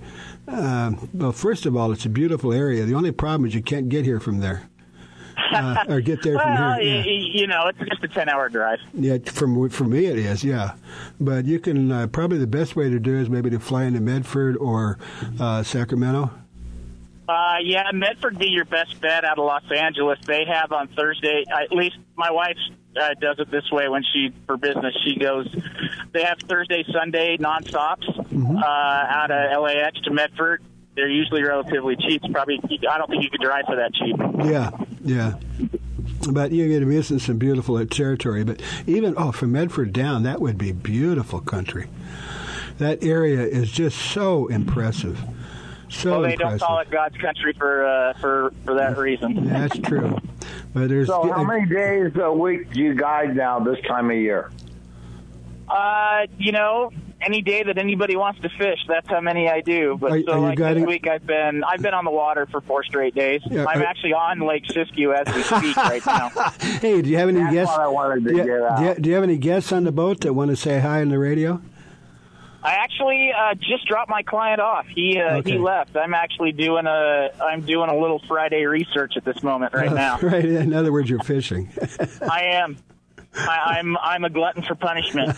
uh, 0.48 0.92
well, 1.12 1.32
first 1.32 1.66
of 1.66 1.76
all, 1.76 1.92
it's 1.92 2.06
a 2.06 2.10
beautiful 2.10 2.52
area. 2.52 2.84
The 2.84 2.94
only 2.94 3.12
problem 3.12 3.46
is 3.46 3.54
you 3.54 3.62
can't 3.62 3.88
get 3.88 4.04
here 4.04 4.20
from 4.20 4.40
there. 4.40 4.68
Uh, 5.54 5.84
or 5.88 6.00
get 6.00 6.22
there 6.22 6.38
from 6.38 6.54
well, 6.54 6.78
here. 6.80 6.96
y- 6.96 7.04
y- 7.06 7.30
you 7.32 7.46
know, 7.46 7.68
it's 7.68 7.78
just 7.78 8.02
a 8.02 8.08
ten-hour 8.08 8.48
drive. 8.48 8.78
Yeah, 8.92 9.18
from 9.18 9.68
for 9.70 9.84
me 9.84 10.06
it 10.06 10.18
is. 10.18 10.44
Yeah, 10.44 10.74
but 11.20 11.44
you 11.44 11.58
can 11.58 11.90
uh, 11.90 12.06
probably 12.08 12.38
the 12.38 12.46
best 12.46 12.76
way 12.76 12.90
to 12.90 12.98
do 12.98 13.16
is 13.16 13.28
maybe 13.28 13.50
to 13.50 13.58
fly 13.58 13.84
into 13.84 14.00
Medford 14.00 14.56
or 14.56 14.98
uh, 15.40 15.62
Sacramento. 15.62 16.30
Uh, 17.28 17.56
yeah, 17.62 17.90
Medford 17.92 18.38
be 18.38 18.48
your 18.48 18.66
best 18.66 19.00
bet 19.00 19.24
out 19.24 19.38
of 19.38 19.46
Los 19.46 19.62
Angeles. 19.74 20.18
They 20.26 20.44
have 20.44 20.72
on 20.72 20.88
Thursday, 20.88 21.44
at 21.50 21.72
least 21.72 21.96
my 22.16 22.30
wife 22.30 22.58
uh, 23.00 23.14
does 23.20 23.38
it 23.38 23.50
this 23.50 23.70
way 23.70 23.88
when 23.88 24.02
she 24.12 24.32
for 24.46 24.56
business. 24.56 24.94
She 25.04 25.16
goes, 25.16 25.48
they 26.12 26.22
have 26.22 26.38
Thursday, 26.40 26.84
Sunday 26.92 27.36
nonstops 27.38 28.08
uh, 28.08 28.64
out 28.64 29.30
of 29.30 29.62
LAX 29.62 30.00
to 30.02 30.10
Medford. 30.10 30.62
They're 30.94 31.08
usually 31.08 31.42
relatively 31.42 31.96
cheap. 31.96 32.22
It's 32.24 32.32
probably 32.32 32.60
I 32.88 32.98
don't 32.98 33.10
think 33.10 33.24
you 33.24 33.30
could 33.30 33.40
drive 33.40 33.64
for 33.66 33.76
that 33.76 33.92
cheap. 33.94 34.16
Yeah, 34.44 34.70
yeah. 35.02 35.34
But 36.30 36.52
you're 36.52 36.68
going 36.68 36.80
to 36.80 36.86
be 36.86 36.96
missing 36.96 37.18
some 37.18 37.38
beautiful 37.38 37.84
territory. 37.86 38.44
But 38.44 38.62
even 38.86 39.14
oh, 39.16 39.32
from 39.32 39.52
Medford 39.52 39.92
down, 39.92 40.22
that 40.22 40.40
would 40.40 40.56
be 40.56 40.72
beautiful 40.72 41.40
country. 41.40 41.88
That 42.78 43.02
area 43.02 43.42
is 43.42 43.70
just 43.70 43.98
so 43.98 44.46
impressive. 44.46 45.20
So 45.88 46.12
well, 46.12 46.22
they 46.22 46.32
impressive. 46.32 46.60
don't 46.60 46.68
call 46.68 46.78
it 46.80 46.90
God's 46.90 47.16
country 47.18 47.52
for 47.52 47.86
uh, 47.86 48.12
for 48.14 48.52
for 48.64 48.74
that 48.74 48.96
reason. 48.96 49.48
That's 49.48 49.78
true. 49.78 50.18
But 50.72 50.88
there's 50.88 51.06
So, 51.08 51.30
how 51.32 51.44
many 51.44 51.66
days 51.66 52.12
a 52.16 52.32
week 52.32 52.72
do 52.72 52.80
you 52.80 52.94
guide 52.94 53.36
now 53.36 53.60
this 53.60 53.78
time 53.86 54.10
of 54.10 54.16
year? 54.16 54.50
Uh, 55.68 56.26
you 56.36 56.52
know, 56.52 56.90
any 57.24 57.42
day 57.42 57.62
that 57.62 57.78
anybody 57.78 58.16
wants 58.16 58.40
to 58.42 58.48
fish, 58.50 58.78
that's 58.88 59.08
how 59.08 59.20
many 59.20 59.48
I 59.48 59.60
do. 59.60 59.96
But 60.00 60.12
Are- 60.12 60.22
so 60.22 60.32
are 60.32 60.38
like 60.40 60.58
guiding- 60.58 60.84
this 60.84 60.88
week, 60.88 61.06
I've 61.08 61.26
been 61.26 61.64
I've 61.64 61.80
been 61.82 61.94
on 61.94 62.04
the 62.04 62.10
water 62.10 62.46
for 62.50 62.60
four 62.60 62.82
straight 62.84 63.14
days. 63.14 63.40
Yeah, 63.50 63.66
I'm 63.68 63.80
are- 63.82 63.84
actually 63.86 64.12
on 64.14 64.40
Lake 64.40 64.64
Siskiyou 64.66 65.14
as 65.14 65.34
we 65.34 65.42
speak 65.42 65.76
right 65.76 66.04
now. 66.06 66.28
Hey, 66.80 67.02
do 67.02 67.08
you 67.10 67.16
have 67.18 67.28
any 67.28 67.40
That's 67.40 67.52
guests? 67.54 67.76
I 67.78 67.86
wanted 67.86 68.24
to 68.24 68.30
do, 68.30 68.36
you, 68.36 68.44
get 68.44 68.62
out. 68.62 68.78
do 68.78 68.84
you- 68.84 68.94
do 68.96 69.08
you 69.10 69.14
have 69.14 69.24
any 69.24 69.36
guests 69.38 69.72
on 69.72 69.84
the 69.84 69.92
boat 69.92 70.20
that 70.20 70.32
want 70.34 70.50
to 70.50 70.56
say 70.56 70.80
hi 70.80 71.00
on 71.00 71.08
the 71.08 71.18
radio? 71.18 71.60
I 72.62 72.76
actually 72.76 73.30
uh, 73.30 73.54
just 73.56 73.86
dropped 73.86 74.08
my 74.08 74.22
client 74.22 74.58
off. 74.58 74.86
He 74.86 75.18
uh, 75.20 75.36
Okay. 75.36 75.52
he 75.52 75.58
left. 75.58 75.96
I'm 75.98 76.14
actually 76.14 76.52
doing 76.52 76.86
a 76.86 77.28
I'm 77.42 77.60
doing 77.60 77.90
a 77.90 77.98
little 77.98 78.22
Friday 78.26 78.64
research 78.64 79.18
at 79.18 79.24
this 79.26 79.42
moment 79.42 79.74
right 79.74 79.92
now. 80.04 80.18
right. 80.20 80.44
In 80.44 80.72
other 80.72 80.90
words, 80.90 81.10
you're 81.10 81.18
fishing. 81.18 81.70
I 82.22 82.44
am. 82.54 82.78
I, 83.36 83.78
I'm 83.78 83.96
I'm 83.96 84.24
a 84.24 84.30
glutton 84.30 84.62
for 84.62 84.74
punishment. 84.74 85.36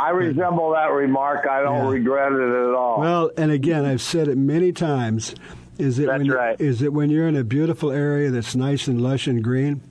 I 0.00 0.10
resemble 0.10 0.72
that 0.72 0.90
remark. 0.90 1.46
I 1.46 1.62
don't 1.62 1.86
regret 1.86 2.32
it 2.32 2.40
at 2.40 2.74
all. 2.74 3.00
Well, 3.00 3.30
and 3.36 3.50
again, 3.50 3.84
I've 3.84 4.02
said 4.02 4.28
it 4.28 4.36
many 4.36 4.72
times. 4.72 5.34
Is 5.78 5.98
it 5.98 6.08
when 6.08 6.28
right. 6.28 6.60
is 6.60 6.82
it 6.82 6.92
when 6.92 7.10
you're 7.10 7.28
in 7.28 7.36
a 7.36 7.44
beautiful 7.44 7.90
area 7.90 8.30
that's 8.30 8.54
nice 8.54 8.86
and 8.86 9.00
lush 9.00 9.26
and 9.26 9.42
green? 9.42 9.82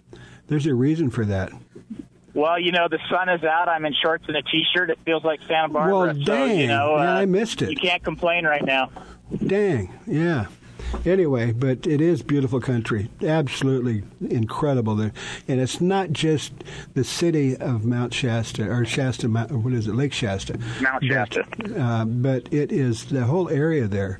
There's 0.48 0.66
a 0.66 0.74
reason 0.74 1.10
for 1.10 1.26
that. 1.26 1.52
Well, 2.34 2.60
you 2.60 2.72
know, 2.72 2.88
the 2.90 3.00
sun 3.10 3.30
is 3.30 3.44
out. 3.44 3.70
I'm 3.70 3.86
in 3.86 3.94
shorts 3.94 4.26
and 4.28 4.36
a 4.36 4.42
t-shirt. 4.42 4.90
It 4.90 4.98
feels 5.06 5.24
like 5.24 5.40
Santa 5.48 5.70
Barbara. 5.70 5.94
Well, 5.94 6.16
so, 6.16 6.22
dang. 6.24 6.60
you 6.60 6.68
know, 6.68 6.98
Yeah, 6.98 7.14
uh, 7.14 7.20
I 7.20 7.26
missed 7.26 7.62
it. 7.62 7.70
You 7.70 7.76
can't 7.76 8.04
complain 8.04 8.46
right 8.46 8.64
now. 8.66 8.92
Dang, 9.46 9.94
yeah. 10.08 10.48
Anyway, 11.06 11.52
but 11.52 11.86
it 11.86 12.02
is 12.02 12.22
beautiful 12.22 12.60
country, 12.60 13.10
absolutely 13.24 14.04
incredible 14.22 14.96
there, 14.96 15.14
and 15.48 15.60
it's 15.60 15.82
not 15.82 16.12
just 16.12 16.54
the 16.94 17.04
city 17.04 17.58
of 17.58 17.86
Mount 17.86 18.14
Shasta 18.14 18.70
or 18.70 18.86
Shasta, 18.86 19.28
what 19.28 19.74
is 19.74 19.88
it, 19.88 19.96
Lake 19.96 20.14
Shasta? 20.14 20.58
Mount 20.82 21.04
Shasta. 21.04 21.46
But, 21.58 21.78
uh, 21.78 22.06
but 22.06 22.54
it 22.54 22.72
is 22.72 23.06
the 23.06 23.26
whole 23.26 23.50
area 23.50 23.88
there 23.88 24.20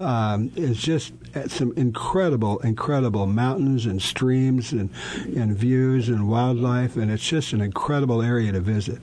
um, 0.00 0.50
is 0.56 0.80
just 0.80 1.12
at 1.34 1.50
some 1.50 1.72
incredible, 1.76 2.58
incredible 2.60 3.26
mountains 3.26 3.86
and 3.86 4.00
streams 4.00 4.72
and 4.72 4.90
and 5.36 5.56
views 5.56 6.08
and 6.08 6.28
wildlife, 6.28 6.96
and 6.96 7.10
it's 7.10 7.26
just 7.26 7.52
an 7.52 7.60
incredible 7.60 8.22
area 8.22 8.52
to 8.52 8.60
visit. 8.60 9.00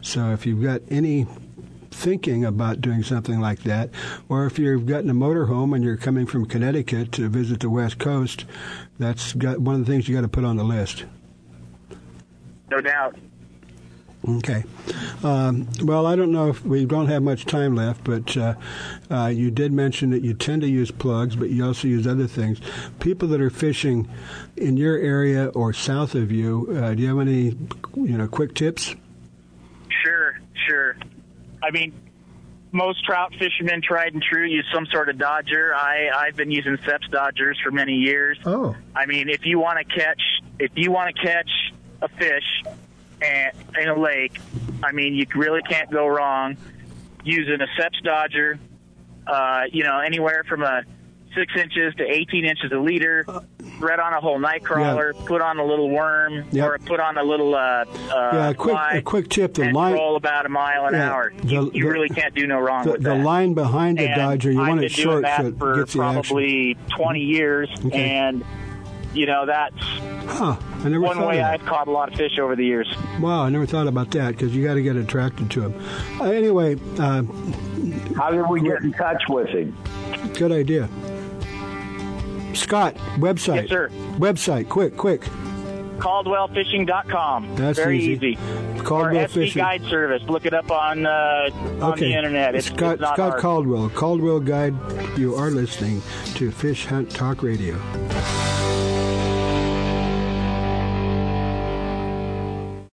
So 0.00 0.30
if 0.32 0.46
you've 0.46 0.62
got 0.62 0.82
any 0.90 1.26
thinking 1.92 2.44
about 2.44 2.80
doing 2.80 3.02
something 3.02 3.40
like 3.40 3.62
that, 3.62 3.90
or 4.28 4.46
if 4.46 4.58
you've 4.58 4.86
gotten 4.86 5.10
a 5.10 5.14
motorhome 5.14 5.74
and 5.74 5.84
you're 5.84 5.96
coming 5.96 6.26
from 6.26 6.46
Connecticut 6.46 7.12
to 7.12 7.28
visit 7.28 7.60
the 7.60 7.70
West 7.70 7.98
Coast, 7.98 8.44
that's 8.98 9.32
got 9.34 9.60
one 9.60 9.76
of 9.76 9.86
the 9.86 9.92
things 9.92 10.08
you 10.08 10.14
got 10.14 10.22
to 10.22 10.28
put 10.28 10.44
on 10.44 10.56
the 10.56 10.64
list. 10.64 11.04
No 12.70 12.80
doubt. 12.80 13.16
Okay. 14.28 14.62
Um, 15.24 15.68
well, 15.82 16.06
I 16.06 16.14
don't 16.14 16.30
know 16.30 16.48
if 16.48 16.64
we 16.64 16.84
don't 16.84 17.08
have 17.08 17.24
much 17.24 17.44
time 17.44 17.74
left, 17.74 18.04
but 18.04 18.36
uh, 18.36 18.54
uh, 19.10 19.26
you 19.26 19.50
did 19.50 19.72
mention 19.72 20.10
that 20.10 20.22
you 20.22 20.32
tend 20.32 20.62
to 20.62 20.68
use 20.68 20.92
plugs, 20.92 21.34
but 21.34 21.50
you 21.50 21.66
also 21.66 21.88
use 21.88 22.06
other 22.06 22.28
things. 22.28 22.60
People 23.00 23.26
that 23.28 23.40
are 23.40 23.50
fishing 23.50 24.08
in 24.56 24.76
your 24.76 24.96
area 24.96 25.48
or 25.48 25.72
south 25.72 26.14
of 26.14 26.30
you, 26.30 26.68
uh, 26.70 26.94
do 26.94 27.02
you 27.02 27.08
have 27.08 27.18
any, 27.18 27.56
you 27.96 28.16
know, 28.16 28.28
quick 28.28 28.54
tips? 28.54 28.94
Sure, 30.04 30.40
sure. 30.68 30.96
I 31.62 31.70
mean, 31.70 31.92
most 32.72 33.04
trout 33.04 33.34
fishermen, 33.38 33.82
tried 33.82 34.14
and 34.14 34.22
true, 34.22 34.46
use 34.46 34.66
some 34.72 34.86
sort 34.86 35.08
of 35.08 35.18
dodger. 35.18 35.74
I 35.74 36.08
I've 36.14 36.36
been 36.36 36.50
using 36.50 36.76
Seps 36.78 37.10
dodgers 37.10 37.58
for 37.62 37.70
many 37.70 37.94
years. 37.94 38.38
Oh. 38.44 38.74
I 38.96 39.06
mean, 39.06 39.28
if 39.28 39.44
you 39.44 39.58
want 39.58 39.78
to 39.78 39.84
catch, 39.84 40.22
if 40.58 40.72
you 40.74 40.90
want 40.90 41.14
to 41.14 41.22
catch 41.22 41.50
a 42.00 42.08
fish 42.08 42.64
and, 43.20 43.52
in 43.78 43.88
a 43.88 43.98
lake, 43.98 44.40
I 44.82 44.92
mean, 44.92 45.14
you 45.14 45.26
really 45.34 45.62
can't 45.62 45.90
go 45.90 46.06
wrong 46.06 46.56
using 47.24 47.60
a 47.60 47.80
Seps 47.80 48.02
dodger. 48.02 48.58
Uh, 49.26 49.62
you 49.70 49.84
know, 49.84 50.00
anywhere 50.00 50.44
from 50.48 50.62
a 50.62 50.82
six 51.34 51.52
inches 51.56 51.94
to 51.96 52.04
18 52.04 52.44
inches 52.44 52.72
a 52.72 52.78
leader. 52.78 53.24
Thread 53.82 53.98
on 53.98 54.12
a 54.12 54.20
whole 54.20 54.38
night 54.38 54.62
crawler. 54.62 55.12
Put 55.26 55.42
on 55.42 55.58
a 55.58 55.64
little 55.64 55.90
worm, 55.90 56.44
Yep. 56.52 56.64
or 56.68 56.78
put 56.78 57.00
on 57.00 57.18
a 57.18 57.24
little 57.24 57.52
uh, 57.52 57.58
uh, 57.58 57.84
yeah, 58.12 58.48
a 58.50 58.54
quick, 58.54 58.74
fly 58.76 58.92
a 58.94 59.02
quick 59.02 59.28
tip: 59.28 59.54
the 59.54 59.62
and 59.64 59.74
line, 59.74 59.94
roll 59.94 60.14
about 60.14 60.46
a 60.46 60.48
mile 60.48 60.86
an 60.86 60.94
Yeah, 60.94 61.10
hour. 61.10 61.32
the- 61.42 61.48
you, 61.48 61.70
you 61.74 61.82
the- 61.82 61.88
really 61.90 62.08
can't 62.08 62.32
do 62.32 62.46
no 62.46 62.60
wrong 62.60 62.84
the, 62.84 62.92
with 62.92 63.02
that. 63.02 63.08
the 63.18 63.24
line 63.24 63.54
behind 63.54 63.98
the 63.98 64.04
And 64.06 64.14
Dodger, 64.14 64.52
you 64.52 64.60
I've 64.62 64.68
want 64.68 64.80
been 64.82 64.86
it 64.86 64.92
doing 64.94 65.04
short 65.08 65.22
that 65.22 65.40
so 65.40 65.46
it 65.48 65.58
for 65.58 65.74
gets 65.80 65.94
the 65.94 66.00
action. 66.00 66.22
probably 66.22 66.76
20 66.96 67.20
years, 67.22 67.68
Okay. 67.86 67.98
and 68.10 68.44
you 69.14 69.26
know 69.26 69.46
that's 69.46 69.74
Huh, 70.28 70.54
I 70.84 70.88
never 70.88 71.00
one 71.00 71.16
thought 71.16 71.26
way. 71.30 71.42
I've 71.42 71.64
caught 71.66 71.88
a 71.88 71.90
lot 71.90 72.08
of 72.08 72.14
fish 72.16 72.38
over 72.38 72.54
the 72.54 72.64
years. 72.64 72.86
Wow, 73.20 73.42
I 73.42 73.48
never 73.48 73.66
thought 73.66 73.88
about 73.88 74.12
that 74.12 74.28
because 74.36 74.54
you 74.54 74.64
got 74.64 74.74
to 74.74 74.82
get 74.82 74.94
attracted 74.94 75.50
to 75.50 75.60
them. 75.62 75.74
Uh, 76.20 76.26
anyway, 76.30 76.76
uh, 77.00 77.24
how 78.16 78.30
did 78.30 78.48
we 78.48 78.60
get 78.60 78.80
in 78.82 78.92
touch 78.92 79.24
with 79.28 79.48
him? 79.48 79.76
Good 80.34 80.52
idea. 80.52 80.88
Scott, 82.54 82.94
website. 83.16 83.62
Yes, 83.62 83.68
sir. 83.68 83.88
Website, 84.18 84.68
quick, 84.68 84.96
quick. 84.96 85.22
CaldwellFishing.com. 85.98 87.54
That's 87.54 87.78
Very 87.78 87.98
easy. 88.00 88.12
easy. 88.32 88.82
Caldwell 88.82 89.24
or 89.24 89.28
Fishing. 89.28 89.62
Guide 89.62 89.82
Service. 89.84 90.22
Look 90.24 90.46
it 90.46 90.52
up 90.54 90.70
on 90.70 91.06
uh, 91.06 91.48
on 91.80 91.92
Okay. 91.92 92.06
the 92.10 92.14
internet. 92.16 92.54
It's, 92.56 92.66
Scott, 92.66 92.94
it's 92.94 93.02
Scott 93.04 93.18
hard. 93.18 93.40
Caldwell, 93.40 93.88
Caldwell 93.90 94.40
Guide. 94.40 94.74
You 95.16 95.36
are 95.36 95.50
listening 95.50 96.02
to 96.34 96.50
Fish 96.50 96.86
Hunt 96.86 97.10
Talk 97.10 97.42
Radio. 97.44 97.76